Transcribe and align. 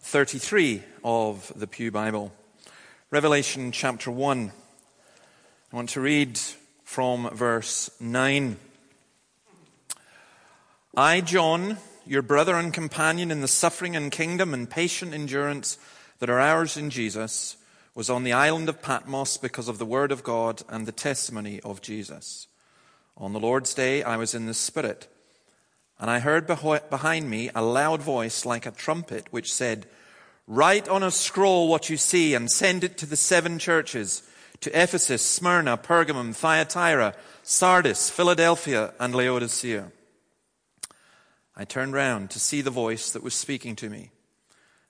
33 0.00 0.82
of 1.04 1.52
the 1.56 1.66
Pew 1.66 1.90
Bible. 1.90 2.32
Revelation 3.10 3.72
chapter 3.72 4.10
1. 4.10 4.52
I 5.72 5.76
want 5.76 5.90
to 5.90 6.00
read 6.00 6.38
from 6.84 7.28
verse 7.34 7.90
9. 8.00 8.56
I, 10.96 11.20
John, 11.20 11.78
your 12.06 12.22
brother 12.22 12.54
and 12.54 12.72
companion 12.72 13.30
in 13.30 13.40
the 13.40 13.48
suffering 13.48 13.96
and 13.96 14.12
kingdom 14.12 14.54
and 14.54 14.70
patient 14.70 15.12
endurance 15.12 15.78
that 16.20 16.30
are 16.30 16.40
ours 16.40 16.76
in 16.76 16.90
Jesus, 16.90 17.56
was 17.94 18.08
on 18.08 18.24
the 18.24 18.32
island 18.32 18.68
of 18.68 18.82
Patmos 18.82 19.36
because 19.36 19.68
of 19.68 19.78
the 19.78 19.86
word 19.86 20.12
of 20.12 20.22
God 20.22 20.62
and 20.68 20.86
the 20.86 20.92
testimony 20.92 21.60
of 21.60 21.82
Jesus. 21.82 22.46
On 23.16 23.32
the 23.32 23.40
Lord's 23.40 23.74
day, 23.74 24.02
I 24.02 24.16
was 24.16 24.34
in 24.34 24.46
the 24.46 24.54
Spirit, 24.54 25.08
and 25.98 26.10
I 26.10 26.18
heard 26.18 26.46
behind 26.46 27.30
me 27.30 27.50
a 27.54 27.62
loud 27.62 28.02
voice 28.02 28.44
like 28.44 28.66
a 28.66 28.70
trumpet, 28.70 29.28
which 29.30 29.52
said, 29.52 29.86
Write 30.46 30.88
on 30.88 31.02
a 31.02 31.10
scroll 31.10 31.68
what 31.68 31.90
you 31.90 31.96
see 31.96 32.34
and 32.34 32.50
send 32.50 32.84
it 32.84 32.98
to 32.98 33.06
the 33.06 33.16
seven 33.16 33.58
churches 33.58 34.22
to 34.60 34.70
Ephesus, 34.70 35.22
Smyrna, 35.22 35.76
Pergamum, 35.76 36.34
Thyatira, 36.34 37.14
Sardis, 37.42 38.10
Philadelphia, 38.10 38.92
and 39.00 39.14
Laodicea. 39.14 39.90
I 41.56 41.64
turned 41.64 41.94
round 41.94 42.30
to 42.30 42.40
see 42.40 42.60
the 42.60 42.70
voice 42.70 43.10
that 43.10 43.22
was 43.22 43.34
speaking 43.34 43.76
to 43.76 43.88
me. 43.88 44.10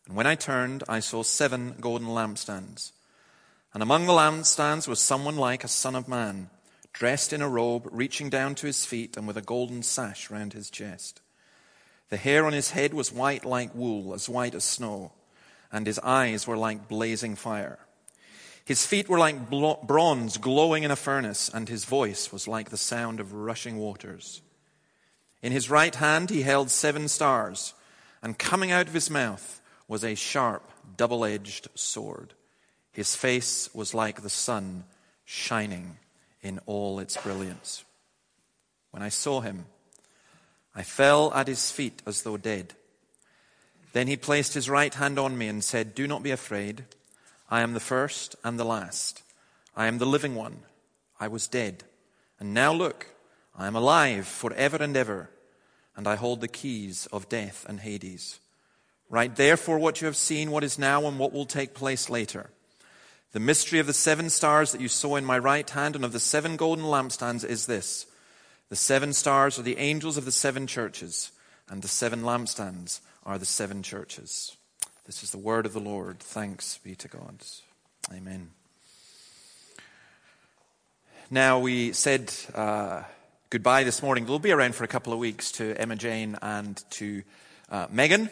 And 0.06 0.16
when 0.16 0.26
I 0.26 0.34
turned, 0.34 0.84
I 0.88 1.00
saw 1.00 1.22
seven 1.22 1.76
golden 1.80 2.08
lampstands. 2.08 2.92
And 3.72 3.82
among 3.82 4.06
the 4.06 4.12
lampstands 4.12 4.88
was 4.88 5.00
someone 5.00 5.36
like 5.36 5.64
a 5.64 5.68
son 5.68 5.94
of 5.94 6.08
man, 6.08 6.50
dressed 6.98 7.32
in 7.32 7.42
a 7.42 7.48
robe 7.48 7.88
reaching 7.90 8.28
down 8.30 8.54
to 8.54 8.66
his 8.66 8.84
feet 8.84 9.16
and 9.16 9.26
with 9.26 9.36
a 9.36 9.42
golden 9.42 9.82
sash 9.82 10.30
round 10.30 10.52
his 10.52 10.70
chest. 10.70 11.20
The 12.08 12.16
hair 12.16 12.46
on 12.46 12.52
his 12.52 12.70
head 12.70 12.94
was 12.94 13.12
white 13.12 13.44
like 13.44 13.74
wool, 13.74 14.14
as 14.14 14.28
white 14.28 14.54
as 14.54 14.64
snow 14.64 15.12
and 15.72 15.86
his 15.86 15.98
eyes 16.00 16.46
were 16.46 16.56
like 16.56 16.88
blazing 16.88 17.36
fire. 17.36 17.78
His 18.64 18.86
feet 18.86 19.08
were 19.08 19.18
like 19.18 19.50
bronze 19.50 20.38
glowing 20.38 20.82
in 20.82 20.90
a 20.90 20.96
furnace, 20.96 21.48
and 21.52 21.68
his 21.68 21.84
voice 21.84 22.32
was 22.32 22.48
like 22.48 22.70
the 22.70 22.76
sound 22.76 23.20
of 23.20 23.32
rushing 23.32 23.76
waters. 23.76 24.42
In 25.42 25.52
his 25.52 25.70
right 25.70 25.94
hand 25.94 26.30
he 26.30 26.42
held 26.42 26.70
seven 26.70 27.08
stars, 27.08 27.74
and 28.22 28.38
coming 28.38 28.72
out 28.72 28.88
of 28.88 28.94
his 28.94 29.10
mouth 29.10 29.60
was 29.86 30.02
a 30.02 30.16
sharp, 30.16 30.68
double 30.96 31.24
edged 31.24 31.68
sword. 31.74 32.34
His 32.90 33.14
face 33.14 33.68
was 33.72 33.94
like 33.94 34.22
the 34.22 34.30
sun 34.30 34.84
shining 35.24 35.98
in 36.46 36.60
all 36.66 36.98
its 36.98 37.16
brilliance. 37.16 37.84
When 38.90 39.02
I 39.02 39.08
saw 39.08 39.40
him, 39.40 39.66
I 40.74 40.82
fell 40.82 41.32
at 41.34 41.48
his 41.48 41.70
feet 41.70 42.02
as 42.06 42.22
though 42.22 42.36
dead. 42.36 42.74
Then 43.92 44.06
he 44.06 44.16
placed 44.16 44.54
his 44.54 44.70
right 44.70 44.92
hand 44.92 45.18
on 45.18 45.36
me 45.36 45.48
and 45.48 45.64
said, 45.64 45.94
Do 45.94 46.06
not 46.06 46.22
be 46.22 46.30
afraid. 46.30 46.84
I 47.50 47.60
am 47.60 47.74
the 47.74 47.80
first 47.80 48.36
and 48.44 48.58
the 48.58 48.64
last. 48.64 49.22
I 49.76 49.86
am 49.86 49.98
the 49.98 50.06
living 50.06 50.34
one. 50.34 50.58
I 51.18 51.28
was 51.28 51.48
dead. 51.48 51.84
And 52.38 52.52
now 52.52 52.72
look, 52.72 53.06
I 53.56 53.66
am 53.66 53.74
alive 53.74 54.26
forever 54.26 54.76
and 54.76 54.96
ever, 54.96 55.30
and 55.96 56.06
I 56.06 56.16
hold 56.16 56.40
the 56.40 56.48
keys 56.48 57.06
of 57.12 57.28
death 57.28 57.64
and 57.68 57.80
Hades. 57.80 58.38
Write 59.08 59.36
therefore 59.36 59.78
what 59.78 60.00
you 60.00 60.06
have 60.06 60.16
seen, 60.16 60.50
what 60.50 60.64
is 60.64 60.78
now, 60.78 61.06
and 61.06 61.18
what 61.18 61.32
will 61.32 61.46
take 61.46 61.72
place 61.72 62.10
later. 62.10 62.50
The 63.32 63.40
mystery 63.40 63.78
of 63.78 63.86
the 63.86 63.92
seven 63.92 64.30
stars 64.30 64.72
that 64.72 64.80
you 64.80 64.88
saw 64.88 65.16
in 65.16 65.24
my 65.24 65.38
right 65.38 65.68
hand 65.68 65.94
and 65.96 66.04
of 66.04 66.12
the 66.12 66.20
seven 66.20 66.56
golden 66.56 66.84
lampstands 66.84 67.44
is 67.44 67.66
this. 67.66 68.06
The 68.68 68.76
seven 68.76 69.12
stars 69.12 69.58
are 69.58 69.62
the 69.62 69.78
angels 69.78 70.16
of 70.16 70.24
the 70.24 70.32
seven 70.32 70.66
churches, 70.66 71.30
and 71.68 71.82
the 71.82 71.88
seven 71.88 72.22
lampstands 72.22 73.00
are 73.24 73.38
the 73.38 73.44
seven 73.44 73.82
churches. 73.82 74.56
This 75.04 75.22
is 75.22 75.30
the 75.30 75.38
word 75.38 75.66
of 75.66 75.72
the 75.72 75.80
Lord. 75.80 76.18
Thanks 76.18 76.78
be 76.78 76.94
to 76.96 77.08
God. 77.08 77.44
Amen. 78.12 78.50
Now, 81.30 81.58
we 81.58 81.92
said 81.92 82.32
uh, 82.54 83.02
goodbye 83.50 83.84
this 83.84 84.02
morning. 84.02 84.26
We'll 84.26 84.38
be 84.38 84.52
around 84.52 84.74
for 84.74 84.84
a 84.84 84.88
couple 84.88 85.12
of 85.12 85.18
weeks 85.18 85.52
to 85.52 85.74
Emma 85.80 85.96
Jane 85.96 86.36
and 86.40 86.82
to 86.90 87.22
uh, 87.70 87.86
Megan. 87.90 88.30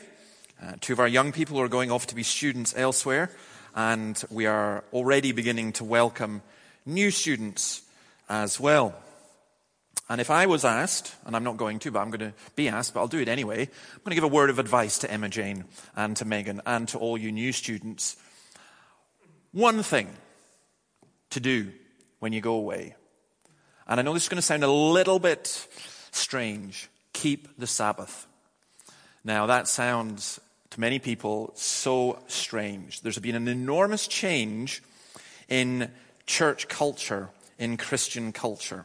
Uh, 0.62 0.72
two 0.80 0.92
of 0.92 1.00
our 1.00 1.08
young 1.08 1.32
people 1.32 1.56
who 1.56 1.62
are 1.62 1.68
going 1.68 1.90
off 1.90 2.06
to 2.06 2.14
be 2.14 2.22
students 2.22 2.72
elsewhere, 2.76 3.30
and 3.74 4.22
we 4.30 4.46
are 4.46 4.84
already 4.92 5.32
beginning 5.32 5.72
to 5.74 5.84
welcome 5.84 6.42
new 6.86 7.10
students 7.10 7.82
as 8.28 8.60
well. 8.60 8.94
And 10.08 10.20
if 10.20 10.30
I 10.30 10.46
was 10.46 10.64
asked, 10.64 11.14
and 11.24 11.34
I'm 11.34 11.44
not 11.44 11.56
going 11.56 11.78
to, 11.80 11.90
but 11.90 12.00
I'm 12.00 12.10
going 12.10 12.32
to 12.32 12.34
be 12.56 12.68
asked, 12.68 12.94
but 12.94 13.00
I'll 13.00 13.08
do 13.08 13.20
it 13.20 13.28
anyway, 13.28 13.62
I'm 13.62 14.00
going 14.04 14.10
to 14.10 14.14
give 14.14 14.24
a 14.24 14.28
word 14.28 14.50
of 14.50 14.58
advice 14.58 14.98
to 14.98 15.10
Emma 15.10 15.28
Jane 15.28 15.64
and 15.96 16.16
to 16.18 16.24
Megan 16.24 16.60
and 16.66 16.86
to 16.88 16.98
all 16.98 17.16
you 17.16 17.32
new 17.32 17.52
students. 17.52 18.16
One 19.52 19.82
thing 19.82 20.08
to 21.30 21.40
do 21.40 21.72
when 22.20 22.32
you 22.32 22.40
go 22.40 22.54
away, 22.54 22.94
and 23.88 23.98
I 23.98 24.02
know 24.02 24.12
this 24.12 24.24
is 24.24 24.28
going 24.28 24.36
to 24.36 24.42
sound 24.42 24.62
a 24.62 24.70
little 24.70 25.18
bit 25.18 25.66
strange 26.10 26.88
keep 27.12 27.48
the 27.58 27.66
Sabbath. 27.66 28.26
Now, 29.24 29.46
that 29.46 29.68
sounds 29.68 30.38
to 30.74 30.80
many 30.80 30.98
people 30.98 31.52
so 31.54 32.18
strange. 32.26 33.00
There's 33.00 33.18
been 33.18 33.36
an 33.36 33.48
enormous 33.48 34.08
change 34.08 34.82
in 35.48 35.90
church 36.26 36.68
culture, 36.68 37.30
in 37.58 37.76
Christian 37.76 38.32
culture. 38.32 38.84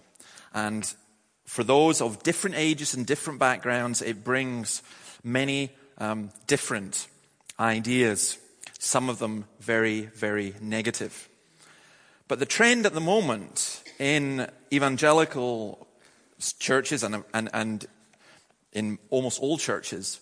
And 0.53 0.91
for 1.45 1.63
those 1.63 1.99
of 1.99 2.21
different 2.21 2.57
ages 2.57 2.93
and 2.93 3.07
different 3.07 3.39
backgrounds, 3.39 4.03
it 4.03 4.23
brings 4.23 4.83
many 5.23 5.71
um, 5.97 6.29
different 6.45 7.07
ideas, 7.59 8.37
some 8.77 9.09
of 9.09 9.17
them 9.17 9.45
very, 9.59 10.01
very 10.01 10.53
negative. 10.61 11.27
But 12.27 12.37
the 12.37 12.45
trend 12.45 12.85
at 12.85 12.93
the 12.93 13.01
moment 13.01 13.83
in 13.97 14.47
evangelical 14.71 15.87
churches 16.59 17.03
and, 17.03 17.23
and, 17.33 17.49
and 17.51 17.85
in 18.73 18.99
almost 19.09 19.41
all 19.41 19.57
churches 19.57 20.19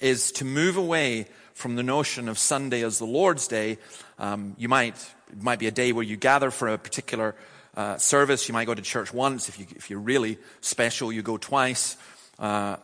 is 0.00 0.32
to 0.32 0.44
move 0.44 0.76
away 0.76 1.26
from 1.54 1.76
the 1.76 1.82
notion 1.82 2.28
of 2.28 2.38
Sunday 2.38 2.82
as 2.82 2.98
the 2.98 3.04
Lord's 3.04 3.46
Day. 3.46 3.78
Um, 4.18 4.54
you 4.58 4.68
might, 4.68 4.96
it 5.30 5.42
might 5.42 5.58
be 5.58 5.66
a 5.66 5.70
day 5.70 5.92
where 5.92 6.04
you 6.04 6.16
gather 6.16 6.50
for 6.50 6.68
a 6.68 6.78
particular 6.78 7.34
uh, 7.76 7.96
service. 7.98 8.48
You 8.48 8.52
might 8.52 8.66
go 8.66 8.74
to 8.74 8.82
church 8.82 9.12
once. 9.12 9.48
If, 9.48 9.58
you, 9.58 9.66
if 9.76 9.90
you're 9.90 10.00
really 10.00 10.38
special, 10.60 11.12
you 11.12 11.22
go 11.22 11.36
twice. 11.36 11.96
Uh, 12.38 12.76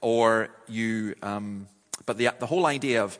or 0.00 0.48
you, 0.68 1.14
um, 1.22 1.66
but 2.06 2.18
the, 2.18 2.30
the 2.38 2.46
whole 2.46 2.66
idea 2.66 3.02
of 3.02 3.18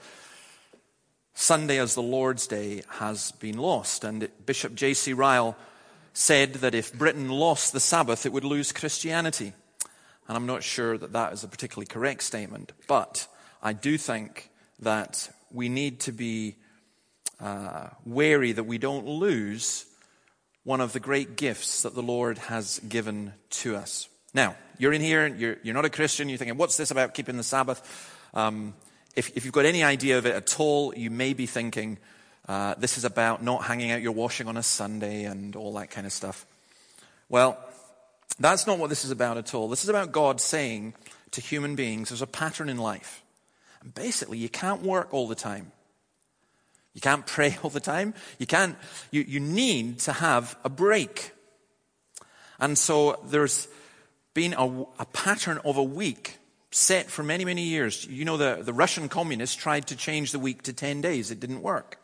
Sunday 1.35 1.79
as 1.79 1.94
the 1.94 2.03
Lord's 2.03 2.47
Day 2.47 2.83
has 2.89 3.33
been 3.33 3.59
lost. 3.59 4.05
And 4.05 4.29
Bishop 4.44 4.75
J.C. 4.75 5.12
Ryle 5.12 5.56
said 6.12 6.55
that 6.55 6.75
if 6.75 6.93
Britain 6.93 7.29
lost 7.29 7.73
the 7.73 7.81
Sabbath, 7.81 8.27
it 8.27 8.33
would 8.33 8.44
lose 8.44 8.73
Christianity. 8.73 9.53
And 10.27 10.37
I'm 10.37 10.47
not 10.47 10.62
sure 10.62 10.99
that 10.99 11.12
that 11.12 11.33
is 11.33 11.44
a 11.44 11.49
particularly 11.49 11.87
correct 11.87 12.23
statement, 12.23 12.73
but 12.87 13.29
I 13.62 13.72
do 13.72 13.99
think 13.99 14.50
that 14.81 15.31
we 15.50 15.69
need 15.69 16.00
to 16.00 16.12
be 16.12 16.56
uh, 17.40 17.88
wary 18.05 18.52
that 18.52 18.64
we 18.64 18.78
don't 18.78 19.06
lose 19.06 19.87
one 20.64 20.81
of 20.81 20.93
the 20.93 21.00
great 21.00 21.37
gifts 21.37 21.82
that 21.82 21.94
the 21.94 22.02
Lord 22.02 22.38
has 22.38 22.81
given 22.88 23.32
to 23.50 23.76
us. 23.76 24.08
Now, 24.34 24.56
you're 24.78 24.93
in 24.93 25.00
here, 25.00 25.26
you're, 25.26 25.56
you're 25.62 25.75
not 25.75 25.84
a 25.84 25.90
Christian, 25.90 26.28
you're 26.28 26.38
thinking, 26.38 26.58
what's 26.58 26.76
this 26.76 26.90
about 26.90 27.14
keeping 27.14 27.37
the 27.37 27.43
Sabbath? 27.43 27.81
Um, 28.34 28.75
if, 29.16 29.37
if, 29.37 29.44
you've 29.44 29.55
got 29.55 29.64
any 29.64 29.82
idea 29.82 30.19
of 30.19 30.26
it 30.26 30.34
at 30.34 30.60
all, 30.60 30.94
you 30.94 31.10
may 31.10 31.32
be 31.32 31.46
thinking, 31.46 31.99
Uh, 32.49 32.75
this 32.78 32.96
is 32.96 33.05
about 33.05 33.43
not 33.43 33.64
hanging 33.64 33.93
out 33.93 34.00
your 34.00 34.14
washing 34.14 34.49
on 34.49 34.56
a 34.56 34.62
Sunday 34.62 35.25
and 35.25 35.55
all 35.55 35.75
that 35.75 35.90
kind 35.90 36.06
of 36.06 36.12
stuff. 36.12 36.46
Well, 37.28 37.58
that's 38.40 38.66
not 38.66 38.78
what 38.78 38.88
this 38.88 39.05
is 39.05 39.10
about 39.10 39.37
at 39.37 39.55
all. 39.55 39.69
This 39.69 39.84
is 39.84 39.90
about 39.90 40.12
God 40.12 40.40
saying 40.40 40.94
to 41.32 41.43
human 41.43 41.76
beings 41.76 42.08
there's 42.08 42.22
a 42.22 42.26
pattern 42.26 42.70
in 42.70 42.78
life. 42.78 43.22
And 43.83 43.95
basically, 43.95 44.39
you 44.39 44.49
can't 44.49 44.83
work 44.83 45.13
all 45.13 45.29
the 45.29 45.35
time. 45.35 45.73
You 46.95 47.01
can't 47.01 47.27
pray 47.35 47.57
all 47.63 47.71
the 47.71 47.81
time. 47.81 48.15
You 48.39 48.47
can't, 48.47 48.77
you, 49.11 49.25
you 49.27 49.41
need 49.41 50.01
to 50.01 50.13
have 50.13 50.57
a 50.65 50.69
break. 50.69 51.33
And 52.59 52.77
so 52.77 53.21
there's 53.27 53.69
been 54.35 54.55
a, 54.55 54.67
a 54.99 55.07
pattern 55.13 55.61
of 55.65 55.77
a 55.77 55.83
week 55.83 56.39
set 56.71 57.11
for 57.11 57.23
many, 57.23 57.45
many 57.45 57.63
years. 57.63 58.07
You 58.07 58.25
know, 58.25 58.37
the, 58.37 58.61
the 58.63 58.73
Russian 58.73 59.09
communists 59.09 59.57
tried 59.57 59.87
to 59.89 59.97
change 59.97 60.33
the 60.33 60.39
week 60.39 60.63
to 60.63 60.73
10 60.73 61.01
days. 61.01 61.31
It 61.31 61.41
didn't 61.41 61.63
work. 61.63 61.99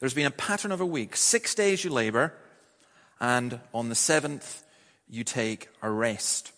There's 0.00 0.14
been 0.14 0.26
a 0.26 0.30
pattern 0.30 0.72
of 0.72 0.80
a 0.80 0.86
week. 0.86 1.16
Six 1.16 1.54
days 1.54 1.84
you 1.84 1.90
labor, 1.90 2.34
and 3.20 3.60
on 3.72 3.88
the 3.88 3.94
seventh, 3.94 4.62
you 5.08 5.24
take 5.24 5.68
a 5.82 5.90
rest. 5.90 6.52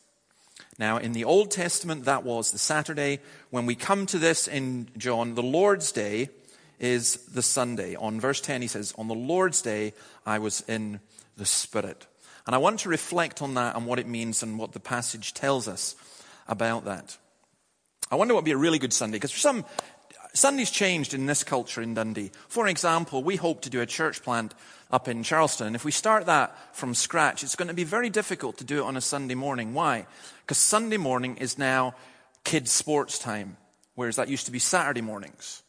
Now, 0.78 0.98
in 0.98 1.12
the 1.12 1.24
Old 1.24 1.50
Testament, 1.50 2.04
that 2.04 2.22
was 2.22 2.52
the 2.52 2.58
Saturday. 2.58 3.18
When 3.50 3.66
we 3.66 3.74
come 3.74 4.06
to 4.06 4.18
this 4.18 4.46
in 4.46 4.88
John, 4.96 5.34
the 5.34 5.42
Lord's 5.42 5.90
Day 5.90 6.30
is 6.78 7.16
the 7.26 7.42
Sunday. 7.42 7.96
On 7.96 8.20
verse 8.20 8.40
10, 8.40 8.62
he 8.62 8.68
says, 8.68 8.94
On 8.96 9.08
the 9.08 9.14
Lord's 9.14 9.60
Day, 9.60 9.92
I 10.24 10.38
was 10.38 10.62
in 10.68 11.00
the 11.36 11.46
Spirit. 11.46 12.06
And 12.46 12.54
I 12.54 12.58
want 12.58 12.80
to 12.80 12.88
reflect 12.88 13.42
on 13.42 13.54
that 13.54 13.76
and 13.76 13.86
what 13.86 13.98
it 13.98 14.06
means 14.06 14.42
and 14.42 14.58
what 14.58 14.72
the 14.72 14.80
passage 14.80 15.34
tells 15.34 15.66
us 15.66 15.96
about 16.46 16.84
that. 16.84 17.18
I 18.10 18.16
wonder 18.16 18.32
what 18.34 18.42
would 18.42 18.46
be 18.46 18.52
a 18.52 18.56
really 18.56 18.78
good 18.78 18.92
Sunday, 18.92 19.16
because 19.16 19.32
for 19.32 19.38
some, 19.38 19.64
Sunday's 20.38 20.70
changed 20.70 21.14
in 21.14 21.26
this 21.26 21.42
culture 21.42 21.82
in 21.82 21.94
Dundee. 21.94 22.30
For 22.46 22.68
example, 22.68 23.24
we 23.24 23.34
hope 23.34 23.60
to 23.62 23.70
do 23.70 23.80
a 23.80 23.86
church 23.86 24.22
plant 24.22 24.54
up 24.88 25.08
in 25.08 25.24
Charleston. 25.24 25.66
And 25.66 25.76
if 25.76 25.84
we 25.84 25.90
start 25.90 26.26
that 26.26 26.56
from 26.76 26.94
scratch, 26.94 27.42
it's 27.42 27.56
going 27.56 27.68
to 27.68 27.74
be 27.74 27.82
very 27.82 28.08
difficult 28.08 28.56
to 28.58 28.64
do 28.64 28.78
it 28.78 28.84
on 28.84 28.96
a 28.96 29.00
Sunday 29.00 29.34
morning. 29.34 29.74
Why? 29.74 30.06
Because 30.42 30.58
Sunday 30.58 30.96
morning 30.96 31.38
is 31.38 31.58
now 31.58 31.96
kids' 32.44 32.70
sports 32.70 33.18
time, 33.18 33.56
whereas 33.96 34.14
that 34.14 34.28
used 34.28 34.46
to 34.46 34.52
be 34.52 34.60
Saturday 34.60 35.00
mornings. 35.00 35.64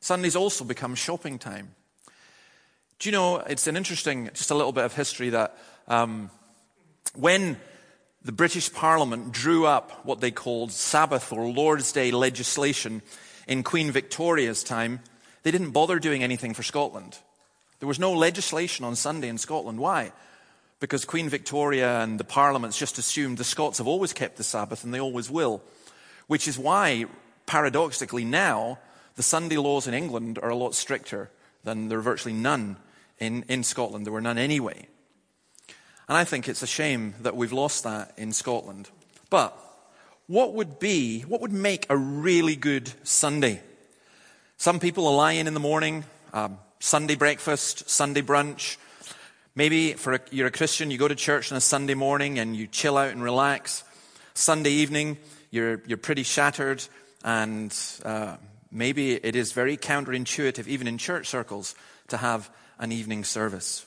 Sunday's 0.00 0.34
also 0.34 0.64
become 0.64 0.96
shopping 0.96 1.38
time. 1.38 1.76
Do 2.98 3.08
you 3.08 3.12
know, 3.12 3.36
it's 3.36 3.68
an 3.68 3.76
interesting, 3.76 4.30
just 4.34 4.50
a 4.50 4.54
little 4.56 4.72
bit 4.72 4.84
of 4.84 4.94
history 4.96 5.30
that 5.30 5.56
um, 5.86 6.28
when 7.14 7.56
the 8.24 8.32
British 8.32 8.72
Parliament 8.72 9.30
drew 9.30 9.64
up 9.64 10.04
what 10.04 10.20
they 10.20 10.32
called 10.32 10.72
Sabbath 10.72 11.32
or 11.32 11.46
Lord's 11.46 11.92
Day 11.92 12.10
legislation 12.10 13.00
in 13.46 13.62
Queen 13.62 13.90
Victoria's 13.90 14.62
time, 14.62 15.00
they 15.42 15.50
didn't 15.50 15.70
bother 15.70 15.98
doing 15.98 16.22
anything 16.22 16.54
for 16.54 16.62
Scotland. 16.62 17.18
There 17.80 17.88
was 17.88 17.98
no 17.98 18.12
legislation 18.12 18.84
on 18.84 18.94
Sunday 18.94 19.28
in 19.28 19.38
Scotland. 19.38 19.78
Why? 19.78 20.12
Because 20.78 21.04
Queen 21.04 21.28
Victoria 21.28 22.00
and 22.00 22.18
the 22.18 22.24
parliaments 22.24 22.78
just 22.78 22.98
assumed 22.98 23.38
the 23.38 23.44
Scots 23.44 23.78
have 23.78 23.86
always 23.86 24.12
kept 24.12 24.36
the 24.36 24.44
Sabbath 24.44 24.84
and 24.84 24.94
they 24.94 25.00
always 25.00 25.30
will. 25.30 25.62
Which 26.26 26.46
is 26.46 26.58
why, 26.58 27.06
paradoxically, 27.46 28.24
now 28.24 28.78
the 29.16 29.22
Sunday 29.22 29.56
laws 29.56 29.86
in 29.86 29.94
England 29.94 30.38
are 30.42 30.50
a 30.50 30.56
lot 30.56 30.74
stricter 30.74 31.30
than 31.64 31.88
there 31.88 31.98
are 31.98 32.02
virtually 32.02 32.34
none 32.34 32.76
in, 33.18 33.44
in 33.48 33.62
Scotland. 33.62 34.06
There 34.06 34.12
were 34.12 34.20
none 34.20 34.38
anyway. 34.38 34.86
And 36.08 36.16
I 36.16 36.24
think 36.24 36.48
it's 36.48 36.62
a 36.62 36.66
shame 36.66 37.14
that 37.22 37.36
we've 37.36 37.52
lost 37.52 37.84
that 37.84 38.12
in 38.16 38.32
Scotland. 38.32 38.90
But 39.30 39.56
what 40.26 40.54
would 40.54 40.78
be, 40.78 41.22
what 41.22 41.40
would 41.40 41.52
make 41.52 41.86
a 41.90 41.96
really 41.96 42.56
good 42.56 42.92
Sunday? 43.02 43.60
Some 44.56 44.78
people 44.78 45.06
are 45.06 45.14
lying 45.14 45.46
in 45.46 45.54
the 45.54 45.60
morning, 45.60 46.04
um, 46.32 46.58
Sunday 46.78 47.16
breakfast, 47.16 47.88
Sunday 47.90 48.22
brunch. 48.22 48.76
Maybe 49.54 49.92
for 49.94 50.14
a, 50.14 50.20
you're 50.30 50.46
a 50.46 50.52
Christian, 50.52 50.90
you 50.90 50.98
go 50.98 51.08
to 51.08 51.14
church 51.14 51.52
on 51.52 51.58
a 51.58 51.60
Sunday 51.60 51.94
morning 51.94 52.38
and 52.38 52.56
you 52.56 52.66
chill 52.66 52.96
out 52.96 53.10
and 53.10 53.22
relax. 53.22 53.84
Sunday 54.34 54.70
evening, 54.70 55.18
you're, 55.50 55.82
you're 55.86 55.98
pretty 55.98 56.22
shattered 56.22 56.82
and 57.24 57.76
uh, 58.04 58.36
maybe 58.70 59.12
it 59.14 59.36
is 59.36 59.52
very 59.52 59.76
counterintuitive, 59.76 60.66
even 60.66 60.86
in 60.86 60.98
church 60.98 61.28
circles, 61.28 61.74
to 62.08 62.16
have 62.16 62.50
an 62.78 62.92
evening 62.92 63.24
service. 63.24 63.86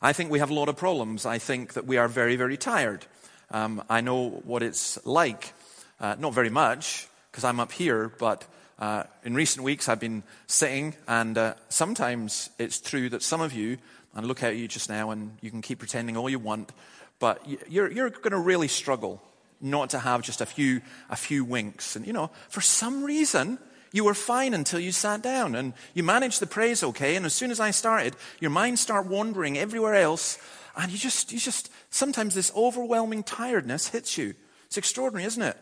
I 0.00 0.12
think 0.12 0.30
we 0.30 0.40
have 0.40 0.50
a 0.50 0.54
lot 0.54 0.68
of 0.68 0.76
problems. 0.76 1.24
I 1.24 1.38
think 1.38 1.74
that 1.74 1.86
we 1.86 1.96
are 1.96 2.08
very, 2.08 2.36
very 2.36 2.56
tired. 2.56 3.06
Um, 3.52 3.82
I 3.90 4.00
know 4.00 4.30
what 4.44 4.62
it's 4.62 4.98
like. 5.04 5.52
Uh, 6.00 6.16
not 6.18 6.32
very 6.32 6.50
much, 6.50 7.06
because 7.30 7.44
I'm 7.44 7.60
up 7.60 7.70
here, 7.70 8.10
but 8.18 8.46
uh, 8.78 9.04
in 9.24 9.34
recent 9.34 9.62
weeks 9.62 9.88
I've 9.88 10.00
been 10.00 10.22
sitting, 10.46 10.94
and 11.06 11.36
uh, 11.36 11.54
sometimes 11.68 12.50
it's 12.58 12.80
true 12.80 13.10
that 13.10 13.22
some 13.22 13.42
of 13.42 13.52
you, 13.52 13.76
and 14.14 14.26
look 14.26 14.42
at 14.42 14.56
you 14.56 14.66
just 14.68 14.88
now, 14.88 15.10
and 15.10 15.36
you 15.42 15.50
can 15.50 15.60
keep 15.60 15.78
pretending 15.78 16.16
all 16.16 16.30
you 16.30 16.38
want, 16.38 16.72
but 17.18 17.46
you're, 17.68 17.90
you're 17.92 18.10
going 18.10 18.32
to 18.32 18.38
really 18.38 18.68
struggle 18.68 19.22
not 19.60 19.90
to 19.90 19.98
have 19.98 20.22
just 20.22 20.40
a 20.40 20.46
few, 20.46 20.80
a 21.08 21.16
few 21.16 21.44
winks. 21.44 21.94
And, 21.94 22.06
you 22.06 22.12
know, 22.12 22.30
for 22.48 22.60
some 22.60 23.04
reason, 23.04 23.58
you 23.92 24.04
were 24.04 24.14
fine 24.14 24.54
until 24.54 24.80
you 24.80 24.90
sat 24.90 25.22
down 25.22 25.54
and 25.54 25.74
you 25.94 26.02
managed 26.02 26.40
the 26.40 26.46
praise 26.46 26.82
okay. 26.82 27.14
And 27.14 27.24
as 27.26 27.34
soon 27.34 27.50
as 27.50 27.60
I 27.60 27.70
started, 27.70 28.16
your 28.40 28.50
mind 28.50 28.78
start 28.78 29.06
wandering 29.06 29.58
everywhere 29.58 29.94
else. 29.94 30.38
And 30.76 30.90
you 30.90 30.98
just, 30.98 31.32
you 31.32 31.38
just, 31.38 31.70
sometimes 31.90 32.34
this 32.34 32.50
overwhelming 32.56 33.22
tiredness 33.22 33.88
hits 33.88 34.16
you. 34.16 34.34
It's 34.66 34.78
extraordinary, 34.78 35.26
isn't 35.26 35.42
it? 35.42 35.56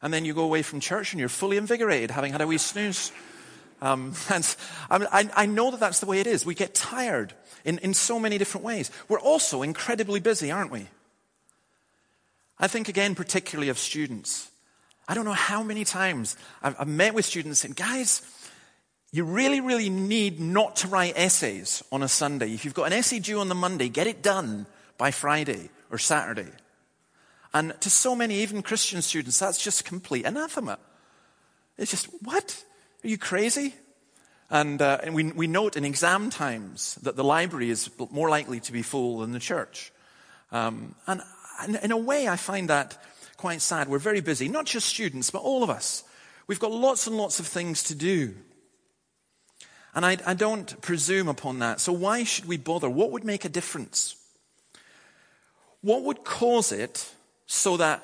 And 0.00 0.12
then 0.12 0.24
you 0.24 0.32
go 0.32 0.44
away 0.44 0.62
from 0.62 0.80
church 0.80 1.12
and 1.12 1.20
you're 1.20 1.28
fully 1.28 1.56
invigorated, 1.56 2.10
having 2.10 2.32
had 2.32 2.40
a 2.40 2.46
wee 2.46 2.58
snooze. 2.58 3.12
Um, 3.82 4.14
and 4.30 4.56
I, 4.90 5.28
I 5.36 5.46
know 5.46 5.70
that 5.70 5.80
that's 5.80 6.00
the 6.00 6.06
way 6.06 6.20
it 6.20 6.26
is. 6.26 6.46
We 6.46 6.54
get 6.54 6.74
tired 6.74 7.34
in, 7.64 7.78
in 7.78 7.94
so 7.94 8.18
many 8.18 8.38
different 8.38 8.64
ways. 8.64 8.90
We're 9.08 9.20
also 9.20 9.62
incredibly 9.62 10.20
busy, 10.20 10.50
aren't 10.50 10.70
we? 10.70 10.86
I 12.58 12.66
think 12.66 12.88
again, 12.88 13.14
particularly 13.14 13.68
of 13.68 13.78
students. 13.78 14.50
I 15.06 15.14
don't 15.14 15.24
know 15.24 15.32
how 15.32 15.62
many 15.62 15.84
times 15.84 16.36
I've, 16.62 16.76
I've 16.78 16.88
met 16.88 17.14
with 17.14 17.24
students 17.24 17.64
and 17.64 17.74
guys, 17.74 18.22
you 19.10 19.24
really, 19.24 19.60
really 19.60 19.88
need 19.88 20.38
not 20.38 20.76
to 20.76 20.88
write 20.88 21.14
essays 21.16 21.82
on 21.90 22.02
a 22.02 22.08
Sunday. 22.08 22.52
If 22.52 22.64
you've 22.64 22.74
got 22.74 22.84
an 22.84 22.92
essay 22.92 23.20
due 23.20 23.40
on 23.40 23.48
the 23.48 23.54
Monday, 23.54 23.88
get 23.88 24.06
it 24.06 24.22
done 24.22 24.66
by 24.98 25.10
Friday 25.10 25.70
or 25.90 25.98
Saturday. 25.98 26.50
And 27.54 27.72
to 27.80 27.88
so 27.88 28.14
many, 28.14 28.40
even 28.42 28.62
Christian 28.62 29.00
students, 29.00 29.38
that's 29.38 29.62
just 29.62 29.84
complete 29.84 30.26
anathema. 30.26 30.78
It's 31.78 31.90
just, 31.90 32.08
what? 32.22 32.62
Are 33.02 33.08
you 33.08 33.16
crazy? 33.16 33.74
And, 34.50 34.82
uh, 34.82 34.98
and 35.02 35.14
we, 35.14 35.32
we 35.32 35.46
note 35.46 35.76
in 35.76 35.84
exam 35.84 36.28
times 36.28 36.96
that 36.96 37.16
the 37.16 37.24
library 37.24 37.70
is 37.70 37.90
more 38.10 38.28
likely 38.28 38.60
to 38.60 38.72
be 38.72 38.82
full 38.82 39.18
than 39.18 39.32
the 39.32 39.38
church. 39.38 39.92
Um, 40.52 40.94
and, 41.06 41.22
and 41.62 41.76
in 41.76 41.92
a 41.92 41.96
way, 41.96 42.28
I 42.28 42.36
find 42.36 42.68
that 42.68 43.02
quite 43.36 43.62
sad. 43.62 43.88
We're 43.88 43.98
very 43.98 44.20
busy, 44.20 44.48
not 44.48 44.66
just 44.66 44.86
students, 44.86 45.30
but 45.30 45.40
all 45.40 45.62
of 45.62 45.70
us. 45.70 46.04
We've 46.46 46.60
got 46.60 46.72
lots 46.72 47.06
and 47.06 47.16
lots 47.16 47.40
of 47.40 47.46
things 47.46 47.82
to 47.84 47.94
do. 47.94 48.34
And 49.98 50.06
I, 50.06 50.16
I 50.24 50.34
don't 50.34 50.80
presume 50.80 51.26
upon 51.26 51.58
that. 51.58 51.80
So 51.80 51.92
why 51.92 52.22
should 52.22 52.44
we 52.44 52.56
bother? 52.56 52.88
What 52.88 53.10
would 53.10 53.24
make 53.24 53.44
a 53.44 53.48
difference? 53.48 54.14
What 55.80 56.04
would 56.04 56.22
cause 56.22 56.70
it 56.70 57.12
so 57.48 57.76
that 57.78 58.00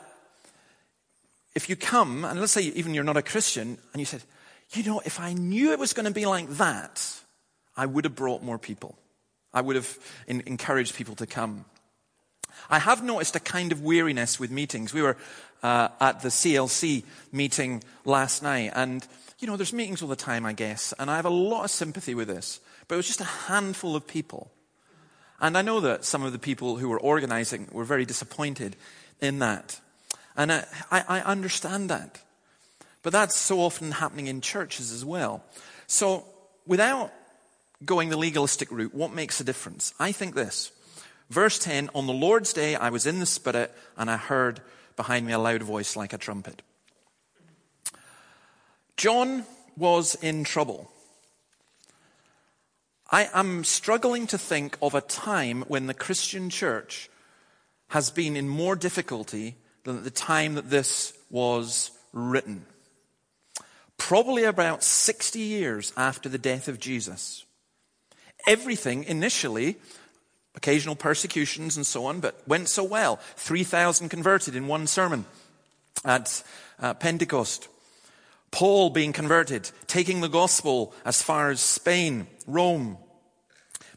if 1.55 1.69
you 1.69 1.77
come, 1.77 2.25
and 2.25 2.41
let's 2.41 2.51
say 2.51 2.63
even 2.63 2.95
you're 2.95 3.05
not 3.05 3.17
a 3.17 3.23
Christian, 3.23 3.79
and 3.93 4.01
you 4.01 4.07
said, 4.07 4.25
you 4.73 4.83
know, 4.83 5.03
if 5.05 5.21
I 5.21 5.35
knew 5.35 5.71
it 5.71 5.79
was 5.79 5.93
going 5.93 6.07
to 6.07 6.11
be 6.11 6.27
like 6.27 6.49
that, 6.57 7.01
I 7.77 7.87
would 7.87 8.03
have 8.03 8.17
brought 8.17 8.43
more 8.43 8.59
people. 8.59 8.99
I 9.53 9.61
would 9.61 9.77
have 9.77 9.97
in, 10.27 10.43
encouraged 10.47 10.97
people 10.97 11.15
to 11.15 11.27
come. 11.27 11.65
I 12.69 12.81
have 12.81 13.05
noticed 13.05 13.37
a 13.37 13.41
kind 13.41 13.71
of 13.71 13.85
weariness 13.85 14.41
with 14.41 14.51
meetings. 14.51 14.93
We 14.93 15.03
were 15.03 15.17
uh, 15.63 15.91
at 16.01 16.23
the 16.23 16.31
CLC 16.31 17.05
meeting 17.31 17.85
last 18.05 18.43
night, 18.43 18.73
and 18.75 19.07
you 19.45 19.51
know, 19.51 19.59
there's 19.59 19.75
meetings 19.75 20.01
all 20.01 20.09
the 20.09 20.17
time, 20.17 20.47
I 20.47 20.55
guess, 20.55 20.95
and 20.99 21.11
I 21.11 21.17
have 21.17 21.27
a 21.27 21.29
lot 21.29 21.65
of 21.65 21.71
sympathy 21.71 22.15
with 22.15 22.29
this. 22.29 22.61
But 22.89 22.95
it 22.95 22.97
was 22.97 23.07
just 23.07 23.21
a 23.21 23.25
handful 23.25 23.95
of 23.95 24.07
people. 24.07 24.51
And 25.39 25.59
I 25.59 25.61
know 25.61 25.81
that 25.81 26.07
some 26.07 26.23
of 26.23 26.33
the 26.33 26.39
people 26.39 26.79
who 26.79 26.89
were 26.89 26.99
organizing 26.99 27.69
were 27.71 27.85
very 27.85 28.07
disappointed 28.07 28.75
in 29.21 29.41
that. 29.41 29.79
And 30.35 30.51
I, 30.51 30.65
I, 30.91 31.05
I 31.07 31.21
understand 31.21 31.91
that. 31.91 32.23
But 33.03 33.13
that's 33.13 33.37
so 33.37 33.61
often 33.61 33.91
happening 33.91 34.29
in 34.29 34.41
churches 34.41 34.91
as 34.91 35.05
well. 35.05 35.45
So, 35.87 36.25
without 36.67 37.13
going 37.85 38.09
the 38.09 38.17
legalistic 38.17 38.71
route, 38.71 38.95
what 38.95 39.13
makes 39.13 39.41
a 39.41 39.45
difference? 39.45 39.93
I 40.01 40.13
think 40.13 40.35
this. 40.35 40.73
Verse 41.29 41.59
10 41.59 41.91
On 41.95 42.07
the 42.07 42.15
Lord's 42.15 42.55
day, 42.55 42.77
I 42.77 42.89
was 42.89 43.05
in 43.05 43.21
the 43.21 43.27
Spirit, 43.27 43.75
and 43.99 44.11
I 44.11 44.17
heard 44.17 44.63
behind 44.97 45.27
me 45.27 45.35
a 45.35 45.39
loud 45.39 45.63
voice 45.63 45.97
like 45.97 46.15
a 46.15 46.19
trumpet. 46.19 46.63
John 48.97 49.45
was 49.77 50.15
in 50.17 50.45
trouble. 50.45 50.91
I 53.11 53.29
am 53.35 53.65
struggling 53.65 54.27
to 54.29 54.39
think 54.39 54.77
of 54.81 54.95
a 54.95 55.01
time 55.01 55.63
when 55.69 55.87
the 55.87 55.95
Christian 55.95 56.51
church 56.51 57.11
has 57.89 58.11
been 58.11 58.37
in 58.37 58.49
more 58.49 58.77
difficulty 58.77 59.57
than 59.85 59.99
at 59.99 60.05
the 60.05 60.11
time 60.11 60.55
that 60.55 60.71
this 60.71 61.13
was 61.31 61.91
written. 62.13 62.67
probably 63.97 64.45
about 64.45 64.83
60 64.83 65.39
years 65.39 65.93
after 65.97 66.29
the 66.29 66.39
death 66.39 66.69
of 66.69 66.79
Jesus. 66.79 67.45
Everything 68.47 69.05
initially, 69.05 69.77
occasional 70.55 70.97
persecutions 70.97 71.77
and 71.77 71.87
so 71.87 72.05
on, 72.07 72.21
but 72.21 72.43
went 72.47 72.69
so 72.69 72.85
well. 72.85 73.17
3,000 73.37 74.09
converted 74.09 74.57
in 74.57 74.67
one 74.67 74.87
sermon 74.87 75.25
at 76.05 76.43
uh, 76.81 76.93
Pentecost. 76.95 77.69
Paul 78.55 78.91
being 78.91 79.13
converted, 79.13 79.69
taking 79.89 80.21
the 80.21 80.29
gospel 80.29 80.95
as 81.05 81.21
far 81.21 81.51
as 81.51 81.59
Spain, 81.59 82.29
Rome. 82.47 82.99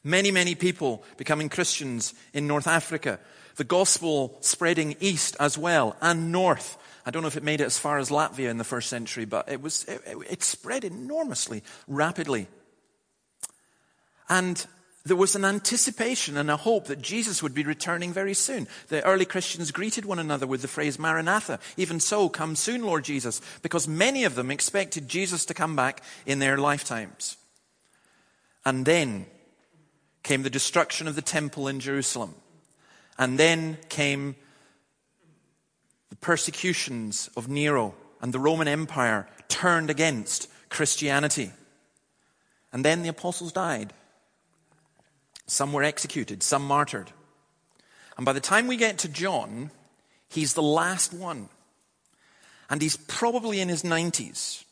Many, 0.04 0.32
many 0.32 0.56
people 0.56 1.04
becoming 1.16 1.48
Christians 1.48 2.16
in 2.34 2.48
North 2.48 2.66
Africa. 2.66 3.20
The 3.58 3.64
gospel 3.64 4.36
spreading 4.42 4.96
east 5.00 5.38
as 5.40 5.60
well 5.60 5.96
and 6.02 6.32
north. 6.32 6.76
I 7.06 7.12
don't 7.12 7.22
know 7.22 7.28
if 7.28 7.38
it 7.38 7.44
made 7.44 7.62
it 7.62 7.66
as 7.66 7.78
far 7.78 8.00
as 8.00 8.10
Latvia 8.10 8.50
in 8.50 8.58
the 8.58 8.64
first 8.64 8.90
century, 8.90 9.26
but 9.26 9.48
it 9.48 9.62
was, 9.62 9.84
it, 9.84 10.02
it 10.28 10.42
spread 10.42 10.84
enormously, 10.84 11.62
rapidly. 11.88 12.48
And 14.28 14.66
there 15.08 15.18
was 15.18 15.36
an 15.36 15.46
anticipation 15.46 16.38
and 16.38 16.50
a 16.50 16.58
hope 16.58 16.88
that 16.88 17.02
Jesus 17.02 17.42
would 17.42 17.54
be 17.54 17.64
returning 17.64 18.12
very 18.12 18.34
soon. 18.34 18.68
The 18.88 19.04
early 19.04 19.26
Christians 19.26 19.72
greeted 19.72 20.06
one 20.06 20.20
another 20.20 20.48
with 20.48 20.62
the 20.62 20.68
phrase 20.68 21.00
Maranatha. 21.00 21.60
Even 21.78 22.00
so, 22.00 22.30
come 22.30 22.56
soon, 22.56 22.84
Lord 22.84 23.04
Jesus, 23.04 23.42
because 23.62 23.88
many 23.88 24.24
of 24.24 24.36
them 24.36 24.52
expected 24.52 25.08
Jesus 25.08 25.46
to 25.46 25.54
come 25.54 25.76
back 25.76 26.04
in 26.26 26.40
their 26.40 26.58
lifetimes. 26.58 27.38
And 28.66 28.86
then 28.86 29.28
came 30.24 30.44
the 30.44 30.50
destruction 30.50 31.08
of 31.08 31.16
the 31.16 31.22
temple 31.22 31.68
in 31.68 31.80
Jerusalem. 31.80 32.36
And 33.18 33.38
then 33.40 33.78
came 33.90 34.36
the 36.10 36.18
persecutions 36.18 37.30
of 37.38 37.48
Nero 37.48 37.96
and 38.22 38.34
the 38.34 38.40
Roman 38.40 38.68
Empire 38.68 39.28
turned 39.48 39.90
against 39.90 40.50
Christianity. 40.70 41.52
And 42.74 42.84
then 42.84 43.04
the 43.04 43.10
apostles 43.10 43.52
died. 43.52 43.94
Some 45.48 45.74
were 45.74 45.84
executed, 45.84 46.44
some 46.44 46.66
martyred. 46.66 47.12
And 48.18 48.26
by 48.26 48.34
the 48.34 48.40
time 48.40 48.68
we 48.68 48.78
get 48.78 48.98
to 49.00 49.08
John, 49.08 49.72
he's 50.30 50.54
the 50.54 50.62
last 50.62 51.14
one. 51.14 51.50
And 52.70 52.82
he's 52.82 52.98
probably 52.98 53.62
in 53.62 53.70
his 53.70 53.84
90s. 53.84 54.66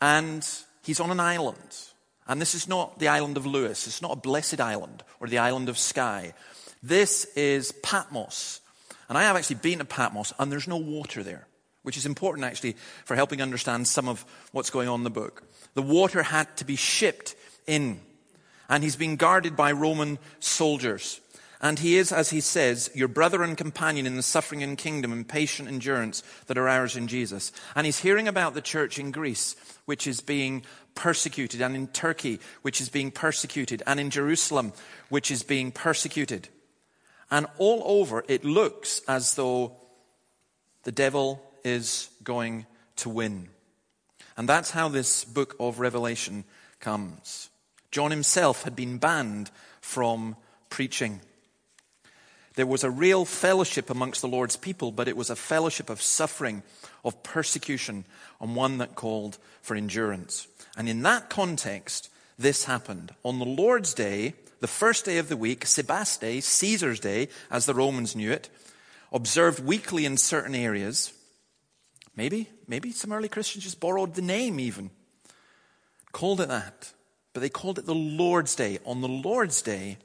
And 0.00 0.48
he's 0.82 1.00
on 1.00 1.10
an 1.10 1.20
island. 1.20 1.76
And 2.26 2.40
this 2.40 2.54
is 2.54 2.66
not 2.66 2.98
the 2.98 3.08
island 3.08 3.36
of 3.36 3.44
Lewis. 3.44 3.86
It's 3.86 4.00
not 4.00 4.12
a 4.12 4.16
blessed 4.16 4.60
island 4.60 5.02
or 5.18 5.26
the 5.26 5.38
island 5.38 5.68
of 5.68 5.76
Skye. 5.76 6.32
This 6.82 7.26
is 7.36 7.72
Patmos. 7.82 8.60
And 9.08 9.18
I 9.18 9.24
have 9.24 9.36
actually 9.36 9.56
been 9.56 9.80
to 9.80 9.84
Patmos, 9.84 10.32
and 10.38 10.50
there's 10.50 10.68
no 10.68 10.76
water 10.76 11.24
there, 11.24 11.48
which 11.82 11.96
is 11.96 12.06
important 12.06 12.46
actually 12.46 12.76
for 13.04 13.16
helping 13.16 13.42
understand 13.42 13.88
some 13.88 14.08
of 14.08 14.24
what's 14.52 14.70
going 14.70 14.88
on 14.88 15.00
in 15.00 15.04
the 15.04 15.10
book. 15.10 15.42
The 15.74 15.82
water 15.82 16.22
had 16.22 16.56
to 16.58 16.64
be 16.64 16.76
shipped 16.76 17.34
in 17.66 18.00
and 18.70 18.82
he's 18.82 18.96
being 18.96 19.16
guarded 19.16 19.56
by 19.56 19.72
Roman 19.72 20.18
soldiers. 20.38 21.20
And 21.60 21.78
he 21.78 21.98
is, 21.98 22.10
as 22.10 22.30
he 22.30 22.40
says, 22.40 22.90
your 22.94 23.08
brother 23.08 23.42
and 23.42 23.58
companion 23.58 24.06
in 24.06 24.16
the 24.16 24.22
suffering 24.22 24.62
and 24.62 24.78
kingdom 24.78 25.12
and 25.12 25.28
patient 25.28 25.68
endurance 25.68 26.22
that 26.46 26.56
are 26.56 26.68
ours 26.68 26.96
in 26.96 27.06
Jesus. 27.06 27.52
And 27.74 27.84
he's 27.84 27.98
hearing 27.98 28.26
about 28.26 28.54
the 28.54 28.62
church 28.62 28.98
in 28.98 29.10
Greece, 29.10 29.56
which 29.84 30.06
is 30.06 30.22
being 30.22 30.64
persecuted, 30.94 31.60
and 31.60 31.76
in 31.76 31.88
Turkey, 31.88 32.40
which 32.62 32.80
is 32.80 32.88
being 32.88 33.10
persecuted, 33.10 33.82
and 33.86 34.00
in 34.00 34.08
Jerusalem, 34.08 34.72
which 35.10 35.30
is 35.30 35.42
being 35.42 35.70
persecuted. 35.70 36.48
And 37.30 37.46
all 37.58 37.82
over, 37.84 38.24
it 38.26 38.42
looks 38.42 39.02
as 39.06 39.34
though 39.34 39.76
the 40.84 40.92
devil 40.92 41.42
is 41.62 42.08
going 42.24 42.64
to 42.96 43.10
win. 43.10 43.50
And 44.36 44.48
that's 44.48 44.70
how 44.70 44.88
this 44.88 45.26
book 45.26 45.56
of 45.60 45.78
Revelation 45.78 46.44
comes. 46.80 47.49
John 47.90 48.10
himself 48.10 48.62
had 48.62 48.76
been 48.76 48.98
banned 48.98 49.50
from 49.80 50.36
preaching. 50.68 51.20
There 52.54 52.66
was 52.66 52.84
a 52.84 52.90
real 52.90 53.24
fellowship 53.24 53.90
amongst 53.90 54.20
the 54.20 54.28
Lord's 54.28 54.56
people, 54.56 54.92
but 54.92 55.08
it 55.08 55.16
was 55.16 55.30
a 55.30 55.36
fellowship 55.36 55.88
of 55.88 56.02
suffering, 56.02 56.62
of 57.04 57.22
persecution, 57.22 58.04
and 58.40 58.56
one 58.56 58.78
that 58.78 58.94
called 58.94 59.38
for 59.62 59.76
endurance. 59.76 60.46
And 60.76 60.88
in 60.88 61.02
that 61.02 61.30
context, 61.30 62.10
this 62.38 62.64
happened. 62.64 63.12
On 63.24 63.38
the 63.38 63.44
Lord's 63.44 63.94
Day, 63.94 64.34
the 64.60 64.66
first 64.66 65.04
day 65.04 65.18
of 65.18 65.28
the 65.28 65.36
week, 65.36 65.64
Sebaste, 65.64 66.42
Caesar's 66.42 67.00
Day, 67.00 67.28
as 67.50 67.66
the 67.66 67.74
Romans 67.74 68.14
knew 68.14 68.30
it, 68.30 68.50
observed 69.12 69.64
weekly 69.64 70.04
in 70.04 70.16
certain 70.16 70.54
areas. 70.54 71.12
Maybe, 72.16 72.48
maybe 72.66 72.92
some 72.92 73.12
early 73.12 73.28
Christians 73.28 73.64
just 73.64 73.80
borrowed 73.80 74.14
the 74.14 74.22
name 74.22 74.60
even, 74.60 74.90
called 76.12 76.40
it 76.40 76.48
that. 76.48 76.92
But 77.32 77.40
they 77.40 77.48
called 77.48 77.78
it 77.78 77.86
the 77.86 77.94
Lord's 77.94 78.54
Day. 78.54 78.78
On 78.84 79.00
the 79.00 79.08
Lord's 79.08 79.62
Day, 79.62 79.98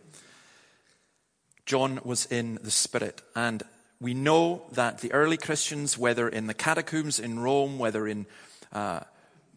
John 1.65 1.99
was 2.03 2.25
in 2.27 2.59
the 2.61 2.71
Spirit. 2.71 3.21
And 3.35 3.63
we 3.99 4.13
know 4.13 4.63
that 4.71 4.99
the 4.99 5.11
early 5.11 5.37
Christians, 5.37 5.97
whether 5.97 6.29
in 6.29 6.47
the 6.47 6.53
catacombs 6.53 7.19
in 7.19 7.39
Rome, 7.39 7.79
whether 7.79 8.07
in 8.07 8.25
uh, 8.71 9.01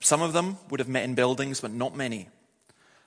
some 0.01 0.23
of 0.23 0.33
them 0.33 0.57
would 0.71 0.81
have 0.81 0.89
met 0.89 1.05
in 1.05 1.15
buildings, 1.15 1.61
but 1.61 1.73
not 1.73 1.97
many, 1.97 2.29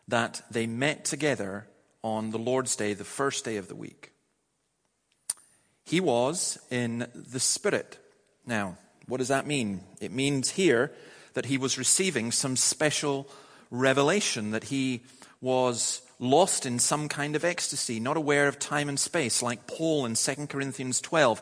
that 0.08 0.42
they 0.52 0.68
met 0.68 1.06
together 1.06 1.66
on 2.04 2.32
the 2.32 2.40
Lord's 2.40 2.76
Day, 2.76 2.94
the 2.94 3.04
first 3.04 3.46
day 3.46 3.58
of 3.58 3.68
the 3.68 3.76
week. 3.76 4.12
He 5.84 6.00
was 6.00 6.60
in 6.70 7.08
the 7.14 7.40
Spirit. 7.40 7.98
Now, 8.46 8.78
what 9.08 9.18
does 9.18 9.30
that 9.30 9.48
mean? 9.48 9.82
It 10.00 10.12
means 10.12 10.52
here 10.52 10.92
that 11.34 11.46
he 11.46 11.58
was 11.58 11.78
receiving 11.78 12.32
some 12.32 12.56
special 12.56 13.28
revelation 13.72 14.52
that 14.52 14.66
he 14.66 15.02
was 15.42 16.02
lost 16.20 16.68
in 16.68 16.78
some 16.78 17.10
kind 17.10 17.36
of 17.36 17.44
ecstasy, 17.44 18.00
not 18.00 18.18
aware 18.18 18.48
of 18.48 18.60
time 18.60 18.90
and 18.90 19.00
space, 19.00 19.42
like 19.42 19.66
Paul 19.66 20.06
in 20.06 20.14
2 20.14 20.48
Corinthians 20.48 21.02
12. 21.02 21.42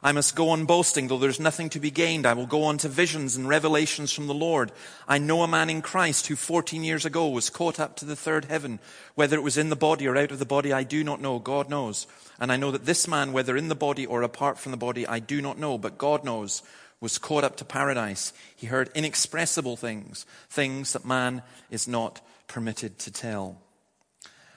I 0.00 0.12
must 0.12 0.36
go 0.36 0.50
on 0.50 0.64
boasting, 0.64 1.08
though 1.08 1.18
there's 1.18 1.40
nothing 1.40 1.70
to 1.70 1.80
be 1.80 1.90
gained. 1.90 2.24
I 2.24 2.34
will 2.34 2.46
go 2.46 2.64
on 2.64 2.78
to 2.78 2.88
visions 2.88 3.34
and 3.34 3.48
revelations 3.48 4.12
from 4.12 4.28
the 4.28 4.34
Lord. 4.34 4.70
I 5.08 5.18
know 5.18 5.42
a 5.42 5.48
man 5.48 5.70
in 5.70 5.82
Christ 5.82 6.28
who 6.28 6.36
14 6.36 6.84
years 6.84 7.04
ago 7.04 7.26
was 7.28 7.50
caught 7.50 7.80
up 7.80 7.96
to 7.96 8.04
the 8.04 8.14
third 8.14 8.44
heaven. 8.44 8.78
Whether 9.16 9.36
it 9.36 9.42
was 9.42 9.58
in 9.58 9.70
the 9.70 9.76
body 9.76 10.06
or 10.06 10.16
out 10.16 10.30
of 10.30 10.38
the 10.38 10.44
body, 10.44 10.72
I 10.72 10.84
do 10.84 11.02
not 11.02 11.20
know. 11.20 11.40
God 11.40 11.68
knows. 11.68 12.06
And 12.38 12.52
I 12.52 12.56
know 12.56 12.70
that 12.70 12.84
this 12.84 13.08
man, 13.08 13.32
whether 13.32 13.56
in 13.56 13.68
the 13.68 13.74
body 13.74 14.06
or 14.06 14.22
apart 14.22 14.58
from 14.58 14.70
the 14.70 14.78
body, 14.78 15.04
I 15.04 15.18
do 15.18 15.42
not 15.42 15.58
know, 15.58 15.78
but 15.78 15.98
God 15.98 16.22
knows 16.22 16.62
was 17.00 17.18
caught 17.18 17.44
up 17.44 17.56
to 17.56 17.64
paradise. 17.64 18.32
He 18.56 18.66
heard 18.66 18.90
inexpressible 18.94 19.76
things, 19.76 20.26
things 20.48 20.92
that 20.92 21.04
man 21.04 21.42
is 21.70 21.86
not 21.86 22.20
permitted 22.48 22.98
to 23.00 23.10
tell. 23.10 23.60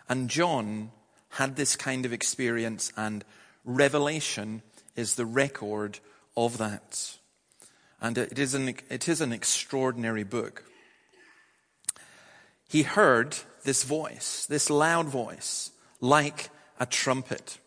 And 0.10 0.30
John 0.30 0.92
had 1.30 1.56
this 1.56 1.76
kind 1.76 2.06
of 2.06 2.14
experience, 2.14 2.92
and 2.98 3.24
Revelation 3.64 4.64
is 4.96 5.16
the 5.16 5.26
record 5.26 6.00
of 6.36 6.58
that. 6.58 7.18
And 8.02 8.18
it 8.18 8.40
is 8.40 8.56
an, 8.56 8.76
it 8.90 9.08
is 9.08 9.22
an 9.22 9.32
extraordinary 9.32 10.24
book. 10.24 10.64
He 12.68 12.84
heard 12.84 13.38
this 13.64 13.84
voice, 13.84 14.46
this 14.48 14.70
loud 14.70 15.08
voice, 15.08 15.72
like 16.00 16.50
a 16.80 16.86
trumpet. 16.86 17.60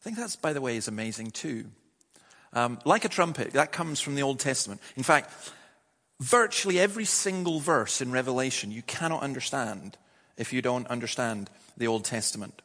I 0.00 0.02
think 0.02 0.16
that's, 0.16 0.36
by 0.36 0.52
the 0.52 0.60
way, 0.60 0.76
is 0.76 0.88
amazing 0.88 1.32
too. 1.32 1.66
Um, 2.54 2.78
like 2.84 3.04
a 3.04 3.08
trumpet, 3.08 3.52
that 3.52 3.72
comes 3.72 4.00
from 4.00 4.14
the 4.14 4.22
Old 4.22 4.38
Testament. 4.38 4.80
In 4.96 5.02
fact, 5.02 5.30
virtually 6.20 6.78
every 6.78 7.04
single 7.04 7.60
verse 7.60 8.00
in 8.00 8.12
Revelation 8.12 8.70
you 8.70 8.82
cannot 8.82 9.22
understand 9.22 9.98
if 10.36 10.52
you 10.52 10.62
don't 10.62 10.86
understand 10.86 11.50
the 11.76 11.88
Old 11.88 12.04
Testament. 12.04 12.62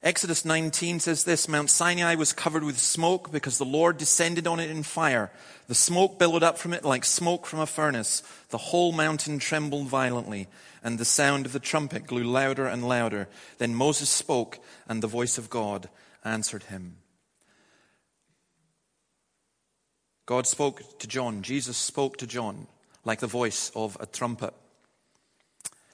Exodus 0.00 0.44
19 0.44 1.00
says 1.00 1.24
this 1.24 1.48
Mount 1.48 1.70
Sinai 1.70 2.14
was 2.14 2.32
covered 2.32 2.62
with 2.62 2.78
smoke 2.78 3.32
because 3.32 3.58
the 3.58 3.64
Lord 3.64 3.98
descended 3.98 4.46
on 4.46 4.60
it 4.60 4.70
in 4.70 4.84
fire. 4.84 5.30
The 5.66 5.74
smoke 5.74 6.18
billowed 6.18 6.44
up 6.44 6.56
from 6.56 6.72
it 6.72 6.84
like 6.84 7.04
smoke 7.04 7.46
from 7.46 7.58
a 7.58 7.66
furnace. 7.66 8.22
The 8.50 8.58
whole 8.58 8.92
mountain 8.92 9.40
trembled 9.40 9.88
violently, 9.88 10.46
and 10.84 10.98
the 10.98 11.04
sound 11.04 11.46
of 11.46 11.52
the 11.52 11.58
trumpet 11.58 12.06
grew 12.06 12.22
louder 12.22 12.66
and 12.66 12.88
louder. 12.88 13.28
Then 13.58 13.74
Moses 13.74 14.08
spoke, 14.08 14.60
and 14.88 15.02
the 15.02 15.08
voice 15.08 15.36
of 15.36 15.50
God 15.50 15.88
answered 16.24 16.64
him. 16.64 16.98
God 20.28 20.46
spoke 20.46 20.98
to 20.98 21.06
John, 21.06 21.40
Jesus 21.40 21.78
spoke 21.78 22.18
to 22.18 22.26
John 22.26 22.66
like 23.02 23.20
the 23.20 23.26
voice 23.26 23.72
of 23.74 23.96
a 23.98 24.04
trumpet. 24.04 24.52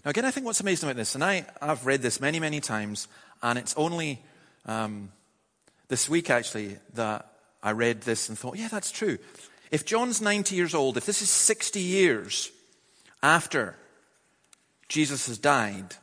Now, 0.04 0.10
again, 0.10 0.24
I 0.24 0.32
think 0.32 0.44
what's 0.44 0.58
amazing 0.58 0.88
about 0.88 0.96
this, 0.96 1.14
and 1.14 1.22
I, 1.22 1.46
I've 1.62 1.86
read 1.86 2.02
this 2.02 2.20
many, 2.20 2.40
many 2.40 2.58
times, 2.58 3.06
and 3.44 3.56
it's 3.56 3.76
only 3.76 4.20
um, 4.66 5.12
this 5.86 6.08
week 6.08 6.30
actually 6.30 6.78
that 6.94 7.30
I 7.62 7.70
read 7.70 8.00
this 8.00 8.28
and 8.28 8.36
thought, 8.36 8.56
yeah, 8.56 8.66
that's 8.66 8.90
true. 8.90 9.18
If 9.70 9.86
John's 9.86 10.20
90 10.20 10.56
years 10.56 10.74
old, 10.74 10.96
if 10.96 11.06
this 11.06 11.22
is 11.22 11.30
60 11.30 11.78
years 11.78 12.50
after 13.22 13.76
Jesus 14.88 15.28
has 15.28 15.38
died, 15.38 15.94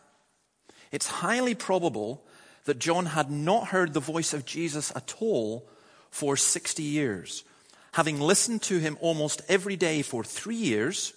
it's 0.89 1.07
highly 1.07 1.53
probable 1.53 2.23
that 2.63 2.79
John 2.79 3.07
had 3.07 3.29
not 3.29 3.67
heard 3.67 3.93
the 3.93 3.99
voice 3.99 4.33
of 4.33 4.45
Jesus 4.45 4.89
at 4.95 5.15
all 5.19 5.67
for 6.11 6.37
60 6.37 6.81
years. 6.81 7.43
Having 7.91 8.19
listened 8.19 8.61
to 8.63 8.79
him 8.79 8.97
almost 9.01 9.41
every 9.49 9.75
day 9.75 10.01
for 10.01 10.23
three 10.23 10.55
years, 10.55 11.13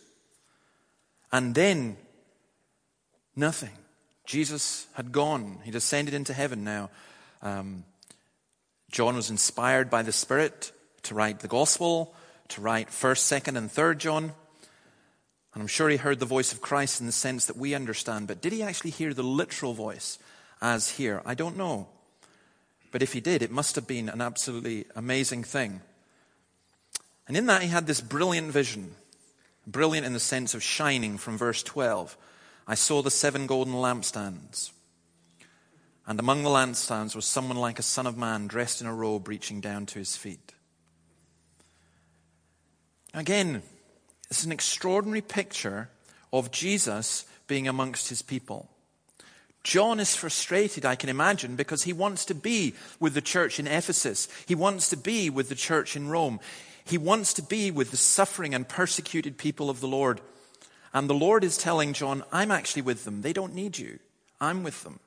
and 1.33 1.55
then 1.55 1.97
nothing. 3.37 3.71
Jesus 4.25 4.87
had 4.95 5.13
gone. 5.13 5.59
He'd 5.65 5.75
ascended 5.75 6.15
into 6.15 6.33
heaven 6.33 6.65
now. 6.65 6.91
Um, 7.43 7.85
John 8.91 9.17
was 9.17 9.31
inspired 9.31 9.91
by 9.91 10.03
the 10.03 10.13
Spirit 10.13 10.73
to 11.03 11.15
write 11.15 11.41
the 11.41 11.49
Gospel, 11.49 12.15
to 12.49 12.61
write 12.61 12.89
1st, 12.89 13.43
2nd, 13.43 13.57
and 13.57 13.71
3rd 13.71 13.99
John. 13.99 14.25
And 15.53 15.63
I'm 15.63 15.67
sure 15.67 15.89
he 15.89 15.97
heard 15.97 16.19
the 16.19 16.27
voice 16.27 16.53
of 16.53 16.61
Christ 16.61 17.01
in 17.01 17.07
the 17.07 17.13
sense 17.13 17.47
that 17.47 17.57
we 17.57 17.75
understand. 17.75 18.27
But 18.27 18.41
did 18.41 18.53
he 18.53 18.63
actually 18.63 18.91
hear 18.91 19.15
the 19.15 19.23
literal 19.23 19.75
voice 19.75 20.19
as 20.61 20.91
here? 20.91 21.23
I 21.25 21.35
don't 21.35 21.57
know. 21.57 21.89
But 22.91 23.03
if 23.03 23.13
he 23.13 23.21
did, 23.21 23.43
it 23.43 23.51
must 23.51 23.75
have 23.75 23.87
been 23.87 24.09
an 24.09 24.21
absolutely 24.21 24.87
amazing 24.97 25.45
thing. 25.45 25.81
And 27.27 27.37
in 27.37 27.47
that, 27.47 27.63
he 27.63 27.69
had 27.69 27.87
this 27.87 28.01
brilliant 28.01 28.53
vision. 28.53 28.95
Brilliant 29.67 30.07
in 30.07 30.13
the 30.13 30.21
sense 30.21 30.55
of 30.55 30.63
shining 30.63 31.17
from 31.17 31.39
verse 31.39 31.63
12. 31.63 32.17
I 32.67 32.75
saw 32.75 33.03
the 33.03 33.11
seven 33.11 33.47
golden 33.47 33.75
lampstands. 33.75 34.71
And 36.07 36.21
among 36.21 36.43
the 36.43 36.51
lampstands 36.51 37.17
was 37.17 37.25
someone 37.25 37.57
like 37.57 37.79
a 37.79 37.83
son 37.83 38.07
of 38.07 38.17
man 38.17 38.47
dressed 38.47 38.81
in 38.81 38.87
a 38.87 38.95
robe 38.95 39.27
reaching 39.27 39.61
down 39.61 39.87
to 39.87 39.99
his 39.99 40.17
feet. 40.17 40.53
Again, 43.15 43.63
it's 44.29 44.45
an 44.45 44.53
extraordinary 44.53 45.23
picture 45.23 45.89
of 46.33 46.51
Jesus 46.51 47.25
being 47.47 47.69
amongst 47.69 48.09
his 48.09 48.21
people. 48.21 48.69
John 49.63 49.99
is 49.99 50.15
frustrated, 50.15 50.85
I 50.85 50.95
can 50.95 51.09
imagine, 51.09 51.57
because 51.57 51.85
he 51.85 51.93
wants 51.95 52.27
to 52.27 52.35
be 52.35 52.75
with 53.01 53.15
the 53.15 53.23
church 53.23 53.59
in 53.59 53.67
Ephesus. 53.67 54.29
He 54.47 54.55
wants 54.55 54.91
to 54.91 54.97
be 54.97 55.31
with 55.31 55.49
the 55.49 55.55
church 55.55 55.97
in 55.97 56.09
Rome. 56.09 56.39
He 56.85 56.99
wants 56.99 57.33
to 57.35 57.43
be 57.43 57.71
with 57.71 57.91
the 57.91 57.97
suffering 57.97 58.55
and 58.55 58.69
persecuted 58.69 59.39
people 59.39 59.71
of 59.71 59.81
the 59.81 59.89
Lord. 59.89 60.21
And 60.93 61.09
the 61.09 61.15
Lord 61.15 61.43
is 61.43 61.57
telling 61.57 61.93
John, 61.93 62.23
I'm 62.31 62.51
actually 62.51 62.83
with 62.83 63.05
them. 63.05 63.23
They 63.23 63.33
don't 63.33 63.55
need 63.55 63.79
you. 63.79 63.99
I'm 64.41 64.63
with 64.63 64.85
them. 64.85 65.01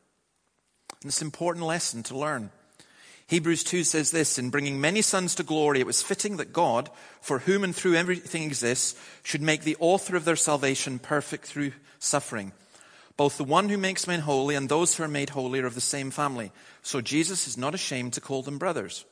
And 1.02 1.10
it's 1.10 1.22
an 1.22 1.28
important 1.28 1.66
lesson 1.66 2.04
to 2.04 2.18
learn. 2.18 2.50
Hebrews 3.28 3.64
2 3.66 3.84
says 3.84 4.12
this 4.12 4.40
In 4.40 4.50
bringing 4.50 4.82
many 4.82 5.02
sons 5.02 5.36
to 5.36 5.44
glory, 5.44 5.80
it 5.80 5.86
was 5.86 6.02
fitting 6.02 6.38
that 6.38 6.54
God, 6.54 6.90
for 7.22 7.40
whom 7.40 7.64
and 7.64 7.76
through 7.76 7.96
everything 7.96 8.44
exists, 8.44 9.00
should 9.24 9.42
make 9.42 9.64
the 9.64 9.78
author 9.80 10.16
of 10.16 10.26
their 10.26 10.36
salvation 10.36 10.98
perfect 10.98 11.46
through 11.46 11.74
suffering. 12.00 12.54
Both 13.18 13.38
the 13.38 13.44
one 13.44 13.70
who 13.70 13.78
makes 13.78 14.08
men 14.08 14.22
holy 14.22 14.56
and 14.56 14.70
those 14.70 14.96
who 14.96 15.04
are 15.04 15.10
made 15.10 15.32
holy 15.32 15.60
are 15.60 15.66
of 15.66 15.76
the 15.76 15.82
same 15.82 16.12
family. 16.12 16.52
So 16.84 17.02
Jesus 17.02 17.48
is 17.48 17.58
not 17.58 17.74
ashamed 17.74 18.14
to 18.14 18.22
call 18.22 18.44
them 18.44 18.58
brothers. 18.60 19.06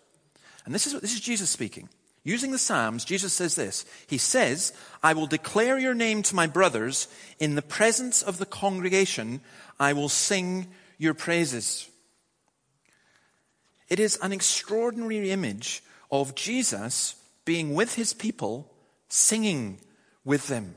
And 0.63 0.73
this 0.73 0.87
is, 0.87 0.93
what 0.93 1.01
this 1.01 1.13
is 1.13 1.19
Jesus 1.19 1.49
speaking. 1.49 1.89
Using 2.25 2.51
the 2.51 2.57
Psalms, 2.57 3.05
Jesus 3.05 3.33
says 3.33 3.53
this. 3.53 3.85
He 4.07 4.17
says, 4.17 4.73
I 5.03 5.13
will 5.13 5.27
declare 5.27 5.77
your 5.77 5.93
name 5.93 6.23
to 6.23 6.35
my 6.35 6.47
brothers. 6.47 7.07
In 7.37 7.53
the 7.53 7.61
presence 7.61 8.23
of 8.23 8.39
the 8.39 8.47
congregation, 8.47 9.41
I 9.79 9.93
will 9.93 10.09
sing 10.09 10.65
your 10.97 11.13
praises. 11.13 11.87
It 13.89 13.99
is 13.99 14.17
an 14.23 14.31
extraordinary 14.31 15.29
image 15.29 15.83
of 16.11 16.33
Jesus 16.33 17.15
being 17.45 17.75
with 17.75 17.93
his 17.93 18.11
people, 18.11 18.73
singing 19.07 19.79
with 20.23 20.47
them. 20.47 20.73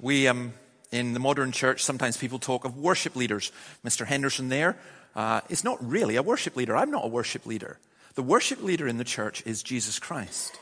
We, 0.00 0.26
um, 0.26 0.54
in 0.90 1.12
the 1.12 1.20
modern 1.20 1.52
church, 1.52 1.84
sometimes 1.84 2.16
people 2.16 2.38
talk 2.38 2.64
of 2.64 2.78
worship 2.78 3.14
leaders. 3.14 3.52
Mr. 3.84 4.06
Henderson 4.06 4.48
there 4.48 4.78
uh, 5.14 5.42
is 5.50 5.64
not 5.64 5.86
really 5.86 6.16
a 6.16 6.22
worship 6.22 6.56
leader. 6.56 6.74
I'm 6.74 6.90
not 6.90 7.04
a 7.04 7.08
worship 7.08 7.44
leader. 7.44 7.78
The 8.14 8.22
worship 8.22 8.62
leader 8.62 8.86
in 8.86 8.98
the 8.98 9.04
church 9.04 9.42
is 9.44 9.62
Jesus 9.62 9.98
Christ. 9.98 10.58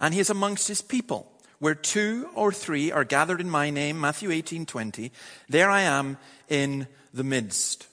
And 0.00 0.12
he 0.12 0.20
is 0.20 0.30
amongst 0.30 0.68
his 0.68 0.82
people. 0.82 1.32
Where 1.58 1.74
two 1.74 2.28
or 2.34 2.52
three 2.52 2.92
are 2.92 3.04
gathered 3.04 3.40
in 3.40 3.48
my 3.48 3.70
name, 3.70 3.98
Matthew 3.98 4.30
18 4.30 4.66
20, 4.66 5.10
there 5.48 5.70
I 5.70 5.82
am 5.82 6.18
in 6.48 6.86
the 7.14 7.24
midst. 7.24 7.86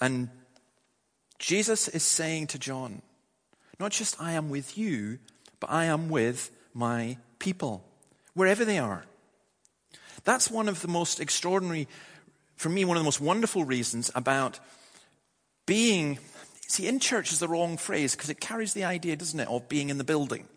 And 0.00 0.28
Jesus 1.38 1.86
is 1.86 2.02
saying 2.02 2.48
to 2.48 2.58
John, 2.58 3.02
not 3.78 3.92
just 3.92 4.20
I 4.20 4.32
am 4.32 4.50
with 4.50 4.76
you, 4.76 5.20
but 5.60 5.70
I 5.70 5.84
am 5.84 6.08
with 6.08 6.50
my 6.74 7.18
people, 7.38 7.84
wherever 8.34 8.64
they 8.64 8.78
are. 8.78 9.04
That's 10.24 10.50
one 10.50 10.68
of 10.68 10.82
the 10.82 10.88
most 10.88 11.20
extraordinary, 11.20 11.86
for 12.56 12.68
me, 12.68 12.84
one 12.84 12.96
of 12.96 13.02
the 13.02 13.06
most 13.06 13.20
wonderful 13.20 13.64
reasons 13.64 14.10
about 14.16 14.58
being 15.66 16.18
See, 16.72 16.86
in 16.86 17.00
church 17.00 17.32
is 17.32 17.38
the 17.38 17.48
wrong 17.48 17.76
phrase 17.76 18.16
because 18.16 18.30
it 18.30 18.40
carries 18.40 18.72
the 18.72 18.84
idea, 18.84 19.14
doesn't 19.14 19.38
it, 19.38 19.46
of 19.46 19.68
being 19.68 19.90
in 19.90 19.98
the 19.98 20.04
building. 20.04 20.48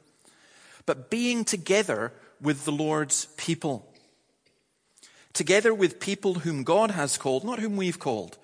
But 0.86 1.10
being 1.10 1.44
together 1.44 2.14
with 2.40 2.64
the 2.64 2.72
Lord's 2.72 3.26
people. 3.36 3.86
Together 5.34 5.74
with 5.74 6.00
people 6.00 6.36
whom 6.36 6.64
God 6.64 6.92
has 6.92 7.18
called, 7.18 7.44
not 7.44 7.60
whom 7.60 7.76
we've 7.76 8.00
called. 8.00 8.38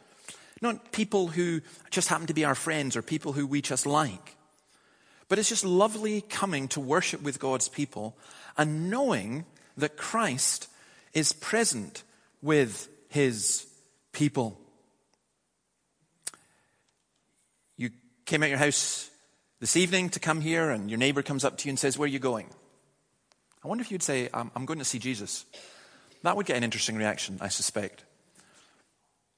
Not 0.62 0.92
people 0.92 1.28
who 1.28 1.62
just 1.92 2.10
happen 2.10 2.28
to 2.28 2.34
be 2.34 2.44
our 2.44 2.56
friends 2.56 2.98
or 2.98 3.02
people 3.02 3.32
who 3.32 3.48
we 3.48 3.62
just 3.62 3.86
like. 3.86 4.36
But 5.30 5.40
it's 5.40 5.48
just 5.48 5.64
lovely 5.64 6.20
coming 6.20 6.68
to 6.70 6.82
worship 6.82 7.22
with 7.22 7.40
God's 7.40 7.70
people 7.70 8.18
and 8.58 8.90
knowing 8.90 9.46
that 9.78 9.96
Christ 9.96 10.68
is 11.14 11.32
present 11.32 12.04
with 12.42 12.90
his 13.08 13.66
people. 14.12 14.61
Came 18.32 18.44
out 18.44 18.50
your 18.50 18.58
house 18.60 19.10
this 19.60 19.76
evening 19.76 20.08
to 20.08 20.18
come 20.18 20.40
here 20.40 20.70
and 20.70 20.90
your 20.90 20.98
neighbor 20.98 21.22
comes 21.22 21.44
up 21.44 21.58
to 21.58 21.68
you 21.68 21.72
and 21.72 21.78
says, 21.78 21.98
Where 21.98 22.06
are 22.06 22.08
you 22.08 22.18
going? 22.18 22.48
I 23.62 23.68
wonder 23.68 23.82
if 23.82 23.92
you'd 23.92 24.02
say, 24.02 24.30
I'm, 24.34 24.50
I'm 24.56 24.66
going 24.66 24.80
to 24.80 24.86
see 24.86 25.00
Jesus. 25.00 25.44
That 26.24 26.38
would 26.38 26.46
get 26.46 26.56
an 26.56 26.64
interesting 26.64 26.96
reaction, 26.96 27.40
I 27.42 27.50
suspect. 27.50 28.06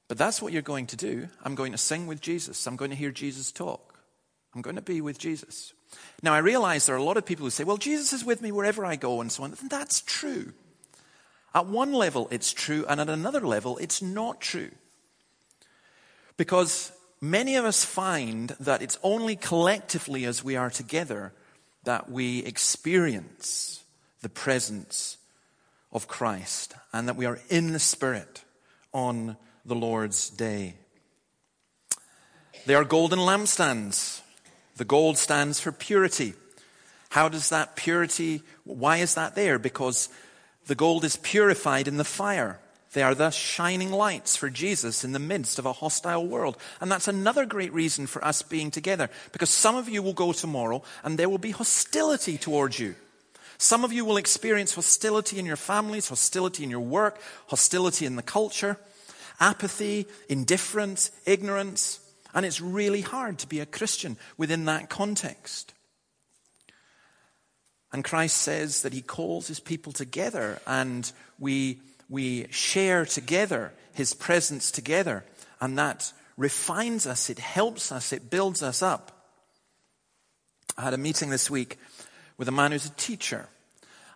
But 0.07 0.19
that's 0.19 0.43
what 0.43 0.53
you're 0.53 0.61
going 0.61 0.85
to 0.85 0.95
do. 0.95 1.27
I'm 1.41 1.55
going 1.55 1.71
to 1.71 1.77
sing 1.79 2.05
with 2.05 2.21
Jesus. 2.21 2.67
I'm 2.67 2.75
going 2.75 2.91
to 2.91 2.95
hear 2.95 3.09
Jesus 3.09 3.51
talk. 3.51 3.97
I'm 4.53 4.61
going 4.61 4.75
to 4.75 4.81
be 4.83 5.01
with 5.01 5.17
Jesus. 5.17 5.73
Now, 6.21 6.35
I 6.35 6.37
realize 6.37 6.85
there 6.85 6.93
are 6.93 6.99
a 6.99 7.03
lot 7.03 7.17
of 7.17 7.25
people 7.25 7.47
who 7.47 7.49
say, 7.49 7.63
well, 7.63 7.77
Jesus 7.77 8.13
is 8.13 8.23
with 8.23 8.43
me 8.43 8.51
wherever 8.51 8.85
I 8.85 8.95
go 8.95 9.21
and 9.21 9.31
so 9.31 9.41
on. 9.41 9.55
And 9.59 9.71
that's 9.71 10.01
true. 10.01 10.53
At 11.55 11.65
one 11.65 11.93
level, 11.93 12.27
it's 12.29 12.53
true, 12.53 12.85
and 12.87 13.01
at 13.01 13.09
another 13.09 13.41
level, 13.41 13.79
it's 13.79 14.03
not 14.03 14.39
true. 14.39 14.69
Because 16.37 16.91
many 17.23 17.55
of 17.55 17.63
us 17.63 17.85
find 17.85 18.49
that 18.59 18.81
it's 18.81 18.99
only 19.01 19.37
collectively 19.37 20.25
as 20.25 20.43
we 20.43 20.57
are 20.57 20.69
together 20.69 21.31
that 21.85 22.11
we 22.11 22.39
experience 22.39 23.81
the 24.21 24.27
presence 24.27 25.17
of 25.93 26.09
Christ 26.09 26.75
and 26.91 27.07
that 27.07 27.15
we 27.15 27.25
are 27.25 27.39
in 27.49 27.71
the 27.71 27.79
Spirit 27.79 28.43
on 28.91 29.37
the 29.65 29.73
Lord's 29.73 30.29
day. 30.29 30.75
They 32.65 32.75
are 32.75 32.83
golden 32.83 33.19
lampstands. 33.19 34.19
The 34.75 34.85
gold 34.85 35.17
stands 35.17 35.61
for 35.61 35.71
purity. 35.71 36.33
How 37.09 37.29
does 37.29 37.47
that 37.49 37.77
purity, 37.77 38.41
why 38.65 38.97
is 38.97 39.15
that 39.15 39.35
there? 39.35 39.57
Because 39.59 40.09
the 40.67 40.75
gold 40.75 41.05
is 41.05 41.15
purified 41.15 41.87
in 41.87 41.95
the 41.95 42.03
fire. 42.03 42.59
They 42.93 43.01
are 43.01 43.15
thus 43.15 43.35
shining 43.35 43.91
lights 43.91 44.35
for 44.35 44.49
Jesus 44.49 45.03
in 45.03 45.11
the 45.11 45.19
midst 45.19 45.57
of 45.57 45.65
a 45.65 45.73
hostile 45.73 46.25
world. 46.25 46.57
And 46.79 46.91
that's 46.91 47.07
another 47.07 47.45
great 47.45 47.73
reason 47.73 48.05
for 48.05 48.23
us 48.23 48.41
being 48.43 48.71
together. 48.71 49.09
Because 49.31 49.49
some 49.49 49.75
of 49.75 49.89
you 49.89 50.03
will 50.03 50.13
go 50.13 50.31
tomorrow 50.31 50.83
and 51.03 51.17
there 51.17 51.29
will 51.29 51.39
be 51.39 51.51
hostility 51.51 52.37
towards 52.37 52.79
you. 52.79 52.95
Some 53.57 53.83
of 53.83 53.91
you 53.91 54.05
will 54.05 54.17
experience 54.17 54.75
hostility 54.75 55.39
in 55.39 55.45
your 55.45 55.55
families, 55.55 56.09
hostility 56.09 56.63
in 56.63 56.69
your 56.69 56.79
work, 56.81 57.19
hostility 57.47 58.05
in 58.05 58.15
the 58.15 58.21
culture, 58.21 58.77
apathy, 59.39 60.05
indifference, 60.29 61.11
ignorance. 61.25 61.99
And 62.33 62.45
it's 62.45 62.61
really 62.61 63.01
hard 63.01 63.39
to 63.39 63.47
be 63.47 63.59
a 63.59 63.65
Christian 63.65 64.17
within 64.37 64.65
that 64.65 64.89
context. 64.89 65.73
And 67.91 68.03
Christ 68.03 68.37
says 68.37 68.81
that 68.81 68.93
he 68.93 69.01
calls 69.01 69.47
his 69.47 69.59
people 69.59 69.93
together 69.93 70.59
and 70.67 71.11
we 71.39 71.79
we 72.13 72.45
share 72.51 73.07
together 73.07 73.73
his 73.93 74.13
presence 74.13 74.69
together, 74.69 75.25
and 75.59 75.79
that 75.79 76.13
refines 76.37 77.07
us, 77.07 77.31
it 77.31 77.39
helps 77.39 77.91
us, 77.91 78.13
it 78.13 78.29
builds 78.29 78.61
us 78.61 78.83
up. 78.83 79.25
I 80.77 80.83
had 80.83 80.93
a 80.93 80.97
meeting 80.99 81.31
this 81.31 81.49
week 81.49 81.79
with 82.37 82.47
a 82.47 82.51
man 82.51 82.71
who's 82.71 82.85
a 82.85 82.91
teacher, 82.91 83.47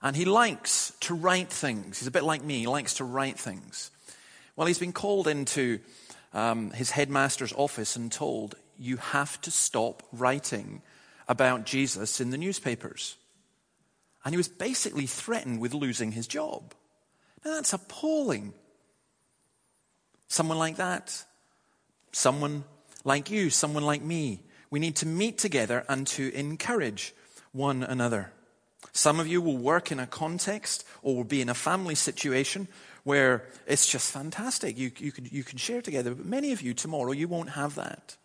and 0.03 0.15
he 0.15 0.25
likes 0.25 0.93
to 1.01 1.15
write 1.15 1.49
things. 1.49 1.97
He's 1.97 2.07
a 2.07 2.11
bit 2.11 2.23
like 2.23 2.43
me, 2.43 2.59
he 2.59 2.67
likes 2.67 2.93
to 2.95 3.03
write 3.03 3.39
things. 3.39 3.89
Well, 4.55 4.67
he's 4.67 4.77
been 4.77 4.93
called 4.93 5.27
into 5.27 5.79
um, 6.35 6.69
his 6.69 6.91
headmaster's 6.91 7.53
office 7.53 7.95
and 7.95 8.11
told, 8.11 8.53
You 8.77 8.97
have 8.97 9.41
to 9.41 9.49
stop 9.49 10.03
writing 10.13 10.83
about 11.27 11.65
Jesus 11.65 12.21
in 12.21 12.29
the 12.29 12.37
newspapers. 12.37 13.15
And 14.23 14.33
he 14.33 14.37
was 14.37 14.49
basically 14.49 15.07
threatened 15.07 15.59
with 15.59 15.73
losing 15.73 16.11
his 16.11 16.27
job. 16.27 16.75
That's 17.47 17.73
appalling. 17.73 18.53
Someone 20.27 20.59
like 20.59 20.75
that, 20.75 21.23
someone 22.11 22.65
like 23.05 23.31
you, 23.31 23.49
someone 23.49 23.83
like 23.83 24.01
me, 24.01 24.41
we 24.69 24.79
need 24.79 24.97
to 24.97 25.05
meet 25.07 25.37
together 25.37 25.85
and 25.87 26.05
to 26.07 26.33
encourage 26.35 27.13
one 27.53 27.83
another. 27.83 28.33
Some 28.91 29.19
of 29.19 29.27
you 29.27 29.41
will 29.41 29.57
work 29.57 29.91
in 29.91 29.99
a 29.99 30.07
context 30.07 30.85
or 31.01 31.15
will 31.15 31.23
be 31.23 31.41
in 31.41 31.49
a 31.49 31.53
family 31.53 31.95
situation 31.95 32.67
where 33.03 33.45
it's 33.65 33.87
just 33.87 34.11
fantastic. 34.11 34.77
You, 34.77 34.91
you, 34.97 35.11
can, 35.11 35.27
you 35.31 35.43
can 35.43 35.57
share 35.57 35.81
together. 35.81 36.13
But 36.13 36.25
many 36.25 36.51
of 36.51 36.61
you 36.61 36.73
tomorrow, 36.73 37.13
you 37.13 37.29
won't 37.29 37.51
have 37.51 37.75
that. 37.75 38.17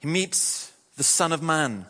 He 0.00 0.08
meets 0.08 0.72
the 0.96 1.04
Son 1.04 1.32
of 1.32 1.42
Man. 1.42 1.84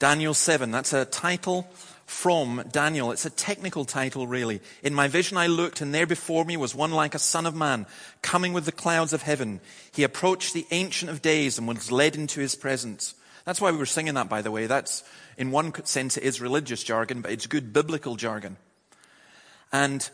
Daniel 0.00 0.34
7. 0.34 0.70
That's 0.72 0.92
a 0.92 1.04
title 1.04 1.68
from 2.06 2.62
Daniel. 2.70 3.10
It's 3.12 3.26
a 3.26 3.30
technical 3.30 3.84
title, 3.84 4.26
really. 4.26 4.60
In 4.82 4.94
my 4.94 5.08
vision, 5.08 5.36
I 5.36 5.46
looked, 5.46 5.80
and 5.80 5.94
there 5.94 6.06
before 6.06 6.44
me 6.44 6.56
was 6.56 6.74
one 6.74 6.92
like 6.92 7.14
a 7.14 7.18
son 7.18 7.46
of 7.46 7.54
man, 7.54 7.86
coming 8.22 8.52
with 8.52 8.66
the 8.66 8.72
clouds 8.72 9.12
of 9.12 9.22
heaven. 9.22 9.60
He 9.92 10.02
approached 10.02 10.52
the 10.52 10.66
Ancient 10.70 11.10
of 11.10 11.22
Days 11.22 11.58
and 11.58 11.66
was 11.66 11.90
led 11.90 12.16
into 12.16 12.40
his 12.40 12.54
presence. 12.54 13.14
That's 13.44 13.60
why 13.60 13.70
we 13.70 13.78
were 13.78 13.86
singing 13.86 14.14
that, 14.14 14.28
by 14.28 14.42
the 14.42 14.50
way. 14.50 14.66
That's, 14.66 15.02
in 15.36 15.50
one 15.50 15.72
sense, 15.84 16.16
it 16.16 16.22
is 16.22 16.40
religious 16.40 16.82
jargon, 16.82 17.20
but 17.20 17.30
it's 17.30 17.46
good 17.46 17.72
biblical 17.72 18.16
jargon. 18.16 18.56
And 19.72 20.08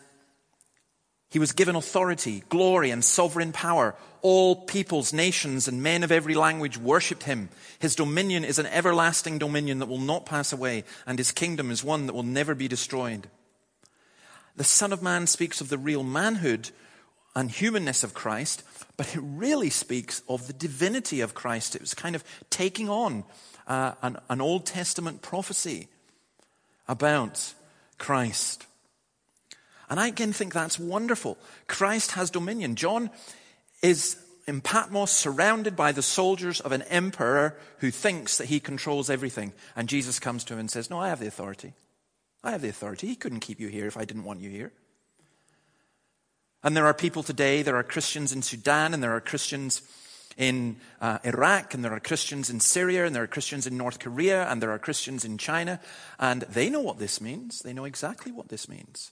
he 1.30 1.38
was 1.38 1.52
given 1.52 1.76
authority, 1.76 2.42
glory, 2.48 2.90
and 2.90 3.04
sovereign 3.04 3.52
power. 3.52 3.94
All 4.20 4.56
peoples, 4.56 5.12
nations, 5.12 5.68
and 5.68 5.82
men 5.82 6.02
of 6.02 6.10
every 6.10 6.34
language 6.34 6.76
worshipped 6.76 7.22
him. 7.22 7.48
His 7.78 7.94
dominion 7.94 8.44
is 8.44 8.58
an 8.58 8.66
everlasting 8.66 9.38
dominion 9.38 9.78
that 9.78 9.88
will 9.88 10.00
not 10.00 10.26
pass 10.26 10.52
away, 10.52 10.84
and 11.06 11.18
his 11.18 11.30
kingdom 11.30 11.70
is 11.70 11.84
one 11.84 12.06
that 12.06 12.14
will 12.14 12.24
never 12.24 12.54
be 12.56 12.66
destroyed. 12.66 13.28
The 14.56 14.64
Son 14.64 14.92
of 14.92 15.02
Man 15.02 15.28
speaks 15.28 15.60
of 15.60 15.68
the 15.68 15.78
real 15.78 16.02
manhood 16.02 16.70
and 17.36 17.48
humanness 17.48 18.02
of 18.02 18.12
Christ, 18.12 18.64
but 18.96 19.14
it 19.14 19.20
really 19.22 19.70
speaks 19.70 20.22
of 20.28 20.48
the 20.48 20.52
divinity 20.52 21.20
of 21.20 21.32
Christ. 21.32 21.76
It 21.76 21.80
was 21.80 21.94
kind 21.94 22.16
of 22.16 22.24
taking 22.50 22.88
on 22.88 23.22
uh, 23.68 23.92
an, 24.02 24.18
an 24.28 24.40
Old 24.40 24.66
Testament 24.66 25.22
prophecy 25.22 25.86
about 26.88 27.54
Christ. 27.98 28.66
And 29.90 29.98
I 29.98 30.06
again 30.06 30.32
think 30.32 30.54
that's 30.54 30.78
wonderful. 30.78 31.36
Christ 31.66 32.12
has 32.12 32.30
dominion. 32.30 32.76
John 32.76 33.10
is 33.82 34.16
in 34.46 34.60
Patmos 34.60 35.10
surrounded 35.10 35.74
by 35.74 35.90
the 35.90 36.02
soldiers 36.02 36.60
of 36.60 36.70
an 36.70 36.82
emperor 36.82 37.56
who 37.78 37.90
thinks 37.90 38.38
that 38.38 38.46
he 38.46 38.60
controls 38.60 39.10
everything. 39.10 39.52
And 39.74 39.88
Jesus 39.88 40.20
comes 40.20 40.44
to 40.44 40.54
him 40.54 40.60
and 40.60 40.70
says, 40.70 40.90
No, 40.90 41.00
I 41.00 41.08
have 41.08 41.18
the 41.18 41.26
authority. 41.26 41.74
I 42.44 42.52
have 42.52 42.62
the 42.62 42.68
authority. 42.68 43.08
He 43.08 43.16
couldn't 43.16 43.40
keep 43.40 43.58
you 43.58 43.66
here 43.66 43.86
if 43.86 43.96
I 43.96 44.04
didn't 44.04 44.24
want 44.24 44.40
you 44.40 44.48
here. 44.48 44.72
And 46.62 46.76
there 46.76 46.86
are 46.86 46.94
people 46.94 47.22
today, 47.22 47.62
there 47.62 47.76
are 47.76 47.82
Christians 47.82 48.32
in 48.32 48.42
Sudan, 48.42 48.94
and 48.94 49.02
there 49.02 49.14
are 49.14 49.20
Christians 49.20 49.82
in 50.36 50.76
uh, 51.00 51.18
Iraq, 51.24 51.74
and 51.74 51.84
there 51.84 51.92
are 51.92 52.00
Christians 52.00 52.48
in 52.48 52.60
Syria, 52.60 53.06
and 53.06 53.14
there 53.14 53.22
are 53.22 53.26
Christians 53.26 53.66
in 53.66 53.76
North 53.76 53.98
Korea, 53.98 54.46
and 54.48 54.62
there 54.62 54.70
are 54.70 54.78
Christians 54.78 55.24
in 55.24 55.36
China, 55.36 55.80
and 56.18 56.42
they 56.42 56.70
know 56.70 56.80
what 56.80 56.98
this 56.98 57.20
means. 57.20 57.60
They 57.60 57.72
know 57.72 57.86
exactly 57.86 58.30
what 58.30 58.48
this 58.48 58.68
means 58.68 59.10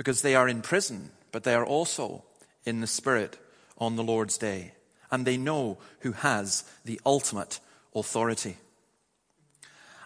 because 0.00 0.22
they 0.22 0.34
are 0.34 0.48
in 0.48 0.62
prison, 0.62 1.10
but 1.30 1.44
they 1.44 1.52
are 1.52 1.66
also 1.66 2.24
in 2.64 2.80
the 2.80 2.86
Spirit 2.86 3.36
on 3.76 3.96
the 3.96 4.02
Lord's 4.02 4.38
day. 4.38 4.72
And 5.10 5.26
they 5.26 5.36
know 5.36 5.76
who 5.98 6.12
has 6.12 6.64
the 6.86 6.98
ultimate 7.04 7.60
authority. 7.94 8.56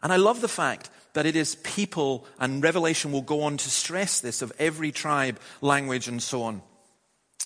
And 0.02 0.12
I 0.12 0.16
love 0.16 0.40
the 0.40 0.48
fact 0.48 0.90
that 1.12 1.26
it 1.26 1.37
is 1.37 1.54
people, 1.54 2.26
and 2.40 2.61
Revelation 2.61 3.12
will 3.12 3.22
go 3.22 3.42
on 3.42 3.57
to 3.57 3.70
stress 3.70 4.18
this, 4.18 4.42
of 4.42 4.52
every 4.59 4.90
tribe, 4.90 5.38
language, 5.61 6.09
and 6.09 6.20
so 6.20 6.42
on. 6.42 6.57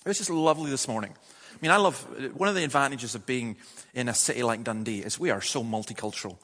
It 0.03 0.07
was 0.07 0.17
just 0.17 0.31
lovely 0.31 0.71
this 0.71 0.87
morning. 0.87 1.13
I 1.51 1.57
mean, 1.61 1.69
I 1.69 1.77
love, 1.77 2.03
one 2.35 2.49
of 2.49 2.55
the 2.55 2.63
advantages 2.63 3.13
of 3.13 3.27
being 3.27 3.57
in 3.93 4.09
a 4.09 4.13
city 4.15 4.41
like 4.41 4.63
Dundee 4.63 5.01
is 5.01 5.19
we 5.19 5.29
are 5.29 5.41
so 5.41 5.63
multicultural. 5.63 6.37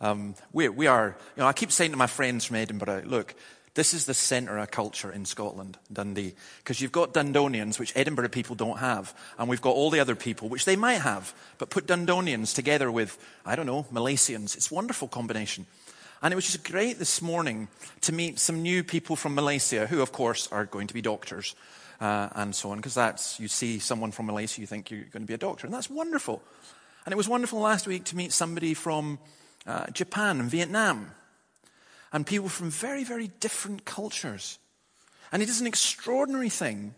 Um, 0.00 0.36
we, 0.54 0.70
we 0.70 0.86
are, 0.86 1.18
you 1.36 1.42
know, 1.42 1.46
I 1.46 1.52
keep 1.52 1.70
saying 1.70 1.90
to 1.90 1.98
my 1.98 2.06
friends 2.06 2.46
from 2.46 2.56
Edinburgh, 2.56 3.02
look, 3.04 3.34
this 3.74 3.94
is 3.94 4.06
the 4.06 4.14
centre 4.14 4.58
of 4.58 4.70
culture 4.70 5.12
in 5.12 5.24
Scotland, 5.24 5.78
Dundee. 5.92 6.34
Because 6.58 6.80
you've 6.80 6.92
got 6.92 7.14
Dundonians, 7.14 7.78
which 7.78 7.92
Edinburgh 7.94 8.30
people 8.30 8.56
don't 8.56 8.78
have, 8.78 9.14
and 9.38 9.48
we've 9.48 9.62
got 9.62 9.76
all 9.76 9.90
the 9.90 10.00
other 10.00 10.16
people, 10.16 10.48
which 10.48 10.64
they 10.64 10.76
might 10.76 11.00
have. 11.00 11.32
But 11.58 11.70
put 11.70 11.86
Dundonians 11.86 12.54
together 12.54 12.90
with, 12.90 13.16
I 13.46 13.54
don't 13.54 13.66
know, 13.66 13.86
Malaysians. 13.92 14.56
It's 14.56 14.72
a 14.72 14.74
wonderful 14.74 15.06
combination. 15.06 15.66
And 16.22 16.32
it 16.32 16.34
was 16.34 16.46
just 16.46 16.64
great 16.64 16.98
this 16.98 17.22
morning 17.22 17.68
to 18.02 18.12
meet 18.12 18.38
some 18.38 18.60
new 18.60 18.82
people 18.82 19.16
from 19.16 19.34
Malaysia, 19.34 19.86
who, 19.86 20.02
of 20.02 20.12
course, 20.12 20.48
are 20.50 20.66
going 20.66 20.88
to 20.88 20.94
be 20.94 21.00
doctors 21.00 21.54
uh, 22.00 22.28
and 22.34 22.54
so 22.54 22.72
on. 22.72 22.78
Because 22.78 22.94
that's, 22.94 23.38
you 23.38 23.48
see 23.48 23.78
someone 23.78 24.10
from 24.10 24.26
Malaysia, 24.26 24.60
you 24.60 24.66
think 24.66 24.90
you're 24.90 25.04
going 25.04 25.22
to 25.22 25.26
be 25.26 25.34
a 25.34 25.38
doctor. 25.38 25.66
And 25.66 25.72
that's 25.72 25.88
wonderful. 25.88 26.42
And 27.06 27.12
it 27.12 27.16
was 27.16 27.28
wonderful 27.28 27.60
last 27.60 27.86
week 27.86 28.04
to 28.06 28.16
meet 28.16 28.32
somebody 28.32 28.74
from 28.74 29.18
uh, 29.66 29.86
Japan 29.92 30.40
and 30.40 30.50
Vietnam 30.50 31.12
and 32.12 32.26
people 32.26 32.48
from 32.48 32.70
very, 32.70 33.04
very 33.04 33.28
different 33.40 33.84
cultures. 33.84 34.58
And 35.32 35.42
it 35.42 35.48
is 35.48 35.60
an 35.60 35.66
extraordinary 35.66 36.48
thing 36.48 36.94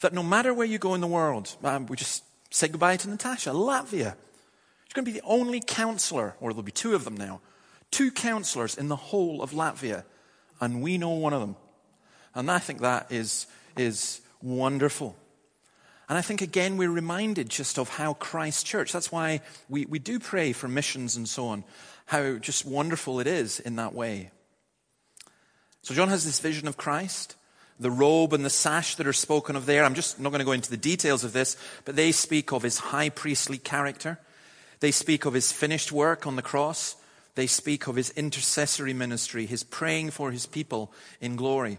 that 0.00 0.12
no 0.12 0.22
matter 0.22 0.54
where 0.54 0.66
you 0.66 0.78
go 0.78 0.94
in 0.94 1.00
the 1.00 1.06
world, 1.08 1.56
um, 1.64 1.86
we 1.86 1.96
just 1.96 2.22
say 2.50 2.68
goodbye 2.68 2.96
to 2.98 3.10
Natasha, 3.10 3.50
Latvia. 3.50 4.14
She's 4.84 4.94
going 4.94 5.04
to 5.04 5.12
be 5.12 5.18
the 5.18 5.26
only 5.26 5.60
counselor, 5.60 6.36
or 6.40 6.52
there'll 6.52 6.62
be 6.62 6.72
two 6.72 6.94
of 6.94 7.04
them 7.04 7.16
now, 7.16 7.40
two 7.90 8.10
counselors 8.10 8.76
in 8.76 8.88
the 8.88 8.96
whole 8.96 9.42
of 9.42 9.50
Latvia, 9.50 10.04
and 10.60 10.82
we 10.82 10.98
know 10.98 11.10
one 11.10 11.32
of 11.32 11.40
them. 11.40 11.56
And 12.34 12.50
I 12.50 12.58
think 12.58 12.80
that 12.80 13.10
is, 13.10 13.46
is 13.76 14.20
wonderful. 14.40 15.16
And 16.08 16.16
I 16.16 16.22
think 16.22 16.40
again 16.40 16.76
we're 16.76 16.90
reminded 16.90 17.50
just 17.50 17.78
of 17.78 17.88
how 17.90 18.14
Christ 18.14 18.64
Church, 18.64 18.92
that's 18.92 19.12
why 19.12 19.42
we, 19.68 19.84
we 19.84 19.98
do 19.98 20.18
pray 20.18 20.52
for 20.52 20.68
missions 20.68 21.16
and 21.16 21.28
so 21.28 21.48
on 21.48 21.64
how 22.08 22.38
just 22.38 22.64
wonderful 22.64 23.20
it 23.20 23.26
is 23.26 23.60
in 23.60 23.76
that 23.76 23.94
way. 23.94 24.30
So 25.82 25.94
John 25.94 26.08
has 26.08 26.24
this 26.24 26.40
vision 26.40 26.66
of 26.66 26.78
Christ. 26.78 27.36
The 27.78 27.90
robe 27.90 28.32
and 28.32 28.44
the 28.44 28.50
sash 28.50 28.94
that 28.94 29.06
are 29.06 29.12
spoken 29.12 29.56
of 29.56 29.66
there, 29.66 29.84
I'm 29.84 29.94
just 29.94 30.18
not 30.18 30.30
going 30.30 30.40
to 30.40 30.46
go 30.46 30.52
into 30.52 30.70
the 30.70 30.78
details 30.78 31.22
of 31.22 31.34
this, 31.34 31.56
but 31.84 31.96
they 31.96 32.10
speak 32.10 32.50
of 32.50 32.62
his 32.62 32.78
high 32.78 33.10
priestly 33.10 33.58
character. 33.58 34.18
They 34.80 34.90
speak 34.90 35.26
of 35.26 35.34
his 35.34 35.52
finished 35.52 35.92
work 35.92 36.26
on 36.26 36.36
the 36.36 36.42
cross. 36.42 36.96
They 37.34 37.46
speak 37.46 37.86
of 37.86 37.96
his 37.96 38.08
intercessory 38.10 38.94
ministry, 38.94 39.44
his 39.44 39.62
praying 39.62 40.10
for 40.10 40.32
his 40.32 40.46
people 40.46 40.90
in 41.20 41.36
glory. 41.36 41.78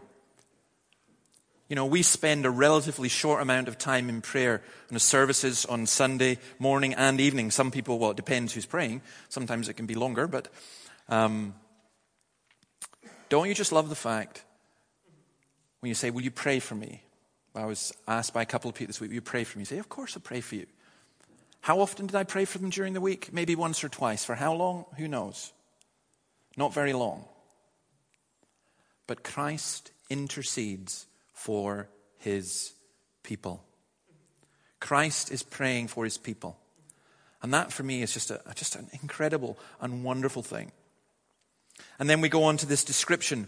You 1.70 1.76
know, 1.76 1.86
we 1.86 2.02
spend 2.02 2.48
a 2.48 2.50
relatively 2.50 3.10
short 3.10 3.44
amount 3.44 3.68
of 3.68 3.78
time 3.78 4.10
in 4.10 4.22
prayer 4.22 4.64
in 4.90 4.96
the 4.96 5.00
services 5.00 5.66
on 5.68 5.86
Sunday 5.86 6.40
morning 6.58 6.96
and 6.96 7.22
evening. 7.22 7.52
Some 7.52 7.70
people, 7.70 8.00
well, 8.00 8.10
it 8.10 8.18
depends 8.18 8.54
who's 8.54 8.66
praying. 8.66 9.04
Sometimes 9.30 9.70
it 9.70 9.76
can 9.76 9.86
be 9.86 9.94
longer, 9.94 10.26
but 10.26 10.48
um, 11.10 11.54
don't 13.30 13.48
you 13.48 13.54
just 13.54 13.72
love 13.72 13.88
the 13.88 13.96
fact 13.96 14.44
when 15.82 15.90
you 15.90 15.94
say, 15.94 16.10
Will 16.10 16.24
you 16.24 16.32
pray 16.32 16.60
for 16.60 16.74
me? 16.74 17.04
I 17.54 17.66
was 17.66 17.94
asked 18.08 18.34
by 18.34 18.42
a 18.42 18.48
couple 18.48 18.70
of 18.70 18.76
people 18.76 18.88
this 18.88 19.00
week, 19.00 19.12
Will 19.12 19.16
you 19.16 19.22
pray 19.22 19.44
for 19.44 19.60
me? 19.60 19.62
You 19.62 19.66
say, 19.66 19.78
Of 19.78 19.90
course 19.90 20.18
I'll 20.18 20.24
pray 20.24 20.42
for 20.42 20.56
you. 20.56 20.66
How 21.62 21.82
often 21.82 22.08
did 22.08 22.16
I 22.16 22.24
pray 22.24 22.46
for 22.46 22.58
them 22.58 22.72
during 22.72 22.94
the 22.94 23.02
week? 23.02 23.32
Maybe 23.32 23.56
once 23.56 23.84
or 23.84 23.90
twice. 23.90 24.26
For 24.26 24.34
how 24.34 24.56
long? 24.56 24.86
Who 24.98 25.08
knows? 25.08 25.54
Not 26.58 26.74
very 26.74 26.94
long. 26.94 27.26
But 29.06 29.24
Christ 29.24 29.92
intercedes 30.10 31.06
for 31.40 31.88
his 32.18 32.74
people. 33.24 33.64
Christ 34.82 35.32
is 35.32 35.42
praying 35.42 35.88
for 35.88 36.04
his 36.04 36.18
people. 36.18 36.60
And 37.42 37.54
that 37.54 37.72
for 37.72 37.82
me 37.82 38.02
is 38.02 38.14
just, 38.14 38.30
a, 38.30 38.42
just 38.56 38.76
an 38.76 38.90
incredible 39.02 39.58
and 39.80 40.04
wonderful 40.04 40.44
thing. 40.44 40.74
And 41.98 42.10
then 42.10 42.20
we 42.20 42.28
go 42.28 42.44
on 42.44 42.58
to 42.58 42.66
this 42.66 42.84
description. 42.84 43.48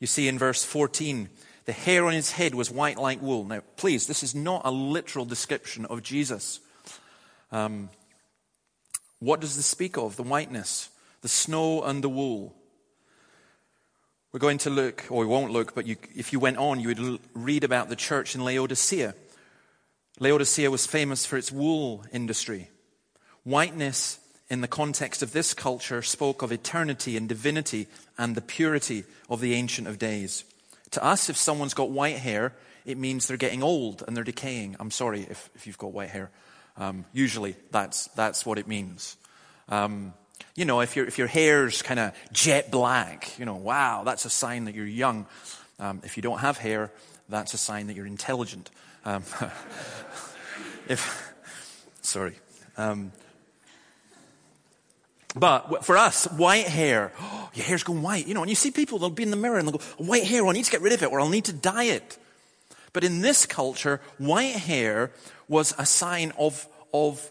You 0.00 0.08
see 0.08 0.26
in 0.26 0.36
verse 0.36 0.64
14, 0.64 1.28
the 1.64 1.72
hair 1.72 2.06
on 2.06 2.12
his 2.12 2.32
head 2.32 2.56
was 2.56 2.72
white 2.72 2.98
like 2.98 3.22
wool. 3.22 3.44
Now, 3.44 3.60
please, 3.76 4.08
this 4.08 4.24
is 4.24 4.34
not 4.34 4.62
a 4.64 4.72
literal 4.72 5.24
description 5.24 5.86
of 5.86 6.02
Jesus. 6.02 6.58
Um, 7.52 7.88
what 9.20 9.38
does 9.38 9.54
this 9.54 9.66
speak 9.66 9.96
of? 9.96 10.16
The 10.16 10.24
whiteness, 10.24 10.90
the 11.22 11.28
snow 11.28 11.84
and 11.84 12.02
the 12.02 12.08
wool. 12.08 12.56
We're 14.30 14.40
going 14.40 14.58
to 14.58 14.70
look, 14.70 15.06
or 15.08 15.20
we 15.20 15.26
won't 15.26 15.52
look, 15.52 15.74
but 15.74 15.86
you, 15.86 15.96
if 16.14 16.34
you 16.34 16.38
went 16.38 16.58
on, 16.58 16.80
you 16.80 16.88
would 16.88 17.00
l- 17.00 17.18
read 17.32 17.64
about 17.64 17.88
the 17.88 17.96
church 17.96 18.34
in 18.34 18.44
Laodicea. 18.44 19.14
Laodicea 20.20 20.70
was 20.70 20.86
famous 20.86 21.24
for 21.24 21.38
its 21.38 21.50
wool 21.50 22.04
industry. 22.12 22.68
Whiteness, 23.44 24.18
in 24.50 24.60
the 24.60 24.68
context 24.68 25.22
of 25.22 25.32
this 25.32 25.54
culture, 25.54 26.02
spoke 26.02 26.42
of 26.42 26.52
eternity 26.52 27.16
and 27.16 27.26
divinity 27.26 27.86
and 28.18 28.34
the 28.34 28.42
purity 28.42 29.04
of 29.30 29.40
the 29.40 29.54
Ancient 29.54 29.88
of 29.88 29.98
Days. 29.98 30.44
To 30.90 31.02
us, 31.02 31.30
if 31.30 31.36
someone's 31.38 31.74
got 31.74 31.90
white 31.90 32.18
hair, 32.18 32.52
it 32.84 32.98
means 32.98 33.28
they're 33.28 33.38
getting 33.38 33.62
old 33.62 34.04
and 34.06 34.14
they're 34.14 34.24
decaying. 34.24 34.76
I'm 34.78 34.90
sorry 34.90 35.22
if, 35.22 35.48
if 35.54 35.66
you've 35.66 35.78
got 35.78 35.92
white 35.92 36.10
hair. 36.10 36.30
Um, 36.76 37.06
usually, 37.14 37.56
that's, 37.70 38.08
that's 38.08 38.44
what 38.44 38.58
it 38.58 38.68
means. 38.68 39.16
Um, 39.70 40.12
you 40.54 40.64
know, 40.64 40.80
if, 40.80 40.96
if 40.96 41.18
your 41.18 41.28
hair's 41.28 41.82
kind 41.82 42.00
of 42.00 42.12
jet 42.32 42.70
black, 42.70 43.38
you 43.38 43.44
know, 43.44 43.56
wow, 43.56 44.02
that's 44.04 44.24
a 44.24 44.30
sign 44.30 44.64
that 44.64 44.74
you're 44.74 44.86
young. 44.86 45.26
Um, 45.78 46.00
if 46.04 46.16
you 46.16 46.22
don't 46.22 46.40
have 46.40 46.58
hair, 46.58 46.90
that's 47.28 47.54
a 47.54 47.58
sign 47.58 47.86
that 47.86 47.96
you're 47.96 48.06
intelligent. 48.06 48.70
Um, 49.04 49.22
if, 50.88 51.28
Sorry. 52.08 52.36
Um, 52.78 53.12
but 55.36 55.84
for 55.84 55.98
us, 55.98 56.24
white 56.24 56.66
hair, 56.66 57.12
oh, 57.20 57.50
your 57.54 57.66
hair's 57.66 57.82
going 57.82 58.00
white. 58.00 58.26
You 58.26 58.32
know, 58.32 58.40
and 58.40 58.48
you 58.48 58.56
see 58.56 58.70
people, 58.70 58.98
they'll 58.98 59.10
be 59.10 59.24
in 59.24 59.30
the 59.30 59.36
mirror 59.36 59.58
and 59.58 59.68
they'll 59.68 59.76
go, 59.76 59.84
white 59.98 60.24
hair, 60.24 60.42
well, 60.42 60.50
I 60.50 60.54
need 60.54 60.64
to 60.64 60.70
get 60.70 60.80
rid 60.80 60.94
of 60.94 61.02
it 61.02 61.12
or 61.12 61.20
I'll 61.20 61.28
need 61.28 61.44
to 61.44 61.52
dye 61.52 61.84
it. 61.84 62.16
But 62.94 63.04
in 63.04 63.20
this 63.20 63.44
culture, 63.44 64.00
white 64.16 64.54
hair 64.54 65.10
was 65.48 65.74
a 65.76 65.84
sign 65.84 66.32
of, 66.38 66.66
of 66.94 67.30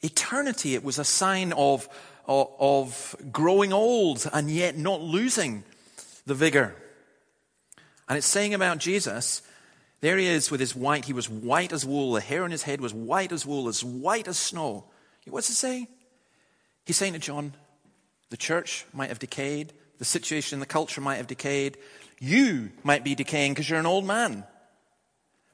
eternity. 0.00 0.74
It 0.74 0.82
was 0.82 0.98
a 0.98 1.04
sign 1.04 1.52
of, 1.52 1.86
of, 2.26 3.16
growing 3.32 3.72
old 3.72 4.28
and 4.32 4.50
yet 4.50 4.76
not 4.76 5.00
losing 5.00 5.64
the 6.26 6.34
vigor. 6.34 6.74
And 8.08 8.18
it's 8.18 8.26
saying 8.26 8.54
about 8.54 8.78
Jesus, 8.78 9.42
there 10.00 10.18
he 10.18 10.26
is 10.26 10.50
with 10.50 10.60
his 10.60 10.76
white, 10.76 11.06
he 11.06 11.12
was 11.12 11.28
white 11.28 11.72
as 11.72 11.86
wool, 11.86 12.12
the 12.12 12.20
hair 12.20 12.44
on 12.44 12.50
his 12.50 12.62
head 12.62 12.80
was 12.80 12.92
white 12.92 13.32
as 13.32 13.46
wool, 13.46 13.68
as 13.68 13.82
white 13.82 14.28
as 14.28 14.38
snow. 14.38 14.84
What's 15.26 15.48
it 15.48 15.54
say? 15.54 15.88
He's 16.84 16.96
saying 16.96 17.14
to 17.14 17.18
John, 17.18 17.54
the 18.28 18.36
church 18.36 18.84
might 18.92 19.08
have 19.08 19.18
decayed, 19.18 19.72
the 19.98 20.04
situation 20.04 20.60
the 20.60 20.66
culture 20.66 21.00
might 21.00 21.16
have 21.16 21.26
decayed, 21.26 21.78
you 22.20 22.70
might 22.82 23.04
be 23.04 23.14
decaying 23.14 23.52
because 23.52 23.68
you're 23.68 23.78
an 23.78 23.86
old 23.86 24.04
man. 24.04 24.44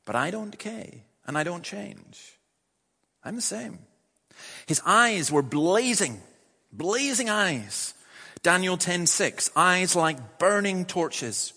But 0.05 0.17
I 0.17 0.31
don't 0.31 0.51
decay 0.51 1.05
and 1.27 1.39
I 1.39 1.45
don't 1.45 1.63
change. 1.63 2.39
I'm 3.25 3.37
the 3.37 3.43
same. 3.43 3.79
His 4.67 4.81
eyes 4.85 5.31
were 5.31 5.43
blazing, 5.43 6.21
blazing 6.73 7.29
eyes. 7.31 7.95
Daniel 8.43 8.79
10:6, 8.79 9.51
eyes 9.55 9.95
like 9.95 10.39
burning 10.39 10.87
torches. 10.87 11.53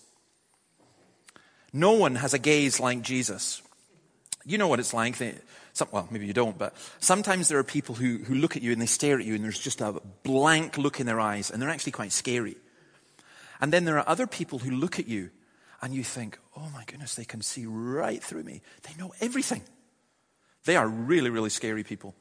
No 1.72 1.92
one 1.92 2.16
has 2.16 2.34
a 2.34 2.38
gaze 2.38 2.78
like 2.78 3.02
Jesus. 3.02 3.62
You 4.44 4.58
know 4.58 4.68
what 4.68 4.80
it's 4.80 4.94
like. 4.94 5.18
They, 5.18 5.34
some, 5.72 5.88
well, 5.90 6.06
maybe 6.10 6.26
you 6.26 6.32
don't, 6.32 6.56
but 6.56 6.74
sometimes 7.00 7.48
there 7.48 7.58
are 7.58 7.64
people 7.64 7.96
who, 7.96 8.18
who 8.18 8.34
look 8.34 8.56
at 8.56 8.62
you 8.62 8.70
and 8.70 8.80
they 8.80 8.86
stare 8.86 9.18
at 9.18 9.24
you 9.24 9.34
and 9.34 9.42
there's 9.42 9.58
just 9.58 9.80
a 9.80 10.00
blank 10.22 10.78
look 10.78 11.00
in 11.00 11.06
their 11.06 11.18
eyes 11.18 11.50
and 11.50 11.60
they're 11.60 11.70
actually 11.70 11.92
quite 11.92 12.12
scary. 12.12 12.56
And 13.60 13.72
then 13.72 13.84
there 13.84 13.98
are 13.98 14.08
other 14.08 14.28
people 14.28 14.60
who 14.60 14.70
look 14.70 15.00
at 15.00 15.08
you 15.08 15.30
and 15.82 15.92
you 15.92 16.04
think, 16.04 16.38
oh 16.56 16.68
my 16.72 16.84
goodness, 16.84 17.16
they 17.16 17.24
can 17.24 17.42
see 17.42 17.66
right 17.66 18.22
through 18.22 18.44
me. 18.44 18.62
They 18.82 18.94
know 18.96 19.14
everything. 19.20 19.62
They 20.64 20.76
are 20.76 20.86
really, 20.86 21.30
really 21.30 21.50
scary 21.50 21.82
people. 21.82 22.14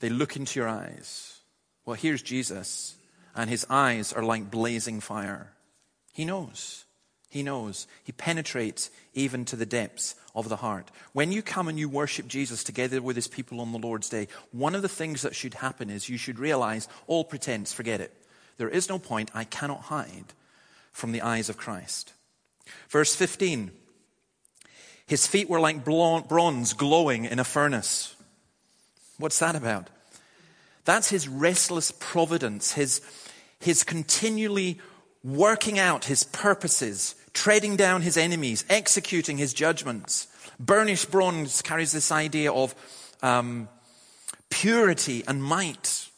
They 0.00 0.08
look 0.08 0.36
into 0.36 0.60
your 0.60 0.68
eyes. 0.68 1.40
Well, 1.84 1.96
here's 1.96 2.22
Jesus, 2.22 2.96
and 3.34 3.48
his 3.48 3.66
eyes 3.70 4.12
are 4.12 4.22
like 4.22 4.50
blazing 4.50 5.00
fire. 5.00 5.52
He 6.12 6.24
knows. 6.24 6.84
He 7.30 7.42
knows. 7.42 7.86
He 8.04 8.12
penetrates 8.12 8.90
even 9.14 9.44
to 9.46 9.56
the 9.56 9.66
depths 9.66 10.14
of 10.34 10.48
the 10.48 10.56
heart. 10.56 10.90
When 11.12 11.32
you 11.32 11.42
come 11.42 11.68
and 11.68 11.78
you 11.78 11.88
worship 11.88 12.26
Jesus 12.26 12.64
together 12.64 13.02
with 13.02 13.16
his 13.16 13.28
people 13.28 13.60
on 13.60 13.72
the 13.72 13.78
Lord's 13.78 14.08
day, 14.08 14.28
one 14.50 14.74
of 14.74 14.82
the 14.82 14.88
things 14.88 15.22
that 15.22 15.34
should 15.34 15.54
happen 15.54 15.90
is 15.90 16.08
you 16.08 16.16
should 16.16 16.38
realize 16.38 16.88
all 17.06 17.24
pretense, 17.24 17.72
forget 17.72 18.00
it. 18.00 18.14
There 18.56 18.68
is 18.68 18.88
no 18.88 18.98
point. 18.98 19.30
I 19.34 19.44
cannot 19.44 19.82
hide 19.82 20.32
from 20.92 21.12
the 21.12 21.22
eyes 21.22 21.48
of 21.48 21.56
Christ. 21.56 22.12
Verse 22.88 23.14
15 23.14 23.70
His 25.06 25.26
feet 25.26 25.48
were 25.48 25.60
like 25.60 25.84
bronze 25.84 26.72
glowing 26.72 27.24
in 27.24 27.38
a 27.38 27.44
furnace. 27.44 28.14
What's 29.18 29.38
that 29.40 29.54
about? 29.54 29.90
That's 30.84 31.10
his 31.10 31.28
restless 31.28 31.90
providence, 31.90 32.72
his, 32.72 33.02
his 33.60 33.84
continually 33.84 34.80
working 35.22 35.78
out 35.78 36.06
his 36.06 36.24
purposes, 36.24 37.14
treading 37.34 37.76
down 37.76 38.02
his 38.02 38.16
enemies, 38.16 38.64
executing 38.70 39.36
his 39.36 39.52
judgments. 39.52 40.28
Burnished 40.58 41.10
bronze 41.10 41.62
carries 41.62 41.92
this 41.92 42.10
idea 42.10 42.52
of 42.52 42.74
um, 43.22 43.68
purity 44.50 45.24
and 45.26 45.42
might. 45.42 46.08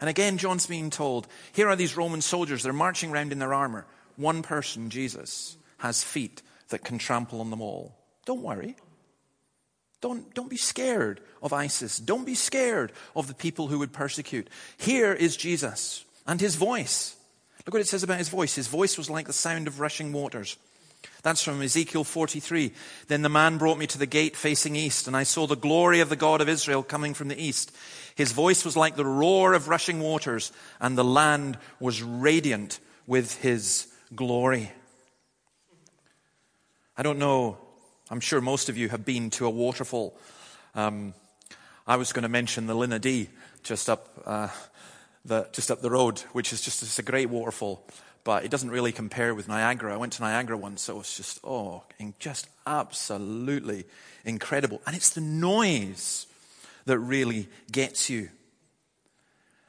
And 0.00 0.08
again, 0.08 0.38
John's 0.38 0.66
being 0.66 0.90
told 0.90 1.26
here 1.52 1.68
are 1.68 1.76
these 1.76 1.96
Roman 1.96 2.20
soldiers, 2.20 2.62
they're 2.62 2.72
marching 2.72 3.12
around 3.12 3.32
in 3.32 3.38
their 3.38 3.54
armor. 3.54 3.86
One 4.16 4.42
person, 4.42 4.88
Jesus, 4.88 5.56
has 5.78 6.02
feet 6.02 6.42
that 6.68 6.84
can 6.84 6.98
trample 6.98 7.40
on 7.40 7.50
them 7.50 7.60
all. 7.60 7.96
Don't 8.24 8.42
worry. 8.42 8.76
Don't, 10.06 10.32
don't 10.34 10.48
be 10.48 10.56
scared 10.56 11.20
of 11.42 11.52
ISIS. 11.52 11.98
Don't 11.98 12.24
be 12.24 12.36
scared 12.36 12.92
of 13.16 13.26
the 13.26 13.34
people 13.34 13.66
who 13.66 13.80
would 13.80 13.92
persecute. 13.92 14.46
Here 14.76 15.12
is 15.12 15.36
Jesus 15.36 16.04
and 16.28 16.40
his 16.40 16.54
voice. 16.54 17.16
Look 17.66 17.74
what 17.74 17.80
it 17.80 17.88
says 17.88 18.04
about 18.04 18.18
his 18.18 18.28
voice. 18.28 18.54
His 18.54 18.68
voice 18.68 18.96
was 18.96 19.10
like 19.10 19.26
the 19.26 19.32
sound 19.32 19.66
of 19.66 19.80
rushing 19.80 20.12
waters. 20.12 20.58
That's 21.24 21.42
from 21.42 21.60
Ezekiel 21.60 22.04
43. 22.04 22.72
Then 23.08 23.22
the 23.22 23.28
man 23.28 23.58
brought 23.58 23.78
me 23.78 23.88
to 23.88 23.98
the 23.98 24.06
gate 24.06 24.36
facing 24.36 24.76
east, 24.76 25.08
and 25.08 25.16
I 25.16 25.24
saw 25.24 25.48
the 25.48 25.56
glory 25.56 25.98
of 25.98 26.08
the 26.08 26.14
God 26.14 26.40
of 26.40 26.48
Israel 26.48 26.84
coming 26.84 27.12
from 27.12 27.26
the 27.26 27.42
east. 27.42 27.74
His 28.14 28.30
voice 28.30 28.64
was 28.64 28.76
like 28.76 28.94
the 28.94 29.04
roar 29.04 29.54
of 29.54 29.66
rushing 29.66 29.98
waters, 29.98 30.52
and 30.80 30.96
the 30.96 31.02
land 31.02 31.58
was 31.80 32.00
radiant 32.00 32.78
with 33.08 33.42
his 33.42 33.88
glory. 34.14 34.70
I 36.96 37.02
don't 37.02 37.18
know. 37.18 37.58
I'm 38.08 38.20
sure 38.20 38.40
most 38.40 38.68
of 38.68 38.76
you 38.76 38.88
have 38.88 39.04
been 39.04 39.30
to 39.30 39.46
a 39.46 39.50
waterfall. 39.50 40.16
Um, 40.74 41.12
I 41.86 41.96
was 41.96 42.12
going 42.12 42.22
to 42.22 42.28
mention 42.28 42.66
the 42.66 42.74
Linn 42.74 42.92
o' 42.92 42.98
Dee 42.98 43.30
just 43.64 43.88
up 43.90 44.08
uh, 44.24 44.48
the, 45.24 45.48
just 45.52 45.72
up 45.72 45.80
the 45.80 45.90
road, 45.90 46.20
which 46.32 46.52
is 46.52 46.60
just 46.60 46.82
it's 46.82 47.00
a 47.00 47.02
great 47.02 47.28
waterfall, 47.28 47.84
but 48.22 48.44
it 48.44 48.50
doesn't 48.50 48.70
really 48.70 48.92
compare 48.92 49.34
with 49.34 49.48
Niagara. 49.48 49.92
I 49.92 49.96
went 49.96 50.12
to 50.14 50.22
Niagara 50.22 50.56
once, 50.56 50.82
so 50.82 51.00
it's 51.00 51.16
just, 51.16 51.40
oh, 51.42 51.82
just 52.20 52.48
absolutely 52.64 53.84
incredible. 54.24 54.80
And 54.86 54.94
it's 54.94 55.10
the 55.10 55.20
noise 55.20 56.26
that 56.84 56.98
really 56.98 57.48
gets 57.72 58.08
you. 58.08 58.28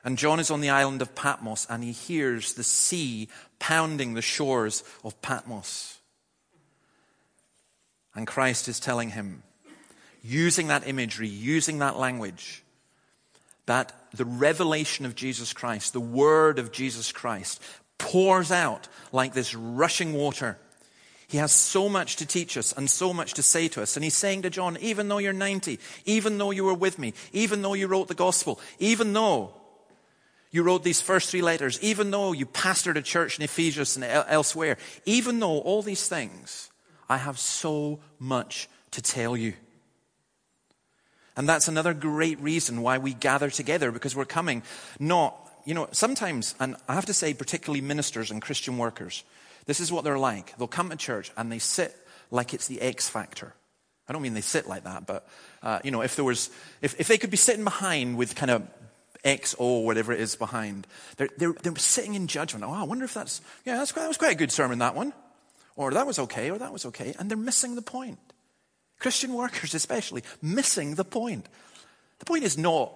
And 0.04 0.18
John 0.18 0.40
is 0.40 0.52
on 0.52 0.62
the 0.62 0.70
island 0.70 1.02
of 1.02 1.16
Patmos 1.16 1.66
and 1.70 1.84
he 1.84 1.92
hears 1.92 2.54
the 2.54 2.64
sea 2.64 3.30
pounding 3.60 4.14
the 4.14 4.22
shores 4.22 4.84
of 5.04 5.20
Patmos. 5.22 5.97
And 8.18 8.26
Christ 8.26 8.68
is 8.68 8.80
telling 8.80 9.12
him, 9.12 9.44
using 10.24 10.68
that 10.68 10.88
imagery, 10.88 11.28
using 11.28 11.78
that 11.80 11.98
language, 11.98 12.64
that 13.68 13.94
the 14.12 14.26
revelation 14.26 15.06
of 15.06 15.14
Jesus 15.14 15.54
Christ, 15.54 15.94
the 15.94 16.02
word 16.02 16.58
of 16.58 16.72
Jesus 16.72 17.12
Christ, 17.12 17.62
pours 18.00 18.52
out 18.52 18.88
like 19.12 19.34
this 19.34 19.54
rushing 19.54 20.14
water. 20.14 20.58
He 21.28 21.38
has 21.38 21.52
so 21.52 21.90
much 21.90 22.16
to 22.16 22.26
teach 22.26 22.58
us 22.58 22.74
and 22.74 22.90
so 22.90 23.14
much 23.14 23.36
to 23.36 23.44
say 23.44 23.68
to 23.68 23.84
us. 23.84 23.96
And 23.96 24.04
he's 24.04 24.16
saying 24.16 24.42
to 24.42 24.50
John, 24.50 24.78
even 24.82 25.10
though 25.10 25.20
you're 25.20 25.32
90, 25.32 25.78
even 26.06 26.40
though 26.40 26.52
you 26.52 26.64
were 26.64 26.74
with 26.74 26.98
me, 26.98 27.14
even 27.34 27.62
though 27.62 27.76
you 27.76 27.86
wrote 27.86 28.08
the 28.08 28.16
gospel, 28.16 28.60
even 28.80 29.14
though 29.14 29.54
you 30.50 30.64
wrote 30.64 30.84
these 30.84 31.02
first 31.02 31.30
three 31.30 31.44
letters, 31.44 31.80
even 31.84 32.10
though 32.10 32.32
you 32.32 32.48
pastored 32.48 32.96
a 32.96 33.02
church 33.04 33.38
in 33.38 33.44
Ephesus 33.44 33.96
and 33.96 34.04
elsewhere, 34.06 34.78
even 35.06 35.40
though 35.40 35.60
all 35.60 35.84
these 35.84 36.08
things, 36.08 36.72
I 37.10 37.18
have 37.18 37.40
so 37.40 38.00
much 38.20 38.70
to 38.92 39.02
tell 39.02 39.36
you. 39.38 39.54
And 41.36 41.48
that's 41.48 41.68
another 41.68 41.94
great 41.94 42.40
reason 42.40 42.82
why 42.82 42.98
we 42.98 43.14
gather 43.14 43.50
together 43.50 43.92
because 43.92 44.16
we're 44.16 44.26
coming 44.26 44.64
not, 45.00 45.36
you 45.66 45.76
know, 45.76 45.88
sometimes, 45.92 46.56
and 46.60 46.76
I 46.88 46.96
have 46.96 47.06
to 47.06 47.14
say, 47.14 47.34
particularly 47.34 47.82
ministers 47.82 48.32
and 48.32 48.42
Christian 48.42 48.78
workers, 48.78 49.24
this 49.66 49.80
is 49.80 49.92
what 49.92 50.04
they're 50.04 50.18
like. 50.18 50.58
They'll 50.58 50.68
come 50.68 50.90
to 50.90 50.96
church 50.96 51.32
and 51.38 51.52
they 51.52 51.60
sit 51.60 51.96
like 52.32 52.54
it's 52.54 52.68
the 52.68 52.82
X 52.82 53.08
factor. 53.08 53.54
I 54.10 54.14
don't 54.14 54.22
mean 54.22 54.34
they 54.34 54.42
sit 54.42 54.68
like 54.68 54.86
that, 54.86 55.06
but, 55.06 55.28
uh, 55.62 55.80
you 55.84 55.92
know, 55.92 56.02
if 56.02 56.16
there 56.16 56.26
was, 56.26 56.50
if, 56.82 57.00
if 57.00 57.08
they 57.08 57.18
could 57.18 57.30
be 57.30 57.38
sitting 57.38 57.64
behind 57.64 58.18
with 58.18 58.36
kind 58.36 58.50
of 58.50 58.68
XO, 59.24 59.84
whatever 59.84 60.14
it 60.14 60.22
is 60.22 60.36
behind, 60.36 60.88
they're, 61.18 61.30
they're, 61.38 61.54
they're 61.54 61.76
sitting 61.76 62.16
in 62.16 62.28
judgment. 62.28 62.64
Oh, 62.64 62.72
I 62.72 62.84
wonder 62.84 63.06
if 63.06 63.14
that's, 63.14 63.42
yeah, 63.66 63.76
that's, 63.76 63.92
quite, 63.92 64.04
that 64.04 64.08
was 64.08 64.18
quite 64.18 64.32
a 64.32 64.38
good 64.38 64.52
sermon, 64.52 64.80
that 64.80 64.96
one. 64.96 65.14
Or 65.78 65.92
that 65.92 66.06
was 66.06 66.20
okay, 66.20 66.52
or 66.52 66.58
that 66.58 66.74
was 66.74 66.86
okay. 66.88 67.16
And 67.18 67.30
they're 67.30 67.38
missing 67.38 67.76
the 67.76 67.82
point. 67.82 68.20
Christian 69.00 69.34
workers, 69.34 69.74
especially, 69.74 70.24
missing 70.42 70.96
the 70.96 71.06
point. 71.06 71.48
The 72.20 72.26
point 72.26 72.44
is 72.44 72.58
not 72.58 72.92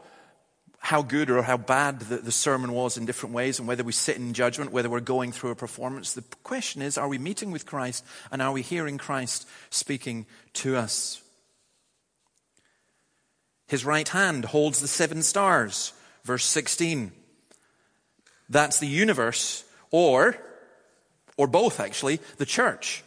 how 0.80 1.04
good 1.04 1.30
or 1.30 1.44
how 1.44 1.58
bad 1.58 2.00
the, 2.00 2.18
the, 2.18 2.32
sermon 2.32 2.72
was 2.72 2.98
in 2.98 3.06
different 3.06 3.36
ways 3.36 3.60
and 3.60 3.68
whether 3.68 3.84
we 3.84 3.92
sit 3.92 4.18
in 4.18 4.34
judgment, 4.34 4.72
whether 4.72 4.90
we're 4.90 5.00
going 5.00 5.32
through 5.32 5.52
a 5.52 5.56
performance. 5.56 6.14
The 6.14 6.24
question 6.42 6.82
is, 6.82 6.98
are 6.98 7.08
we 7.08 7.20
meeting 7.20 7.52
with 7.52 7.68
Christ 7.68 8.04
and 8.32 8.42
are 8.42 8.52
we 8.52 8.64
hearing 8.64 8.98
Christ 8.98 9.48
speaking 9.70 10.26
to 10.54 10.76
us? 10.76 11.22
His 13.68 13.86
right 13.86 14.08
hand 14.08 14.46
holds 14.46 14.82
the 14.82 14.88
seven 14.88 15.22
stars. 15.22 15.94
Verse 16.24 16.46
16. 16.46 17.12
That's 18.50 18.80
the 18.80 18.88
universe 18.88 19.64
or, 19.92 20.36
or 21.42 21.48
both 21.48 21.80
actually, 21.80 22.20
the 22.38 22.46
church. 22.46 23.04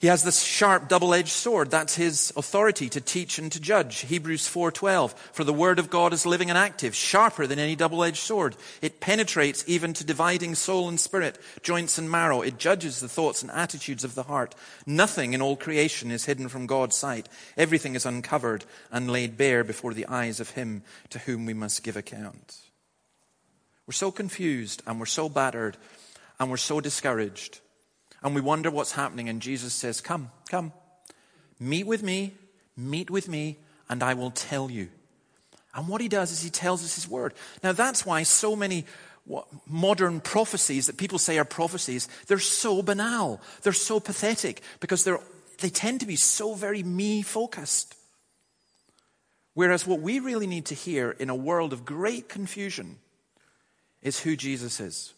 He 0.00 0.08
has 0.08 0.24
this 0.24 0.42
sharp 0.42 0.88
double-edged 0.88 1.28
sword. 1.28 1.70
That's 1.70 1.94
his 1.94 2.32
authority 2.36 2.88
to 2.88 3.00
teach 3.00 3.38
and 3.38 3.50
to 3.52 3.60
judge. 3.60 4.00
Hebrews 4.00 4.48
4:12. 4.48 5.14
For 5.32 5.44
the 5.44 5.54
word 5.54 5.78
of 5.78 5.88
God 5.88 6.12
is 6.12 6.26
living 6.26 6.50
and 6.50 6.58
active, 6.58 6.96
sharper 6.96 7.46
than 7.46 7.60
any 7.60 7.76
double-edged 7.76 8.18
sword. 8.18 8.56
It 8.82 8.98
penetrates 8.98 9.62
even 9.68 9.94
to 9.94 10.04
dividing 10.04 10.56
soul 10.56 10.88
and 10.88 10.98
spirit, 10.98 11.38
joints 11.62 11.96
and 11.96 12.10
marrow. 12.10 12.42
It 12.42 12.58
judges 12.58 12.98
the 12.98 13.08
thoughts 13.08 13.40
and 13.40 13.52
attitudes 13.52 14.02
of 14.02 14.16
the 14.16 14.24
heart. 14.24 14.56
Nothing 14.84 15.32
in 15.32 15.40
all 15.40 15.56
creation 15.56 16.10
is 16.10 16.24
hidden 16.24 16.48
from 16.48 16.66
God's 16.66 16.96
sight. 16.96 17.28
Everything 17.56 17.94
is 17.94 18.04
uncovered 18.04 18.64
and 18.90 19.08
laid 19.08 19.38
bare 19.38 19.62
before 19.62 19.94
the 19.94 20.06
eyes 20.08 20.40
of 20.40 20.50
him 20.50 20.82
to 21.10 21.20
whom 21.20 21.46
we 21.46 21.54
must 21.54 21.84
give 21.84 21.96
account. 21.96 22.56
We're 23.86 23.92
so 23.92 24.10
confused 24.10 24.82
and 24.84 24.98
we're 24.98 25.06
so 25.06 25.28
battered 25.28 25.76
and 26.38 26.50
we're 26.50 26.56
so 26.56 26.80
discouraged 26.80 27.60
and 28.22 28.34
we 28.34 28.40
wonder 28.40 28.70
what's 28.70 28.92
happening. 28.92 29.28
And 29.28 29.40
Jesus 29.40 29.72
says, 29.72 30.00
Come, 30.00 30.30
come, 30.48 30.72
meet 31.60 31.86
with 31.86 32.02
me, 32.02 32.34
meet 32.76 33.10
with 33.10 33.28
me, 33.28 33.58
and 33.88 34.02
I 34.02 34.14
will 34.14 34.30
tell 34.30 34.70
you. 34.70 34.88
And 35.74 35.88
what 35.88 36.00
he 36.00 36.08
does 36.08 36.32
is 36.32 36.42
he 36.42 36.50
tells 36.50 36.82
us 36.82 36.94
his 36.94 37.08
word. 37.08 37.34
Now, 37.62 37.72
that's 37.72 38.06
why 38.06 38.22
so 38.22 38.56
many 38.56 38.86
modern 39.66 40.20
prophecies 40.20 40.86
that 40.86 40.96
people 40.96 41.18
say 41.18 41.38
are 41.38 41.44
prophecies, 41.44 42.08
they're 42.26 42.38
so 42.38 42.82
banal. 42.82 43.40
They're 43.62 43.72
so 43.72 44.00
pathetic 44.00 44.62
because 44.80 45.04
they're, 45.04 45.20
they 45.60 45.68
tend 45.68 46.00
to 46.00 46.06
be 46.06 46.16
so 46.16 46.54
very 46.54 46.82
me 46.82 47.22
focused. 47.22 47.94
Whereas 49.54 49.86
what 49.86 50.00
we 50.00 50.18
really 50.18 50.46
need 50.46 50.66
to 50.66 50.74
hear 50.74 51.10
in 51.10 51.30
a 51.30 51.34
world 51.34 51.72
of 51.72 51.84
great 51.84 52.28
confusion 52.28 52.98
is 54.02 54.20
who 54.20 54.36
Jesus 54.36 54.80
is. 54.80 55.14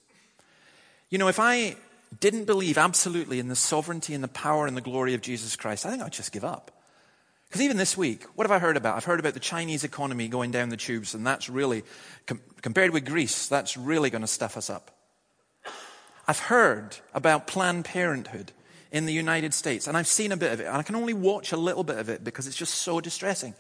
You 1.11 1.17
know, 1.19 1.29
if 1.29 1.41
I 1.41 1.77
didn't 2.21 2.45
believe 2.45 2.77
absolutely 2.77 3.39
in 3.39 3.49
the 3.49 3.57
sovereignty 3.57 4.15
and 4.15 4.23
the 4.23 4.29
power 4.29 4.67
and 4.67 4.77
the 4.77 4.83
glory 4.83 5.15
of 5.15 5.23
Jesus 5.23 5.57
Christ, 5.57 5.87
I 5.87 5.91
think 5.91 6.03
I'd 6.03 6.13
just 6.13 6.33
give 6.33 6.45
up. 6.45 6.71
Because 7.49 7.63
even 7.63 7.79
this 7.79 7.97
week, 7.97 8.25
what 8.35 8.47
have 8.47 8.55
I 8.55 8.59
heard 8.59 8.77
about? 8.77 8.97
I've 8.97 9.05
heard 9.05 9.21
about 9.21 9.33
the 9.33 9.41
Chinese 9.41 9.85
economy 9.85 10.29
going 10.29 10.51
down 10.51 10.69
the 10.69 10.77
tubes, 10.77 11.15
and 11.15 11.27
that's 11.27 11.49
really, 11.49 11.83
com- 12.27 12.43
compared 12.61 12.91
with 12.91 13.07
Greece, 13.07 13.49
that's 13.49 13.77
really 13.77 14.11
going 14.11 14.21
to 14.21 14.29
stuff 14.29 14.59
us 14.59 14.69
up. 14.69 14.91
I've 16.27 16.39
heard 16.39 16.99
about 17.15 17.47
Planned 17.47 17.87
Parenthood 17.87 18.53
in 18.93 19.07
the 19.07 19.15
United 19.15 19.55
States, 19.55 19.87
and 19.87 19.97
I've 19.97 20.07
seen 20.07 20.31
a 20.31 20.37
bit 20.37 20.53
of 20.53 20.61
it, 20.61 20.67
and 20.67 20.77
I 20.77 20.83
can 20.83 20.95
only 20.95 21.15
watch 21.15 21.53
a 21.53 21.57
little 21.57 21.85
bit 21.85 21.97
of 21.97 22.11
it 22.11 22.23
because 22.23 22.47
it's 22.47 22.57
just 22.57 22.75
so 22.75 23.01
distressing. 23.01 23.55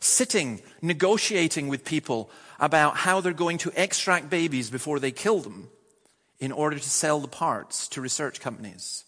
Sitting, 0.00 0.60
negotiating 0.82 1.68
with 1.68 1.86
people 1.86 2.30
about 2.60 2.96
how 2.96 3.22
they're 3.22 3.32
going 3.32 3.56
to 3.58 3.72
extract 3.74 4.28
babies 4.28 4.68
before 4.68 5.00
they 5.00 5.12
kill 5.12 5.40
them 5.40 5.70
in 6.42 6.50
order 6.50 6.76
to 6.76 6.90
sell 6.90 7.20
the 7.20 7.28
parts 7.28 7.86
to 7.86 8.00
research 8.00 8.40
companies. 8.40 9.04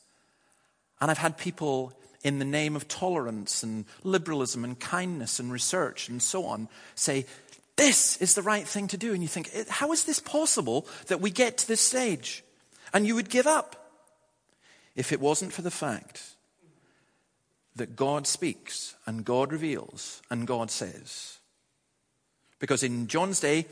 And 1.01 1.11
I've 1.11 1.19
had 1.19 1.37
people 1.37 1.93
in 2.23 2.39
the 2.39 2.45
name 2.45 2.77
of 2.77 2.87
tolerance 2.87 3.65
and 3.65 3.87
liberalism 4.05 4.63
and 4.63 4.79
kindness 4.79 5.41
and 5.41 5.53
research 5.53 6.09
and 6.09 6.23
so 6.23 6.47
on 6.47 6.69
say, 6.95 7.27
this 7.75 8.17
is 8.19 8.35
the 8.35 8.43
right 8.43 8.67
thing 8.67 8.87
to 8.87 8.97
do. 8.97 9.13
And 9.13 9.21
you 9.21 9.27
think, 9.27 9.51
eh, 9.53 9.65
how 9.69 9.91
is 9.91 10.05
this 10.05 10.21
possible 10.21 10.87
that 11.09 11.21
we 11.21 11.29
get 11.29 11.59
to 11.59 11.67
this 11.67 11.81
stage? 11.81 12.45
And 12.93 13.05
you 13.05 13.17
would 13.17 13.29
give 13.29 13.49
up 13.49 13.91
if 14.95 15.11
it 15.11 15.21
wasn't 15.21 15.53
for 15.53 15.63
the 15.63 15.73
fact 15.73 16.23
that 17.75 17.97
God 17.97 18.29
speaks 18.29 18.95
and 19.07 19.25
God 19.25 19.51
reveals 19.51 20.23
and 20.31 20.47
God 20.47 20.71
says. 20.71 21.39
Because 22.61 22.85
in 22.85 23.09
John's 23.09 23.41
day, 23.41 23.67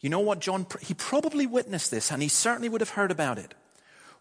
you 0.00 0.08
know 0.08 0.20
what, 0.20 0.40
John? 0.40 0.66
He 0.80 0.94
probably 0.94 1.46
witnessed 1.46 1.90
this 1.90 2.10
and 2.10 2.22
he 2.22 2.28
certainly 2.28 2.68
would 2.68 2.80
have 2.80 2.90
heard 2.90 3.10
about 3.10 3.38
it. 3.38 3.54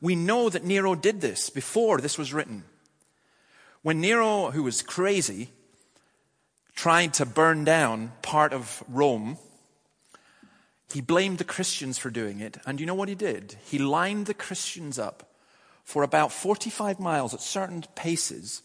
We 0.01 0.15
know 0.15 0.49
that 0.49 0.63
Nero 0.63 0.95
did 0.95 1.21
this 1.21 1.49
before 1.49 1.99
this 1.99 2.17
was 2.17 2.33
written. 2.33 2.63
When 3.81 4.01
Nero, 4.01 4.51
who 4.51 4.63
was 4.63 4.81
crazy, 4.81 5.49
tried 6.75 7.13
to 7.15 7.25
burn 7.25 7.63
down 7.63 8.11
part 8.21 8.53
of 8.53 8.83
Rome, 8.87 9.37
he 10.93 11.01
blamed 11.01 11.37
the 11.37 11.43
Christians 11.43 11.97
for 11.97 12.09
doing 12.09 12.39
it. 12.39 12.57
And 12.65 12.79
you 12.79 12.85
know 12.85 12.95
what 12.95 13.09
he 13.09 13.15
did? 13.15 13.55
He 13.65 13.77
lined 13.77 14.25
the 14.25 14.33
Christians 14.33 14.97
up 14.97 15.29
for 15.83 16.03
about 16.03 16.31
45 16.31 16.99
miles 16.99 17.33
at 17.33 17.41
certain 17.41 17.83
paces 17.95 18.61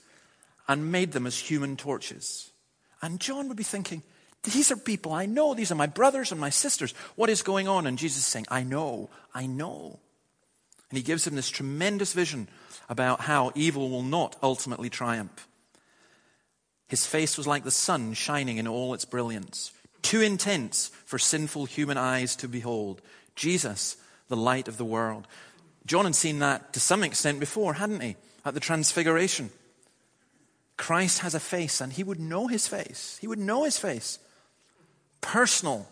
and 0.66 0.90
made 0.90 1.12
them 1.12 1.27
as 1.27 1.38
human 1.38 1.77
torches. 1.77 2.50
And 3.03 3.20
John 3.20 3.48
would 3.48 3.57
be 3.57 3.62
thinking, 3.62 4.03
these 4.44 4.70
are 4.70 4.76
people 4.76 5.12
I 5.12 5.26
know. 5.26 5.54
These 5.54 5.72
are 5.72 5.76
my 5.76 5.87
brothers 5.87 6.30
and 6.30 6.40
my 6.40 6.50
sisters. 6.50 6.92
What 7.16 7.30
is 7.30 7.42
going 7.42 7.66
on? 7.66 7.87
And 7.87 7.98
Jesus 7.98 8.18
is 8.18 8.26
saying, 8.26 8.46
I 8.48 8.62
know, 8.62 9.09
I 9.35 9.46
know. 9.46 9.98
And 10.90 10.98
he 10.98 11.02
gives 11.02 11.26
him 11.26 11.35
this 11.35 11.50
tremendous 11.50 12.12
vision 12.12 12.48
about 12.88 13.22
how 13.22 13.52
evil 13.54 13.88
will 13.88 14.02
not 14.02 14.37
ultimately 14.42 14.90
triumph. 14.90 15.48
His 16.88 17.07
face 17.07 17.38
was 17.38 17.46
like 17.46 17.64
the 17.64 17.70
sun 17.70 18.12
shining 18.12 18.59
in 18.59 18.68
all 18.68 18.92
its 18.92 19.07
brilliance, 19.07 19.72
too 20.02 20.20
intense 20.20 20.88
for 21.07 21.18
sinful 21.18 21.64
human 21.64 21.96
eyes 21.96 22.37
to 22.37 22.48
behold. 22.48 23.00
Jesus, 23.35 23.96
the 24.28 24.37
light 24.37 24.68
of 24.68 24.76
the 24.76 24.85
world. 24.85 25.26
John 25.87 26.04
had 26.04 26.14
seen 26.14 26.38
that 26.40 26.74
to 26.74 26.80
some 26.80 27.02
extent 27.02 27.40
before, 27.40 27.74
hadn't 27.74 28.02
he? 28.02 28.16
At 28.44 28.52
the 28.52 28.61
Transfiguration. 28.61 29.50
Christ 30.76 31.20
has 31.20 31.35
a 31.35 31.40
face, 31.40 31.80
and 31.80 31.92
he 31.92 32.04
would 32.04 32.20
know 32.20 32.46
his 32.46 32.68
face. 32.68 33.16
He 33.20 33.26
would 33.26 33.38
know 33.38 33.64
his 33.64 33.78
face 33.78 34.18
personal 35.24 35.88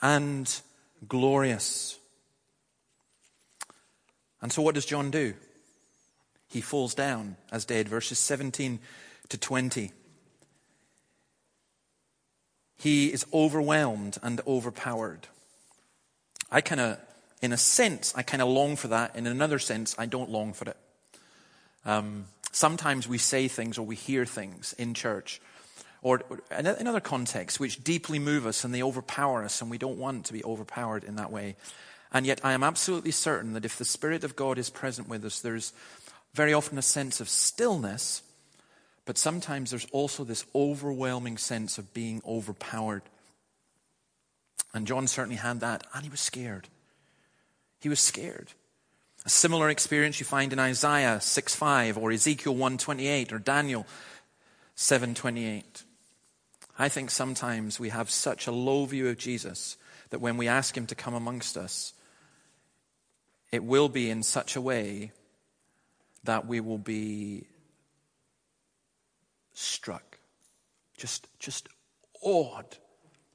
and 0.00 0.60
glorious. 1.08 1.98
And 4.40 4.52
so, 4.52 4.62
what 4.62 4.76
does 4.76 4.86
John 4.86 5.10
do? 5.10 5.34
He 6.46 6.60
falls 6.60 6.94
down 6.94 7.36
as 7.50 7.64
dead, 7.64 7.88
verses 7.88 8.18
17 8.18 8.78
to 9.28 9.36
20. 9.36 9.90
He 12.76 13.12
is 13.12 13.26
overwhelmed 13.34 14.18
and 14.22 14.40
overpowered. 14.46 15.26
I 16.50 16.60
kind 16.60 16.80
of, 16.80 16.98
in 17.42 17.52
a 17.52 17.56
sense, 17.56 18.14
I 18.16 18.22
kind 18.22 18.40
of 18.40 18.48
long 18.48 18.76
for 18.76 18.88
that. 18.88 19.16
In 19.16 19.26
another 19.26 19.58
sense, 19.58 19.96
I 19.98 20.06
don't 20.06 20.30
long 20.30 20.52
for 20.52 20.70
it. 20.70 20.76
Um, 21.84 22.26
sometimes 22.52 23.08
we 23.08 23.18
say 23.18 23.48
things 23.48 23.78
or 23.78 23.84
we 23.84 23.96
hear 23.96 24.24
things 24.24 24.74
in 24.78 24.94
church 24.94 25.40
or 26.02 26.22
in 26.56 26.86
other 26.86 27.00
contexts 27.00 27.58
which 27.58 27.82
deeply 27.82 28.18
move 28.18 28.46
us 28.46 28.64
and 28.64 28.72
they 28.74 28.82
overpower 28.82 29.42
us, 29.42 29.60
and 29.60 29.70
we 29.70 29.78
don't 29.78 29.98
want 29.98 30.26
to 30.26 30.32
be 30.32 30.44
overpowered 30.44 31.04
in 31.04 31.16
that 31.16 31.32
way. 31.32 31.56
And 32.12 32.24
yet, 32.24 32.40
I 32.42 32.52
am 32.52 32.62
absolutely 32.62 33.10
certain 33.10 33.52
that 33.52 33.64
if 33.64 33.76
the 33.76 33.84
Spirit 33.84 34.24
of 34.24 34.36
God 34.36 34.58
is 34.58 34.70
present 34.70 35.08
with 35.08 35.24
us, 35.24 35.40
there's 35.40 35.72
very 36.34 36.54
often 36.54 36.78
a 36.78 36.82
sense 36.82 37.20
of 37.20 37.28
stillness, 37.28 38.22
but 39.04 39.18
sometimes 39.18 39.70
there's 39.70 39.86
also 39.92 40.24
this 40.24 40.44
overwhelming 40.54 41.36
sense 41.36 41.78
of 41.78 41.92
being 41.92 42.22
overpowered. 42.26 43.02
And 44.72 44.86
John 44.86 45.06
certainly 45.06 45.36
had 45.36 45.60
that, 45.60 45.86
and 45.94 46.04
he 46.04 46.10
was 46.10 46.20
scared. 46.20 46.68
He 47.80 47.88
was 47.88 48.00
scared. 48.00 48.52
A 49.24 49.30
similar 49.30 49.68
experience 49.68 50.20
you 50.20 50.26
find 50.26 50.52
in 50.52 50.58
Isaiah 50.58 51.20
6:5 51.20 51.98
or 51.98 52.12
Ezekiel 52.12 52.54
1:28 52.54 53.32
or 53.32 53.38
Daniel 53.38 53.86
7:28. 54.76 55.84
I 56.78 56.88
think 56.88 57.10
sometimes 57.10 57.80
we 57.80 57.88
have 57.88 58.08
such 58.08 58.46
a 58.46 58.52
low 58.52 58.84
view 58.84 59.08
of 59.08 59.18
Jesus 59.18 59.76
that 60.10 60.20
when 60.20 60.36
we 60.36 60.46
ask 60.46 60.76
him 60.76 60.86
to 60.86 60.94
come 60.94 61.14
amongst 61.14 61.56
us, 61.56 61.92
it 63.50 63.64
will 63.64 63.88
be 63.88 64.08
in 64.10 64.22
such 64.22 64.54
a 64.54 64.60
way 64.60 65.10
that 66.24 66.46
we 66.46 66.60
will 66.60 66.78
be 66.78 67.46
struck, 69.54 70.18
just, 70.96 71.26
just 71.40 71.68
awed 72.22 72.76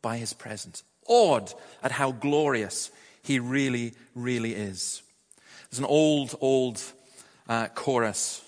by 0.02 0.18
his 0.18 0.34
presence, 0.34 0.84
awed 1.06 1.54
at 1.82 1.92
how 1.92 2.12
glorious 2.12 2.92
he 3.24 3.40
really, 3.40 3.94
really 4.16 4.54
is. 4.54 5.02
There's 5.70 5.80
an 5.80 5.86
old, 5.86 6.36
old 6.40 6.82
uh, 7.50 7.68
chorus 7.70 8.42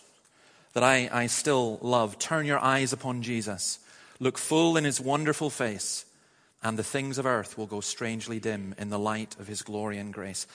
that 0.73 0.83
I, 0.83 1.09
I 1.11 1.27
still 1.27 1.79
love. 1.81 2.17
Turn 2.17 2.45
your 2.45 2.59
eyes 2.59 2.93
upon 2.93 3.21
Jesus 3.21 3.79
Look 4.19 4.37
full 4.37 4.77
in 4.77 4.83
his 4.83 5.01
wonderful 5.01 5.49
face, 5.49 6.05
and 6.63 6.77
the 6.77 6.83
things 6.83 7.17
of 7.17 7.25
earth 7.25 7.57
will 7.57 7.65
go 7.67 7.81
strangely 7.81 8.39
dim 8.39 8.75
in 8.77 8.89
the 8.89 8.99
light 8.99 9.35
of 9.39 9.47
his 9.47 9.61
glory 9.61 9.97
and 9.97 10.13
grace. 10.13 10.47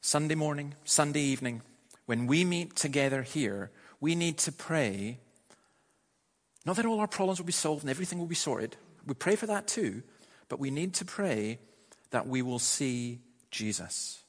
Sunday 0.00 0.34
morning, 0.34 0.74
Sunday 0.84 1.20
evening, 1.20 1.62
when 2.06 2.26
we 2.26 2.44
meet 2.44 2.74
together 2.74 3.22
here, 3.22 3.70
we 4.00 4.14
need 4.14 4.38
to 4.38 4.52
pray. 4.52 5.18
Not 6.66 6.76
that 6.76 6.86
all 6.86 7.00
our 7.00 7.06
problems 7.06 7.38
will 7.38 7.46
be 7.46 7.52
solved 7.52 7.82
and 7.82 7.90
everything 7.90 8.18
will 8.18 8.26
be 8.26 8.34
sorted. 8.34 8.76
We 9.06 9.14
pray 9.14 9.36
for 9.36 9.46
that 9.46 9.66
too. 9.66 10.02
But 10.48 10.58
we 10.58 10.70
need 10.70 10.94
to 10.94 11.04
pray 11.04 11.60
that 12.10 12.26
we 12.26 12.42
will 12.42 12.58
see 12.58 13.20
Jesus 13.50 14.24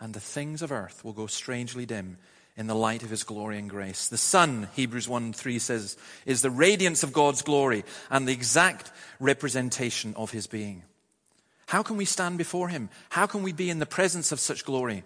and 0.00 0.14
the 0.14 0.20
things 0.20 0.62
of 0.62 0.72
earth 0.72 1.04
will 1.04 1.12
go 1.12 1.26
strangely 1.26 1.84
dim 1.86 2.16
in 2.60 2.66
the 2.66 2.74
light 2.74 3.02
of 3.02 3.08
his 3.08 3.22
glory 3.22 3.58
and 3.58 3.70
grace. 3.70 4.08
The 4.08 4.18
Son, 4.18 4.68
Hebrews 4.74 5.08
1 5.08 5.32
3 5.32 5.58
says, 5.58 5.96
is 6.26 6.42
the 6.42 6.50
radiance 6.50 7.02
of 7.02 7.10
God's 7.10 7.40
glory 7.40 7.84
and 8.10 8.28
the 8.28 8.34
exact 8.34 8.92
representation 9.18 10.12
of 10.14 10.32
his 10.32 10.46
being. 10.46 10.82
How 11.68 11.82
can 11.82 11.96
we 11.96 12.04
stand 12.04 12.36
before 12.36 12.68
him? 12.68 12.90
How 13.08 13.26
can 13.26 13.42
we 13.42 13.54
be 13.54 13.70
in 13.70 13.78
the 13.78 13.86
presence 13.86 14.30
of 14.30 14.40
such 14.40 14.66
glory? 14.66 15.04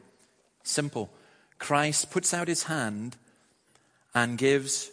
Simple. 0.65 1.13
Christ 1.61 2.11
puts 2.11 2.35
out 2.35 2.49
his 2.49 2.65
hand 2.65 3.17
and 4.17 4.37
gives 4.37 4.91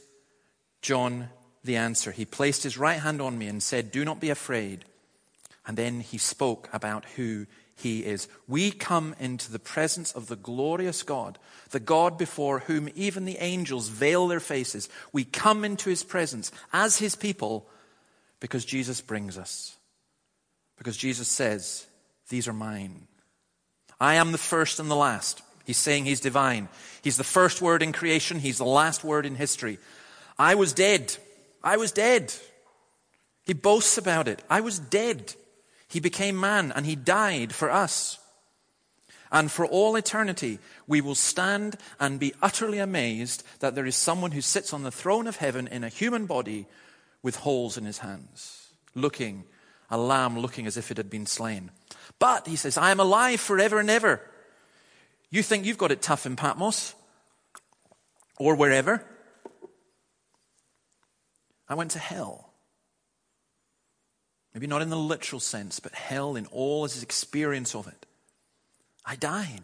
John 0.84 1.30
the 1.64 1.78
answer. 1.78 2.12
He 2.12 2.26
placed 2.26 2.62
his 2.62 2.78
right 2.78 2.99
hand 2.99 3.22
on 3.22 3.39
me 3.39 3.47
and 3.47 3.64
said, 3.64 3.91
Do 3.91 4.05
not 4.05 4.20
be 4.20 4.30
afraid. 4.30 4.86
And 5.66 5.76
then 5.76 6.01
he 6.01 6.20
spoke 6.20 6.70
about 6.72 7.05
who 7.16 7.47
he 7.76 8.05
is. 8.05 8.28
We 8.47 8.72
come 8.72 9.15
into 9.19 9.51
the 9.51 9.59
presence 9.59 10.11
of 10.11 10.28
the 10.28 10.36
glorious 10.36 11.03
God, 11.03 11.39
the 11.72 11.80
God 11.80 12.17
before 12.17 12.59
whom 12.59 12.89
even 12.95 13.26
the 13.26 13.38
angels 13.38 13.89
veil 13.89 14.28
their 14.28 14.39
faces. 14.39 14.89
We 15.11 15.24
come 15.24 15.65
into 15.65 15.89
his 15.89 16.03
presence 16.03 16.51
as 16.72 16.97
his 16.97 17.15
people 17.15 17.67
because 18.39 18.65
Jesus 18.65 19.01
brings 19.01 19.38
us. 19.38 19.78
Because 20.78 20.97
Jesus 20.97 21.28
says, 21.28 21.86
These 22.30 22.47
are 22.47 22.53
mine. 22.53 23.07
I 23.99 24.15
am 24.15 24.32
the 24.32 24.38
first 24.38 24.80
and 24.80 24.89
the 24.89 24.95
last. 24.95 25.41
He's 25.65 25.78
saying 25.78 26.05
he's 26.05 26.19
divine. 26.19 26.69
He's 27.03 27.17
the 27.17 27.24
first 27.24 27.61
word 27.61 27.84
in 27.84 27.93
creation, 27.93 28.39
he's 28.39 28.57
the 28.57 28.65
last 28.65 29.03
word 29.03 29.26
in 29.26 29.36
history. 29.36 29.78
I 30.38 30.55
was 30.55 30.74
dead. 30.74 31.15
I 31.63 31.78
was 31.78 31.91
dead. 31.91 32.34
He 33.43 33.53
boasts 33.53 33.97
about 33.97 34.28
it. 34.28 34.41
I 34.49 34.61
was 34.61 34.80
dead. 34.80 35.36
He 35.92 36.00
became 36.00 36.39
man 36.39 36.72
and 36.74 36.86
he 36.86 36.96
died 36.96 37.54
for 37.54 37.70
us. 37.70 38.18
And 39.30 39.52
for 39.52 39.66
all 39.66 39.98
eternity, 39.98 40.60
we 40.88 41.02
will 41.02 41.16
stand 41.16 41.76
and 42.00 42.18
be 42.18 42.34
utterly 42.42 42.80
amazed 42.80 43.44
that 43.60 43.76
there 43.76 43.86
is 43.86 43.96
someone 43.98 44.32
who 44.32 44.39
sits 44.39 44.74
on 44.74 44.84
the 44.84 44.92
throne 44.92 45.28
of 45.28 45.36
heaven 45.36 45.68
in 45.68 45.84
a 45.84 45.89
human 45.89 46.28
body 46.28 46.66
with 47.22 47.36
holes 47.36 47.78
in 47.78 47.84
his 47.84 47.98
hands, 47.98 48.70
looking, 48.96 49.44
a 49.89 49.98
lamb 49.98 50.39
looking 50.39 50.66
as 50.66 50.78
if 50.78 50.92
it 50.92 50.98
had 50.98 51.10
been 51.10 51.26
slain. 51.26 51.72
But, 52.20 52.48
he 52.48 52.56
says, 52.56 52.78
I 52.78 52.92
am 52.92 53.02
alive 53.02 53.42
forever 53.42 53.78
and 53.78 53.89
ever. 53.89 54.22
You 55.30 55.44
think 55.44 55.66
you've 55.66 55.78
got 55.78 55.92
it 55.92 56.02
tough 56.02 56.26
in 56.26 56.38
Patmos 56.38 56.96
or 58.39 58.56
wherever? 58.56 59.06
I 61.68 61.76
went 61.76 61.92
to 61.92 62.00
hell. 62.00 62.51
Maybe 64.54 64.68
not 64.68 64.82
in 64.82 64.89
the 64.89 64.97
literal 64.97 65.39
sense, 65.39 65.80
but 65.80 65.93
hell 65.93 66.36
in 66.36 66.45
all 66.47 66.84
his 66.84 67.02
experience 67.02 67.74
of 67.74 67.88
it. 67.88 68.06
I 69.06 69.16
died. 69.16 69.64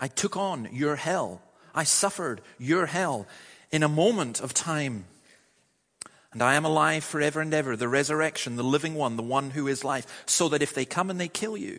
I 0.00 0.08
took 0.08 0.36
on 0.36 0.68
your 0.72 0.96
hell. 0.96 1.42
I 1.74 1.84
suffered 1.84 2.40
your 2.58 2.86
hell 2.86 3.26
in 3.70 3.82
a 3.82 3.88
moment 3.88 4.40
of 4.40 4.54
time. 4.54 5.04
And 6.32 6.42
I 6.42 6.54
am 6.54 6.64
alive 6.64 7.04
forever 7.04 7.40
and 7.40 7.54
ever, 7.54 7.76
the 7.76 7.88
resurrection, 7.88 8.56
the 8.56 8.64
living 8.64 8.94
one, 8.94 9.16
the 9.16 9.22
one 9.22 9.50
who 9.50 9.68
is 9.68 9.84
life, 9.84 10.24
so 10.26 10.48
that 10.48 10.62
if 10.62 10.74
they 10.74 10.84
come 10.84 11.10
and 11.10 11.20
they 11.20 11.28
kill 11.28 11.56
you, 11.56 11.78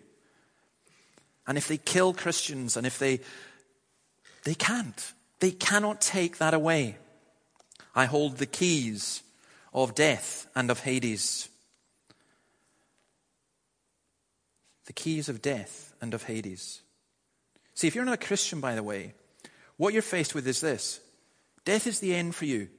and 1.48 1.58
if 1.58 1.68
they 1.68 1.78
kill 1.78 2.14
Christians, 2.14 2.78
and 2.78 2.88
if 2.88 2.98
they, 2.98 3.20
they 4.44 4.56
can't, 4.56 5.14
they 5.40 5.52
cannot 5.52 6.02
take 6.02 6.38
that 6.38 6.54
away. 6.54 6.98
I 7.94 8.06
hold 8.06 8.38
the 8.38 8.46
keys 8.46 9.24
of 9.74 9.94
death 9.94 10.48
and 10.56 10.72
of 10.72 10.80
Hades. 10.80 11.50
The 14.86 14.94
keys 14.94 15.30
of 15.30 15.42
death 15.42 15.94
and 16.02 16.14
of 16.14 16.24
Hades. 16.24 16.82
See, 17.74 17.88
if 17.88 17.96
you're 17.96 18.06
not 18.06 18.14
a 18.14 18.26
Christian, 18.26 18.62
by 18.62 18.76
the 18.76 18.84
way, 18.84 19.14
what 19.78 19.94
you're 19.94 20.02
faced 20.02 20.34
with 20.34 20.48
is 20.48 20.62
this 20.62 21.00
death 21.66 21.88
is 21.88 22.00
the 22.00 22.16
end 22.16 22.36
for 22.36 22.46
you. 22.46 22.70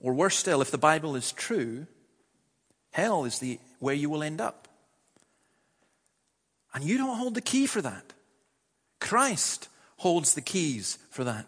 Or 0.00 0.14
worse 0.14 0.36
still, 0.36 0.62
if 0.62 0.70
the 0.70 0.78
Bible 0.78 1.14
is 1.14 1.32
true, 1.32 1.86
hell 2.90 3.24
is 3.24 3.38
the 3.38 3.58
where 3.78 3.94
you 3.94 4.08
will 4.08 4.22
end 4.22 4.40
up. 4.40 4.68
And 6.72 6.84
you 6.84 6.98
don't 6.98 7.18
hold 7.18 7.34
the 7.34 7.40
key 7.40 7.66
for 7.66 7.82
that. 7.82 8.12
Christ 8.98 9.68
holds 9.96 10.34
the 10.34 10.40
keys 10.40 10.98
for 11.10 11.24
that. 11.24 11.46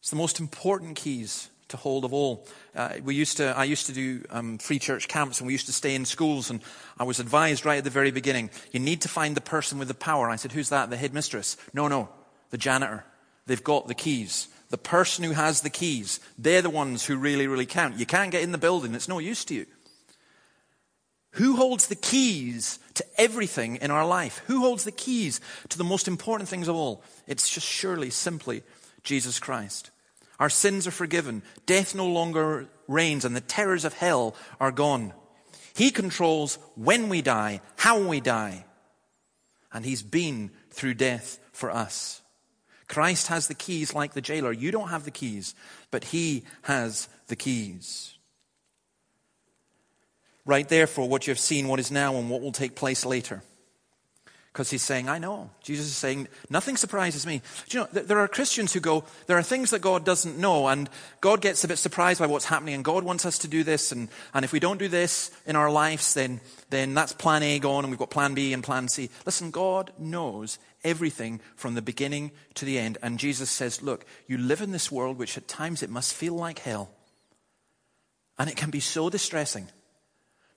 It's 0.00 0.10
the 0.10 0.16
most 0.16 0.40
important 0.40 0.96
keys 0.96 1.50
to 1.68 1.76
hold 1.76 2.04
of 2.04 2.12
all. 2.12 2.46
Uh, 2.74 2.94
we 3.02 3.14
used 3.14 3.36
to, 3.36 3.56
I 3.56 3.64
used 3.64 3.86
to 3.86 3.92
do 3.92 4.24
um, 4.30 4.58
free 4.58 4.78
church 4.78 5.08
camps 5.08 5.40
and 5.40 5.46
we 5.46 5.54
used 5.54 5.66
to 5.66 5.72
stay 5.72 5.94
in 5.94 6.04
schools 6.04 6.50
and 6.50 6.60
I 6.98 7.04
was 7.04 7.20
advised 7.20 7.64
right 7.64 7.78
at 7.78 7.84
the 7.84 7.90
very 7.90 8.10
beginning, 8.10 8.50
you 8.72 8.80
need 8.80 9.02
to 9.02 9.08
find 9.08 9.36
the 9.36 9.40
person 9.40 9.78
with 9.78 9.88
the 9.88 9.94
power. 9.94 10.30
I 10.30 10.36
said, 10.36 10.52
who's 10.52 10.70
that? 10.70 10.90
The 10.90 10.96
headmistress? 10.96 11.56
No, 11.72 11.88
no, 11.88 12.08
the 12.50 12.58
janitor. 12.58 13.04
They've 13.46 13.62
got 13.62 13.88
the 13.88 13.94
keys. 13.94 14.48
The 14.70 14.78
person 14.78 15.24
who 15.24 15.32
has 15.32 15.62
the 15.62 15.70
keys, 15.70 16.20
they're 16.36 16.60
the 16.60 16.68
ones 16.68 17.06
who 17.06 17.16
really, 17.16 17.46
really 17.46 17.66
count. 17.66 17.98
You 17.98 18.04
can't 18.04 18.30
get 18.30 18.42
in 18.42 18.52
the 18.52 18.58
building. 18.58 18.94
It's 18.94 19.08
no 19.08 19.18
use 19.18 19.44
to 19.46 19.54
you. 19.54 19.66
Who 21.32 21.56
holds 21.56 21.86
the 21.86 21.94
keys 21.94 22.78
to 22.94 23.04
everything 23.16 23.76
in 23.76 23.90
our 23.90 24.06
life? 24.06 24.42
Who 24.46 24.60
holds 24.60 24.84
the 24.84 24.92
keys 24.92 25.40
to 25.68 25.78
the 25.78 25.84
most 25.84 26.08
important 26.08 26.48
things 26.48 26.68
of 26.68 26.76
all? 26.76 27.02
It's 27.26 27.48
just 27.48 27.66
surely, 27.66 28.10
simply 28.10 28.62
Jesus 29.04 29.38
Christ. 29.38 29.90
Our 30.38 30.48
sins 30.48 30.86
are 30.86 30.92
forgiven. 30.92 31.42
Death 31.66 31.94
no 31.94 32.06
longer 32.06 32.68
reigns, 32.86 33.24
and 33.24 33.34
the 33.34 33.40
terrors 33.40 33.84
of 33.84 33.94
hell 33.94 34.34
are 34.60 34.70
gone. 34.70 35.12
He 35.74 35.90
controls 35.90 36.58
when 36.74 37.08
we 37.08 37.22
die, 37.22 37.60
how 37.76 38.00
we 38.00 38.20
die. 38.20 38.64
And 39.72 39.84
He's 39.84 40.02
been 40.02 40.50
through 40.70 40.94
death 40.94 41.38
for 41.52 41.70
us. 41.70 42.22
Christ 42.86 43.26
has 43.26 43.48
the 43.48 43.54
keys 43.54 43.94
like 43.94 44.14
the 44.14 44.20
jailer. 44.20 44.52
You 44.52 44.70
don't 44.70 44.88
have 44.88 45.04
the 45.04 45.10
keys, 45.10 45.54
but 45.90 46.04
He 46.04 46.44
has 46.62 47.08
the 47.26 47.36
keys. 47.36 48.14
Right, 50.46 50.66
therefore, 50.66 51.08
what 51.08 51.26
you 51.26 51.30
have 51.30 51.38
seen, 51.38 51.68
what 51.68 51.80
is 51.80 51.90
now, 51.90 52.16
and 52.16 52.30
what 52.30 52.40
will 52.40 52.52
take 52.52 52.74
place 52.74 53.04
later. 53.04 53.42
Because 54.58 54.70
he's 54.70 54.82
saying, 54.82 55.08
I 55.08 55.18
know. 55.18 55.50
Jesus 55.62 55.86
is 55.86 55.96
saying, 55.96 56.26
nothing 56.50 56.76
surprises 56.76 57.24
me. 57.24 57.42
Do 57.68 57.78
you 57.78 57.84
know, 57.84 58.02
there 58.02 58.18
are 58.18 58.26
Christians 58.26 58.72
who 58.72 58.80
go, 58.80 59.04
there 59.28 59.38
are 59.38 59.42
things 59.44 59.70
that 59.70 59.78
God 59.78 60.04
doesn't 60.04 60.36
know, 60.36 60.66
and 60.66 60.90
God 61.20 61.40
gets 61.40 61.62
a 61.62 61.68
bit 61.68 61.78
surprised 61.78 62.18
by 62.18 62.26
what's 62.26 62.46
happening, 62.46 62.74
and 62.74 62.84
God 62.84 63.04
wants 63.04 63.24
us 63.24 63.38
to 63.38 63.46
do 63.46 63.62
this, 63.62 63.92
and, 63.92 64.08
and 64.34 64.44
if 64.44 64.50
we 64.50 64.58
don't 64.58 64.80
do 64.80 64.88
this 64.88 65.30
in 65.46 65.54
our 65.54 65.70
lives, 65.70 66.14
then, 66.14 66.40
then 66.70 66.92
that's 66.92 67.12
plan 67.12 67.44
A 67.44 67.60
gone, 67.60 67.84
and 67.84 67.92
we've 67.92 68.00
got 68.00 68.10
plan 68.10 68.34
B 68.34 68.52
and 68.52 68.64
plan 68.64 68.88
C. 68.88 69.10
Listen, 69.24 69.52
God 69.52 69.92
knows 69.96 70.58
everything 70.82 71.40
from 71.54 71.76
the 71.76 71.80
beginning 71.80 72.32
to 72.54 72.64
the 72.64 72.80
end. 72.80 72.98
And 73.00 73.20
Jesus 73.20 73.50
says, 73.50 73.80
look, 73.80 74.06
you 74.26 74.38
live 74.38 74.60
in 74.60 74.72
this 74.72 74.90
world 74.90 75.18
which 75.18 75.38
at 75.38 75.46
times 75.46 75.84
it 75.84 75.88
must 75.88 76.12
feel 76.12 76.34
like 76.34 76.58
hell. 76.58 76.90
And 78.36 78.50
it 78.50 78.56
can 78.56 78.70
be 78.70 78.80
so 78.80 79.08
distressing. 79.08 79.68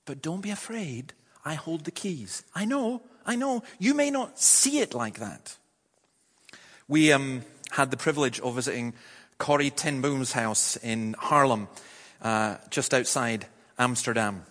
But 0.06 0.24
don't 0.24 0.42
be 0.42 0.50
afraid. 0.50 1.14
I 1.46 1.54
hold 1.54 1.86
the 1.86 1.92
keys. 1.92 2.44
I 2.56 2.66
know 2.66 3.04
I 3.26 3.36
know 3.36 3.64
you 3.80 3.94
may 3.94 4.10
not 4.10 4.40
see 4.40 4.80
it 4.80 4.94
like 4.94 5.20
that. 5.20 5.58
We 6.88 7.12
um, 7.12 7.44
had 7.72 7.92
the 7.92 7.98
privilege 7.98 8.40
of 8.40 8.56
visiting 8.56 8.94
Corrie 9.38 9.70
ten 9.70 10.02
Boom's 10.02 10.34
house 10.34 10.78
in 10.78 11.16
Haarlem, 11.20 11.68
uh, 12.22 12.58
just 12.70 12.94
outside 12.94 13.48
Amsterdam. 13.80 14.46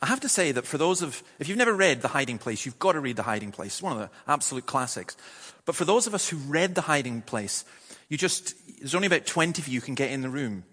I 0.00 0.06
have 0.06 0.20
to 0.20 0.28
say 0.28 0.50
that 0.50 0.66
for 0.66 0.78
those 0.78 1.00
of, 1.00 1.22
if 1.38 1.48
you've 1.48 1.56
never 1.56 1.72
read 1.72 2.02
The 2.02 2.08
Hiding 2.08 2.38
Place, 2.38 2.66
you've 2.66 2.78
got 2.80 2.92
to 2.92 3.00
read 3.00 3.16
The 3.16 3.22
Hiding 3.22 3.52
Place. 3.52 3.74
It's 3.74 3.82
one 3.82 3.92
of 3.92 3.98
the 4.00 4.10
absolute 4.26 4.66
classics. 4.66 5.16
But 5.64 5.76
for 5.76 5.84
those 5.84 6.08
of 6.08 6.14
us 6.14 6.28
who 6.28 6.38
read 6.38 6.74
The 6.74 6.80
Hiding 6.80 7.22
Place, 7.22 7.64
you 8.08 8.18
just, 8.18 8.54
there's 8.80 8.96
only 8.96 9.06
about 9.06 9.26
20 9.26 9.62
of 9.62 9.68
you 9.68 9.80
can 9.80 9.94
get 9.94 10.10
in 10.10 10.22
the 10.22 10.28
room. 10.28 10.64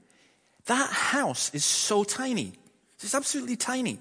That 0.65 0.89
house 0.89 1.53
is 1.53 1.63
so 1.63 2.03
tiny. 2.03 2.53
It's 2.99 3.13
absolutely 3.13 3.55
tiny. 3.55 3.99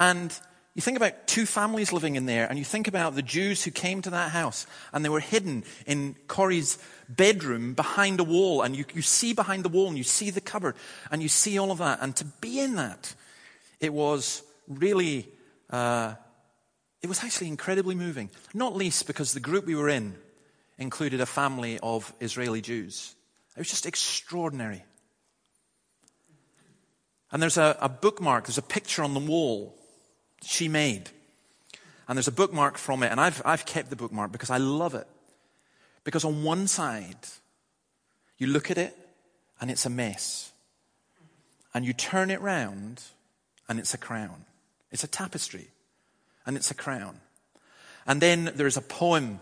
And 0.00 0.36
you 0.74 0.80
think 0.80 0.96
about 0.96 1.26
two 1.26 1.44
families 1.44 1.92
living 1.92 2.16
in 2.16 2.24
there, 2.24 2.46
and 2.48 2.58
you 2.58 2.64
think 2.64 2.88
about 2.88 3.14
the 3.14 3.22
Jews 3.22 3.62
who 3.62 3.70
came 3.70 4.00
to 4.02 4.10
that 4.10 4.30
house, 4.30 4.66
and 4.92 5.04
they 5.04 5.10
were 5.10 5.20
hidden 5.20 5.64
in 5.86 6.16
Corrie's 6.28 6.78
bedroom 7.10 7.74
behind 7.74 8.20
a 8.20 8.24
wall, 8.24 8.62
and 8.62 8.74
you, 8.74 8.86
you 8.94 9.02
see 9.02 9.34
behind 9.34 9.66
the 9.66 9.68
wall, 9.68 9.88
and 9.88 9.98
you 9.98 10.04
see 10.04 10.30
the 10.30 10.40
cupboard, 10.40 10.74
and 11.10 11.22
you 11.22 11.28
see 11.28 11.58
all 11.58 11.70
of 11.70 11.78
that. 11.78 11.98
And 12.00 12.16
to 12.16 12.24
be 12.24 12.58
in 12.58 12.76
that, 12.76 13.14
it 13.80 13.92
was 13.92 14.42
really, 14.66 15.28
uh, 15.68 16.14
it 17.02 17.06
was 17.06 17.22
actually 17.22 17.48
incredibly 17.48 17.94
moving. 17.94 18.30
Not 18.54 18.74
least 18.74 19.06
because 19.06 19.34
the 19.34 19.40
group 19.40 19.66
we 19.66 19.74
were 19.74 19.90
in 19.90 20.14
included 20.78 21.20
a 21.20 21.26
family 21.26 21.80
of 21.82 22.14
Israeli 22.18 22.62
Jews. 22.62 23.14
It 23.54 23.58
was 23.58 23.68
just 23.68 23.84
extraordinary. 23.84 24.84
And 27.30 27.42
there's 27.42 27.58
a, 27.58 27.76
a 27.78 27.90
bookmark, 27.90 28.46
there's 28.46 28.56
a 28.56 28.62
picture 28.62 29.02
on 29.02 29.12
the 29.12 29.20
wall 29.20 29.76
she 30.44 30.68
made. 30.68 31.10
And 32.08 32.16
there's 32.16 32.28
a 32.28 32.32
bookmark 32.32 32.78
from 32.78 33.02
it, 33.02 33.10
and 33.10 33.20
I've, 33.20 33.40
I've 33.44 33.64
kept 33.64 33.90
the 33.90 33.96
bookmark 33.96 34.32
because 34.32 34.50
I 34.50 34.58
love 34.58 34.94
it. 34.94 35.06
Because 36.04 36.24
on 36.24 36.42
one 36.42 36.66
side, 36.66 37.16
you 38.38 38.48
look 38.48 38.70
at 38.70 38.78
it, 38.78 38.96
and 39.60 39.70
it's 39.70 39.86
a 39.86 39.90
mess. 39.90 40.52
And 41.72 41.86
you 41.86 41.92
turn 41.92 42.30
it 42.30 42.40
round, 42.40 43.02
and 43.68 43.78
it's 43.78 43.94
a 43.94 43.98
crown. 43.98 44.44
It's 44.90 45.04
a 45.04 45.08
tapestry, 45.08 45.68
and 46.44 46.56
it's 46.56 46.70
a 46.70 46.74
crown. 46.74 47.20
And 48.06 48.20
then 48.20 48.52
there's 48.56 48.76
a 48.76 48.82
poem 48.82 49.38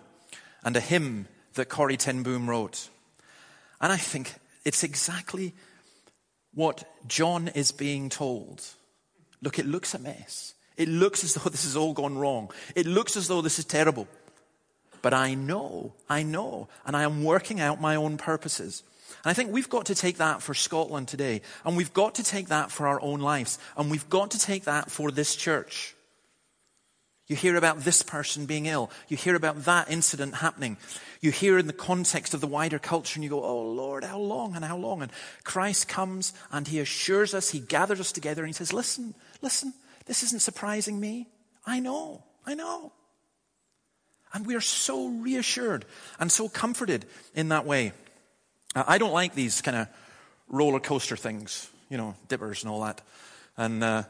and 0.62 0.76
a 0.76 0.80
hymn 0.80 1.26
that 1.54 1.70
Corrie 1.70 1.96
ten 1.96 2.22
Boom 2.22 2.48
wrote. 2.48 2.88
And 3.80 3.90
I 3.90 3.96
think 3.96 4.34
it's 4.64 4.84
exactly 4.84 5.54
what 6.54 6.84
John 7.08 7.48
is 7.48 7.72
being 7.72 8.10
told. 8.10 8.62
Look, 9.42 9.58
it 9.58 9.66
looks 9.66 9.94
a 9.94 9.98
mess. 9.98 10.54
It 10.80 10.88
looks 10.88 11.24
as 11.24 11.34
though 11.34 11.50
this 11.50 11.64
has 11.64 11.76
all 11.76 11.92
gone 11.92 12.16
wrong. 12.16 12.50
It 12.74 12.86
looks 12.86 13.14
as 13.14 13.28
though 13.28 13.42
this 13.42 13.58
is 13.58 13.66
terrible. 13.66 14.08
but 15.02 15.12
I 15.12 15.34
know, 15.34 15.92
I 16.08 16.22
know, 16.22 16.68
and 16.86 16.96
I 16.96 17.02
am 17.02 17.22
working 17.22 17.60
out 17.60 17.80
my 17.82 17.96
own 17.96 18.16
purposes. 18.16 18.82
And 19.22 19.30
I 19.30 19.34
think 19.34 19.52
we've 19.52 19.68
got 19.68 19.86
to 19.86 19.94
take 19.94 20.16
that 20.16 20.40
for 20.40 20.54
Scotland 20.54 21.06
today, 21.06 21.42
and 21.66 21.76
we've 21.76 21.92
got 21.92 22.14
to 22.14 22.22
take 22.22 22.48
that 22.48 22.70
for 22.70 22.86
our 22.86 23.00
own 23.02 23.20
lives, 23.20 23.58
and 23.76 23.90
we've 23.90 24.08
got 24.08 24.30
to 24.30 24.38
take 24.38 24.64
that 24.64 24.90
for 24.90 25.10
this 25.10 25.36
church. 25.36 25.94
You 27.26 27.36
hear 27.36 27.56
about 27.56 27.80
this 27.80 28.02
person 28.02 28.46
being 28.46 28.64
ill. 28.64 28.90
You 29.08 29.18
hear 29.18 29.36
about 29.36 29.64
that 29.66 29.90
incident 29.90 30.36
happening. 30.36 30.78
You 31.20 31.30
hear 31.30 31.58
in 31.58 31.66
the 31.66 31.74
context 31.74 32.32
of 32.32 32.40
the 32.40 32.46
wider 32.46 32.78
culture 32.78 33.18
and 33.18 33.22
you 33.22 33.30
go, 33.30 33.44
Oh 33.44 33.62
Lord, 33.62 34.02
how 34.02 34.18
long 34.18 34.56
and 34.56 34.64
how 34.64 34.76
long? 34.76 35.00
And 35.00 35.12
Christ 35.44 35.86
comes 35.86 36.32
and 36.50 36.66
he 36.66 36.80
assures 36.80 37.32
us, 37.32 37.50
he 37.50 37.60
gathers 37.60 38.00
us 38.00 38.10
together 38.10 38.42
and 38.42 38.48
he 38.48 38.52
says, 38.52 38.72
Listen, 38.72 39.14
listen, 39.42 39.74
this 40.10 40.24
isn't 40.24 40.42
surprising 40.42 40.98
me. 40.98 41.28
I 41.64 41.78
know, 41.78 42.24
I 42.44 42.54
know. 42.54 42.90
And 44.32 44.44
we 44.44 44.56
are 44.56 44.60
so 44.60 45.06
reassured 45.06 45.84
and 46.18 46.32
so 46.32 46.48
comforted 46.48 47.06
in 47.32 47.50
that 47.50 47.64
way. 47.64 47.92
I 48.74 48.98
don't 48.98 49.12
like 49.12 49.36
these 49.36 49.62
kind 49.62 49.76
of 49.76 49.88
roller 50.48 50.80
coaster 50.80 51.14
things, 51.14 51.70
you 51.88 51.96
know, 51.96 52.16
dippers 52.26 52.64
and 52.64 52.72
all 52.72 52.80
that. 52.80 53.00
And, 53.56 53.84
uh, 53.84 54.02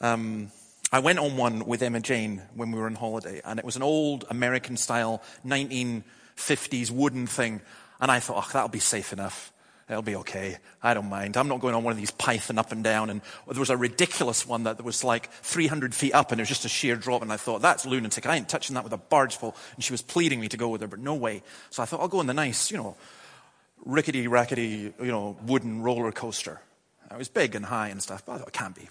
um, 0.00 0.50
I 0.90 0.98
went 0.98 1.20
on 1.20 1.36
one 1.36 1.64
with 1.66 1.82
Emma 1.82 2.00
Jane 2.00 2.42
when 2.56 2.72
we 2.72 2.80
were 2.80 2.86
on 2.86 2.96
holiday, 2.96 3.40
and 3.44 3.60
it 3.60 3.64
was 3.64 3.76
an 3.76 3.84
old 3.84 4.24
American 4.30 4.76
style 4.76 5.22
1950s 5.46 6.90
wooden 6.90 7.28
thing. 7.28 7.60
And 8.00 8.10
I 8.10 8.18
thought, 8.18 8.44
oh, 8.44 8.50
that'll 8.52 8.68
be 8.70 8.80
safe 8.80 9.12
enough. 9.12 9.52
It'll 9.88 10.02
be 10.02 10.16
okay. 10.16 10.56
I 10.82 10.94
don't 10.94 11.10
mind. 11.10 11.36
I'm 11.36 11.48
not 11.48 11.60
going 11.60 11.74
on 11.74 11.84
one 11.84 11.92
of 11.92 11.98
these 11.98 12.10
python 12.10 12.58
up 12.58 12.72
and 12.72 12.82
down. 12.82 13.10
And 13.10 13.20
there 13.46 13.60
was 13.60 13.68
a 13.68 13.76
ridiculous 13.76 14.46
one 14.46 14.64
that 14.64 14.82
was 14.82 15.04
like 15.04 15.30
300 15.30 15.94
feet 15.94 16.14
up 16.14 16.32
and 16.32 16.40
it 16.40 16.42
was 16.42 16.48
just 16.48 16.64
a 16.64 16.70
sheer 16.70 16.96
drop. 16.96 17.20
And 17.20 17.30
I 17.30 17.36
thought, 17.36 17.60
that's 17.60 17.84
lunatic. 17.84 18.24
I 18.24 18.36
ain't 18.36 18.48
touching 18.48 18.74
that 18.74 18.84
with 18.84 18.94
a 18.94 18.98
barge 18.98 19.38
pole. 19.38 19.54
And 19.74 19.84
she 19.84 19.92
was 19.92 20.00
pleading 20.00 20.40
me 20.40 20.48
to 20.48 20.56
go 20.56 20.68
with 20.68 20.80
her, 20.80 20.86
but 20.86 21.00
no 21.00 21.14
way. 21.14 21.42
So 21.68 21.82
I 21.82 21.86
thought, 21.86 22.00
I'll 22.00 22.08
go 22.08 22.20
on 22.20 22.26
the 22.26 22.34
nice, 22.34 22.70
you 22.70 22.78
know, 22.78 22.96
rickety, 23.84 24.26
rackety, 24.26 24.94
you 24.98 25.10
know, 25.10 25.36
wooden 25.44 25.82
roller 25.82 26.12
coaster. 26.12 26.60
It 27.10 27.18
was 27.18 27.28
big 27.28 27.54
and 27.54 27.66
high 27.66 27.88
and 27.88 28.02
stuff, 28.02 28.24
but 28.24 28.32
I 28.32 28.38
thought, 28.38 28.48
it 28.48 28.54
can't 28.54 28.74
be. 28.74 28.88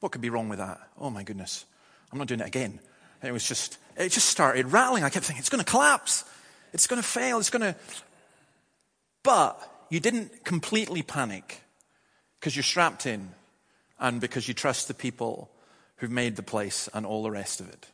What 0.00 0.12
could 0.12 0.22
be 0.22 0.30
wrong 0.30 0.48
with 0.48 0.58
that? 0.58 0.80
Oh 0.98 1.10
my 1.10 1.22
goodness. 1.22 1.66
I'm 2.10 2.18
not 2.18 2.28
doing 2.28 2.40
it 2.40 2.46
again. 2.46 2.80
it 3.22 3.32
was 3.32 3.46
just, 3.46 3.78
it 3.96 4.10
just 4.10 4.28
started 4.28 4.72
rattling. 4.72 5.04
I 5.04 5.10
kept 5.10 5.26
thinking, 5.26 5.40
it's 5.40 5.50
going 5.50 5.62
to 5.62 5.70
collapse. 5.70 6.24
It's 6.72 6.86
going 6.86 7.00
to 7.00 7.06
fail. 7.06 7.38
It's 7.38 7.50
going 7.50 7.62
to. 7.62 7.76
But 9.22 9.75
you 9.90 10.00
didn't 10.00 10.44
completely 10.44 11.02
panic 11.02 11.62
because 12.40 12.56
you're 12.56 12.62
strapped 12.62 13.06
in 13.06 13.30
and 13.98 14.20
because 14.20 14.48
you 14.48 14.54
trust 14.54 14.88
the 14.88 14.94
people 14.94 15.50
who've 15.96 16.10
made 16.10 16.36
the 16.36 16.42
place 16.42 16.88
and 16.92 17.06
all 17.06 17.22
the 17.22 17.30
rest 17.30 17.60
of 17.60 17.68
it. 17.68 17.86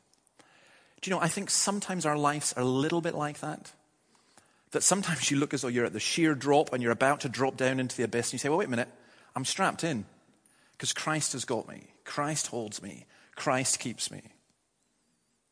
Do 1.01 1.11
you 1.11 1.17
know, 1.17 1.23
I 1.23 1.29
think 1.29 1.51
sometimes 1.51 2.07
our 2.07 2.17
lives 2.17 2.53
are 2.55 2.63
a 2.63 2.67
little 2.67 3.01
bit 3.01 3.15
like 3.15 3.41
that. 3.41 3.73
That 4.71 4.83
sometimes 4.83 5.31
you 5.31 5.37
look 5.37 5.53
as 5.53 5.63
though 5.63 5.69
you're 5.69 5.85
at 5.85 5.93
the 5.93 6.01
sheer 6.01 6.35
drop 6.35 6.73
and 6.73 6.83
you're 6.83 6.93
about 6.93 7.21
to 7.21 7.29
drop 7.29 7.57
down 7.57 7.79
into 7.79 7.97
the 7.97 8.05
abyss 8.05 8.29
and 8.29 8.35
you 8.35 8.39
say, 8.39 8.49
well, 8.49 8.59
wait 8.59 8.69
a 8.69 8.71
minute, 8.71 8.89
I'm 9.37 9.45
strapped 9.45 9.85
in 9.85 10.05
because 10.73 10.93
Christ 10.93 11.33
has 11.33 11.45
got 11.45 11.69
me. 11.69 11.89
Christ 12.05 12.49
holds 12.49 12.83
me. 12.83 13.07
Christ 13.35 13.81
keeps 13.81 14.11
me. 14.11 14.23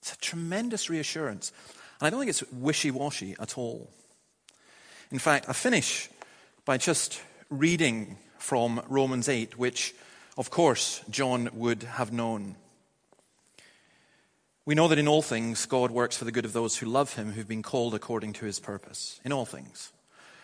It's 0.00 0.14
a 0.14 0.18
tremendous 0.18 0.88
reassurance. 0.88 1.52
And 2.00 2.06
I 2.06 2.10
don't 2.10 2.20
think 2.20 2.30
it's 2.30 2.44
wishy 2.52 2.90
washy 2.90 3.36
at 3.38 3.58
all. 3.58 3.90
In 5.10 5.18
fact, 5.18 5.46
I 5.48 5.52
finish 5.52 6.08
by 6.70 6.76
just 6.76 7.20
reading 7.48 8.16
from 8.38 8.80
Romans 8.88 9.28
8, 9.28 9.58
which, 9.58 9.92
of 10.38 10.50
course, 10.50 11.02
John 11.10 11.50
would 11.52 11.82
have 11.82 12.12
known. 12.12 12.54
We 14.64 14.76
know 14.76 14.86
that 14.86 15.00
in 15.00 15.08
all 15.08 15.20
things 15.20 15.66
God 15.66 15.90
works 15.90 16.16
for 16.16 16.24
the 16.24 16.30
good 16.30 16.44
of 16.44 16.52
those 16.52 16.76
who 16.76 16.86
love 16.86 17.14
him, 17.14 17.32
who've 17.32 17.48
been 17.48 17.64
called 17.64 17.92
according 17.92 18.34
to 18.34 18.44
his 18.44 18.60
purpose. 18.60 19.20
In 19.24 19.32
all 19.32 19.46
things. 19.46 19.90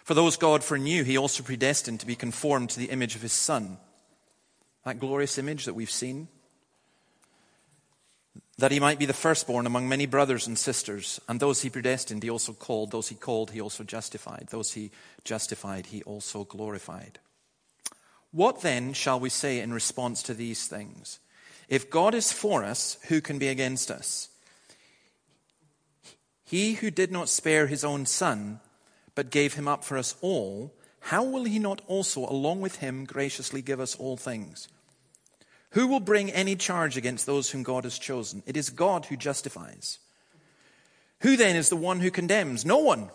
For 0.03 0.15
those 0.15 0.37
God 0.37 0.65
foreknew, 0.65 1.05
he 1.05 1.17
also 1.17 1.45
predestined 1.45 2.01
to 2.01 2.07
be 2.07 2.17
conformed 2.17 2.71
to 2.71 2.81
the 2.81 2.91
image 2.91 3.15
of 3.15 3.23
his 3.23 3.33
Son 3.33 3.79
that 4.83 4.99
glorious 4.99 5.39
image 5.39 5.67
that 5.67 5.75
we've 5.75 5.89
seen, 5.89 6.27
that 8.59 8.73
he 8.73 8.81
might 8.81 8.99
be 8.99 9.07
the 9.07 9.13
firstborn 9.13 9.67
among 9.67 9.89
many 9.89 10.07
brothers 10.07 10.47
and 10.47 10.59
sisters. 10.59 11.21
And 11.29 11.39
those 11.39 11.63
he 11.63 11.71
predestined, 11.71 12.23
he 12.23 12.31
also 12.31 12.53
called. 12.53 12.91
Those 12.91 13.09
he 13.09 13.15
called, 13.15 13.51
he 13.51 13.61
also 13.61 13.85
justified. 13.85 14.49
Those 14.51 14.73
he 14.73 14.91
justified, 15.25 15.87
he 15.87 16.03
also 16.05 16.45
glorified. 16.45 17.19
What 18.33 18.63
then 18.63 18.93
shall 18.93 19.21
we 19.21 19.29
say 19.29 19.61
in 19.61 19.73
response 19.73 20.23
to 20.25 20.35
these 20.35 20.67
things? 20.67 21.19
If 21.69 21.91
God 21.91 22.15
is 22.15 22.33
for 22.33 22.65
us, 22.65 22.97
who 23.09 23.21
can 23.21 23.39
be 23.39 23.49
against 23.49 23.91
us? 23.91 24.29
He 26.45 26.75
who 26.75 26.91
did 26.91 27.11
not 27.11 27.29
spare 27.29 27.67
his 27.67 27.85
own 27.85 28.07
son, 28.07 28.61
but 29.15 29.31
gave 29.31 29.55
him 29.55 29.67
up 29.67 29.85
for 29.85 29.99
us 29.99 30.15
all, 30.21 30.73
how 31.01 31.25
will 31.25 31.45
he 31.45 31.59
not 31.59 31.83
also, 31.89 32.21
along 32.21 32.61
with 32.61 32.77
him, 32.77 33.05
graciously 33.05 33.63
give 33.63 33.81
us 33.81 33.97
all 33.97 34.17
things? 34.17 34.69
Who 35.77 35.89
will 35.89 36.01
bring 36.01 36.31
any 36.31 36.57
charge 36.57 36.97
against 36.97 37.27
those 37.27 37.51
whom 37.51 37.63
God 37.63 37.85
has 37.85 37.99
chosen? 37.99 38.43
It 38.47 38.57
is 38.57 38.71
God 38.71 39.05
who 39.05 39.15
justifies. 39.15 39.99
Who 41.21 41.37
then 41.37 41.55
is 41.55 41.69
the 41.69 41.77
one 41.77 42.01
who 42.01 42.11
condemns? 42.11 42.65
No 42.65 42.79
one. 42.79 43.11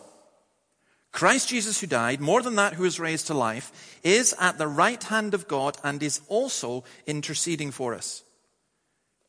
Christ 1.11 1.49
Jesus, 1.49 1.81
who 1.81 1.87
died, 1.87 2.21
more 2.21 2.43
than 2.43 2.57
that, 2.57 2.73
who 2.73 2.85
is 2.85 2.99
raised 2.99 3.25
to 3.27 3.33
life, 3.33 3.99
is 4.03 4.35
at 4.39 4.59
the 4.59 4.67
right 4.67 5.03
hand 5.03 5.33
of 5.33 5.47
God 5.47 5.75
and 5.83 6.03
is 6.03 6.21
also 6.27 6.83
interceding 7.07 7.71
for 7.71 7.95
us. 7.95 8.21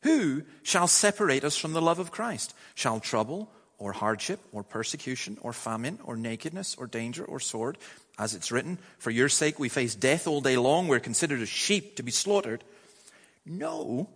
Who 0.03 0.43
shall 0.61 0.87
separate 0.87 1.43
us 1.43 1.57
from 1.57 1.73
the 1.73 1.81
love 1.81 1.97
of 1.97 2.11
Christ? 2.11 2.53
Shall 2.75 2.99
trouble 2.99 3.49
or 3.79 3.93
hardship 3.93 4.41
or 4.51 4.61
persecution 4.61 5.39
or 5.41 5.53
famine 5.53 5.97
or 6.03 6.15
nakedness 6.15 6.75
or 6.77 6.85
danger 6.85 7.25
or 7.25 7.39
sword? 7.39 7.79
As 8.19 8.35
it's 8.35 8.51
written, 8.51 8.77
for 8.99 9.09
your 9.09 9.27
sake 9.27 9.57
we 9.57 9.69
face 9.69 9.95
death 9.95 10.27
all 10.27 10.41
day 10.41 10.55
long. 10.55 10.87
We're 10.87 10.99
considered 10.99 11.41
as 11.41 11.49
sheep 11.49 11.95
to 11.95 12.03
be 12.03 12.11
slaughtered. 12.11 12.63
No, 13.45 14.09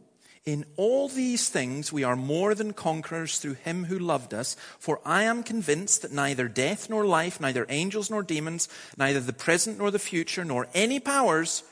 in 0.47 0.65
all 0.77 1.09
these 1.09 1.49
things 1.49 1.91
we 1.91 2.05
are 2.05 2.15
more 2.15 2.55
than 2.55 2.71
conquerors 2.71 3.37
through 3.37 3.55
him 3.55 3.83
who 3.85 3.99
loved 3.99 4.33
us. 4.33 4.55
For 4.79 5.01
I 5.03 5.23
am 5.23 5.43
convinced 5.43 6.01
that 6.01 6.13
neither 6.13 6.47
death 6.47 6.89
nor 6.89 7.05
life, 7.05 7.41
neither 7.41 7.65
angels 7.67 8.09
nor 8.09 8.23
demons, 8.23 8.69
neither 8.97 9.19
the 9.19 9.33
present 9.33 9.77
nor 9.77 9.91
the 9.91 9.99
future, 9.99 10.45
nor 10.45 10.67
any 10.73 11.01
powers, 11.01 11.63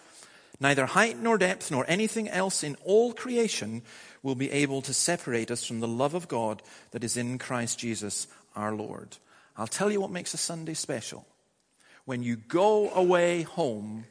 neither 0.60 0.88
height 0.88 1.18
nor 1.18 1.38
depth, 1.38 1.72
nor 1.72 1.86
anything 1.88 2.28
else 2.28 2.64
in 2.64 2.76
all 2.84 3.14
creation 3.14 3.82
will 4.22 4.36
be 4.36 4.52
able 4.52 4.82
to 4.82 4.94
separate 4.94 5.52
us 5.52 5.64
from 5.64 5.80
the 5.80 5.88
love 5.88 6.14
of 6.14 6.28
God 6.28 6.62
that 6.92 7.04
is 7.04 7.16
in 7.16 7.38
Christ 7.38 7.80
Jesus 7.80 8.28
our 8.58 8.74
Lord. 8.76 9.16
I'll 9.56 9.68
tell 9.68 9.90
you 9.90 10.02
what 10.02 10.12
makes 10.12 10.34
a 10.34 10.38
Sunday 10.38 10.74
special. 10.74 11.26
When 12.04 12.24
you 12.24 12.36
go 12.36 12.90
away 12.90 13.44
home 13.44 14.06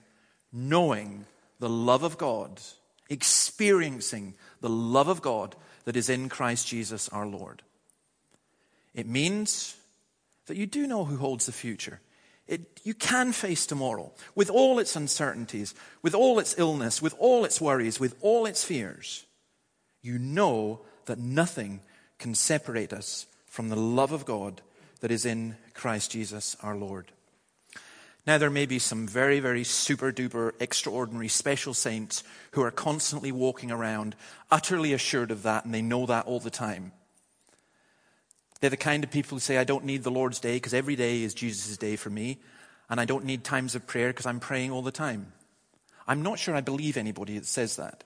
knowing 0.51 1.27
the 1.59 1.69
love 1.69 2.03
of 2.03 2.17
God 2.17 2.63
experiencing 3.09 4.35
the 4.61 4.69
love 4.69 5.09
of 5.09 5.23
God 5.23 5.57
that 5.85 5.97
is 5.97 6.09
in 6.09 6.29
Christ 6.29 6.67
Jesus 6.67 7.09
our 7.11 7.27
Lord. 7.27 7.63
It 8.95 9.07
means 9.07 9.77
that 10.47 10.57
you 10.57 10.67
do 10.67 10.87
know 10.87 11.05
who 11.05 11.17
holds 11.17 11.47
the 11.47 11.53
future. 11.53 12.01
It, 12.47 12.81
you 12.85 12.95
can 12.95 13.33
face 13.33 13.67
tomorrow 13.67 14.13
with 14.35 14.51
all 14.51 14.79
its 14.79 14.97
uncertainties, 14.97 15.75
with 16.03 16.15
all 16.15 16.39
its 16.39 16.59
illness, 16.59 17.01
with 17.01 17.15
all 17.19 17.45
its 17.45 17.61
worries, 17.61 17.99
with 17.99 18.17
all 18.21 18.45
its 18.47 18.63
fears. 18.63 19.25
You 20.03 20.19
know 20.19 20.81
that 21.07 21.19
nothing 21.19 21.81
can 22.19 22.35
separate 22.35 22.93
us 22.93 23.27
from 23.47 23.69
the 23.69 23.77
love 23.77 24.13
of 24.13 24.27
God 24.27 24.61
that 25.01 25.11
is 25.11 25.25
in 25.25 25.57
Christ 25.73 26.11
Jesus 26.11 26.57
our 26.63 26.77
Lord. 26.77 27.13
Now, 28.27 28.39
there 28.39 28.51
may 28.51 28.65
be 28.65 28.79
some 28.79 29.07
very, 29.07 29.39
very 29.39 29.65
super 29.65 30.11
duper, 30.11 30.53
extraordinary, 30.59 31.29
special 31.29 31.75
saints 31.75 32.25
who 32.53 32.63
are 32.63 32.71
constantly 32.71 33.31
walking 33.31 33.71
around, 33.71 34.17
utterly 34.51 34.95
assured 34.95 35.31
of 35.31 35.43
that, 35.43 35.67
and 35.67 35.75
they 35.75 35.83
know 35.83 36.07
that 36.07 36.25
all 36.25 36.41
the 36.41 36.51
time. 36.51 36.93
They're 38.61 38.71
the 38.71 38.79
kind 38.79 39.05
of 39.05 39.11
people 39.11 39.37
who 39.37 39.41
say, 39.41 39.59
I 39.59 39.65
don't 39.65 39.85
need 39.85 40.05
the 40.05 40.11
Lord's 40.11 40.41
day 40.41 40.57
because 40.57 40.73
every 40.73 40.97
day 40.97 41.23
is 41.23 41.35
Jesus' 41.35 41.77
day 41.77 41.97
for 41.97 42.09
me, 42.09 42.39
and 42.89 42.99
I 42.99 43.05
don't 43.05 43.27
need 43.27 43.45
times 43.45 43.75
of 43.75 43.87
prayer 43.87 44.09
because 44.09 44.25
I'm 44.25 44.41
praying 44.41 44.71
all 44.71 44.81
the 44.81 44.91
time. 44.91 45.33
I'm 46.07 46.23
not 46.23 46.39
sure 46.39 46.55
I 46.55 46.63
believe 46.63 46.97
anybody 46.97 47.39
that 47.39 47.47
says 47.47 47.77
that. 47.77 48.05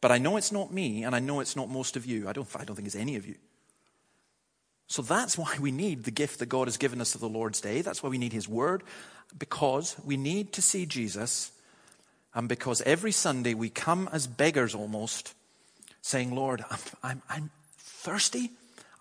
But 0.00 0.10
I 0.10 0.16
know 0.16 0.38
it's 0.38 0.52
not 0.52 0.72
me, 0.72 1.04
and 1.04 1.14
I 1.14 1.18
know 1.18 1.40
it's 1.40 1.56
not 1.56 1.68
most 1.68 1.96
of 1.96 2.06
you. 2.06 2.28
I 2.28 2.32
don't, 2.32 2.48
I 2.56 2.64
don't 2.64 2.76
think 2.76 2.86
it's 2.86 2.96
any 2.96 3.16
of 3.16 3.26
you. 3.26 3.34
So 4.88 5.02
that's 5.02 5.38
why 5.38 5.56
we 5.60 5.70
need 5.70 6.04
the 6.04 6.10
gift 6.10 6.38
that 6.40 6.46
God 6.46 6.66
has 6.66 6.76
given 6.76 7.00
us 7.00 7.14
of 7.14 7.20
the 7.20 7.28
Lord's 7.28 7.60
Day. 7.60 7.82
That's 7.82 8.02
why 8.02 8.08
we 8.08 8.18
need 8.18 8.32
His 8.32 8.48
Word 8.48 8.82
because 9.36 9.96
we 10.04 10.16
need 10.16 10.52
to 10.54 10.62
see 10.62 10.86
Jesus, 10.86 11.50
and 12.34 12.48
because 12.48 12.80
every 12.82 13.12
Sunday 13.12 13.54
we 13.54 13.68
come 13.68 14.08
as 14.12 14.26
beggars 14.26 14.74
almost, 14.74 15.34
saying, 16.00 16.34
Lord, 16.34 16.64
I'm, 16.70 16.78
I'm, 17.02 17.22
I'm 17.28 17.50
thirsty, 17.76 18.50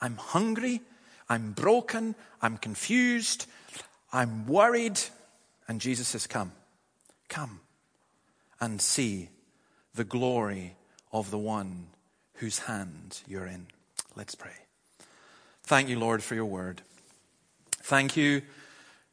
I'm 0.01 0.17
hungry, 0.17 0.81
I'm 1.29 1.51
broken, 1.51 2.15
I'm 2.41 2.57
confused, 2.57 3.45
I'm 4.11 4.47
worried. 4.47 4.99
And 5.67 5.79
Jesus 5.79 6.09
says, 6.09 6.27
Come, 6.27 6.51
come 7.29 7.61
and 8.59 8.81
see 8.81 9.29
the 9.93 10.03
glory 10.03 10.75
of 11.11 11.31
the 11.31 11.37
one 11.37 11.87
whose 12.35 12.59
hand 12.59 13.21
you're 13.27 13.45
in. 13.45 13.67
Let's 14.15 14.35
pray. 14.35 14.66
Thank 15.67 15.89
you, 15.89 15.99
Lord, 15.99 16.23
for 16.23 16.33
your 16.33 16.45
word. 16.45 16.81
Thank 17.71 18.15
you 18.15 18.41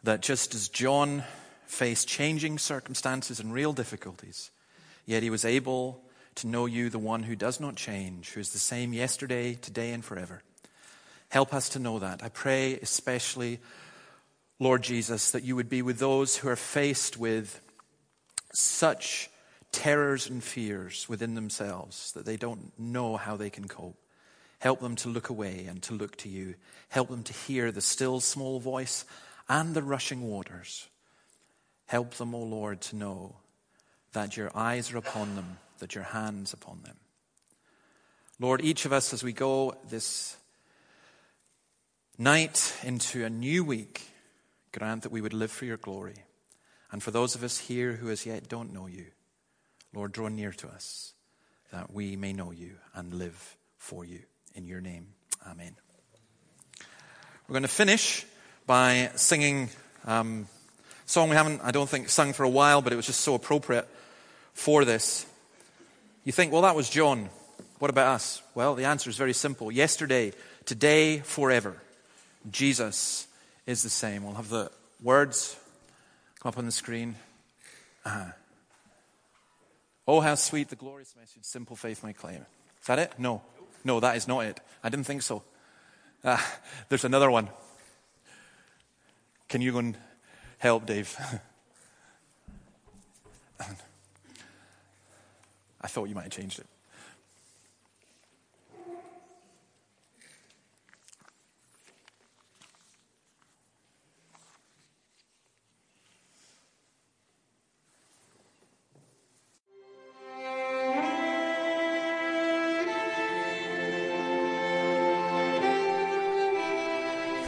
that 0.04 0.22
just 0.22 0.54
as 0.54 0.68
John 0.68 1.24
faced 1.66 2.06
changing 2.06 2.58
circumstances 2.58 3.40
and 3.40 3.52
real 3.52 3.72
difficulties, 3.72 4.52
yet 5.04 5.24
he 5.24 5.30
was 5.30 5.44
able 5.44 6.00
to 6.36 6.46
know 6.46 6.66
you, 6.66 6.90
the 6.90 6.98
one 7.00 7.24
who 7.24 7.34
does 7.34 7.58
not 7.58 7.74
change, 7.74 8.30
who 8.30 8.40
is 8.40 8.52
the 8.52 8.60
same 8.60 8.92
yesterday, 8.92 9.54
today, 9.54 9.90
and 9.90 10.04
forever. 10.04 10.44
Help 11.28 11.52
us 11.52 11.70
to 11.70 11.80
know 11.80 11.98
that. 11.98 12.22
I 12.22 12.28
pray 12.28 12.78
especially, 12.78 13.58
Lord 14.60 14.84
Jesus, 14.84 15.32
that 15.32 15.42
you 15.42 15.56
would 15.56 15.68
be 15.68 15.82
with 15.82 15.98
those 15.98 16.36
who 16.36 16.48
are 16.48 16.54
faced 16.54 17.16
with 17.16 17.60
such 18.52 19.28
terrors 19.72 20.30
and 20.30 20.40
fears 20.40 21.08
within 21.08 21.34
themselves 21.34 22.12
that 22.12 22.24
they 22.24 22.36
don't 22.36 22.78
know 22.78 23.16
how 23.16 23.36
they 23.36 23.50
can 23.50 23.66
cope. 23.66 23.98
Help 24.64 24.80
them 24.80 24.96
to 24.96 25.10
look 25.10 25.28
away 25.28 25.66
and 25.68 25.82
to 25.82 25.92
look 25.92 26.16
to 26.16 26.30
you. 26.30 26.54
Help 26.88 27.10
them 27.10 27.22
to 27.22 27.34
hear 27.34 27.70
the 27.70 27.82
still 27.82 28.18
small 28.18 28.58
voice 28.58 29.04
and 29.46 29.74
the 29.74 29.82
rushing 29.82 30.22
waters. 30.22 30.88
Help 31.84 32.14
them, 32.14 32.34
O 32.34 32.42
Lord, 32.42 32.80
to 32.80 32.96
know 32.96 33.36
that 34.14 34.38
your 34.38 34.50
eyes 34.54 34.90
are 34.90 34.96
upon 34.96 35.36
them, 35.36 35.58
that 35.80 35.94
your 35.94 36.04
hands 36.04 36.54
upon 36.54 36.80
them. 36.82 36.96
Lord, 38.40 38.62
each 38.62 38.86
of 38.86 38.92
us 38.94 39.12
as 39.12 39.22
we 39.22 39.34
go 39.34 39.76
this 39.90 40.34
night 42.16 42.74
into 42.82 43.22
a 43.22 43.28
new 43.28 43.64
week, 43.64 44.08
grant 44.72 45.02
that 45.02 45.12
we 45.12 45.20
would 45.20 45.34
live 45.34 45.50
for 45.50 45.66
your 45.66 45.76
glory. 45.76 46.24
And 46.90 47.02
for 47.02 47.10
those 47.10 47.34
of 47.34 47.44
us 47.44 47.58
here 47.58 47.92
who 47.92 48.08
as 48.08 48.24
yet 48.24 48.48
don't 48.48 48.72
know 48.72 48.86
you, 48.86 49.08
Lord, 49.92 50.12
draw 50.12 50.28
near 50.28 50.52
to 50.52 50.68
us 50.68 51.12
that 51.70 51.92
we 51.92 52.16
may 52.16 52.32
know 52.32 52.50
you 52.50 52.76
and 52.94 53.12
live 53.12 53.58
for 53.76 54.06
you. 54.06 54.20
In 54.56 54.68
your 54.68 54.80
name, 54.80 55.08
amen. 55.44 55.74
We're 57.48 57.54
going 57.54 57.62
to 57.62 57.68
finish 57.68 58.24
by 58.68 59.10
singing 59.16 59.68
um, 60.04 60.46
a 61.04 61.08
song 61.08 61.28
we 61.28 61.34
haven't, 61.34 61.60
I 61.64 61.72
don't 61.72 61.88
think, 61.88 62.08
sung 62.08 62.32
for 62.32 62.44
a 62.44 62.48
while, 62.48 62.80
but 62.80 62.92
it 62.92 62.96
was 62.96 63.06
just 63.06 63.22
so 63.22 63.34
appropriate 63.34 63.88
for 64.52 64.84
this. 64.84 65.26
You 66.22 66.30
think, 66.30 66.52
well, 66.52 66.62
that 66.62 66.76
was 66.76 66.88
John. 66.88 67.30
What 67.80 67.90
about 67.90 68.14
us? 68.14 68.42
Well, 68.54 68.76
the 68.76 68.84
answer 68.84 69.10
is 69.10 69.16
very 69.16 69.32
simple. 69.32 69.72
Yesterday, 69.72 70.32
today, 70.66 71.18
forever. 71.18 71.74
Jesus 72.48 73.26
is 73.66 73.82
the 73.82 73.90
same. 73.90 74.22
We'll 74.22 74.34
have 74.34 74.50
the 74.50 74.70
words 75.02 75.56
come 76.38 76.50
up 76.50 76.58
on 76.58 76.64
the 76.64 76.72
screen. 76.72 77.16
Uh-huh. 78.04 78.30
Oh, 80.06 80.20
how 80.20 80.36
sweet 80.36 80.68
the 80.68 80.76
glorious 80.76 81.12
message 81.18 81.42
simple 81.42 81.74
faith 81.74 82.04
may 82.04 82.12
claim. 82.12 82.46
Is 82.80 82.86
that 82.86 83.00
it? 83.00 83.14
No. 83.18 83.42
No, 83.84 84.00
that 84.00 84.16
is 84.16 84.26
not 84.26 84.40
it. 84.46 84.60
I 84.82 84.88
didn't 84.88 85.04
think 85.04 85.22
so. 85.22 85.44
Ah, 86.24 86.58
there's 86.88 87.04
another 87.04 87.30
one. 87.30 87.50
Can 89.48 89.60
you 89.60 89.72
go 89.72 89.78
and 89.78 89.96
help, 90.58 90.86
Dave? 90.86 91.14
I 95.80 95.86
thought 95.86 96.08
you 96.08 96.14
might 96.14 96.24
have 96.24 96.32
changed 96.32 96.58
it. 96.58 96.66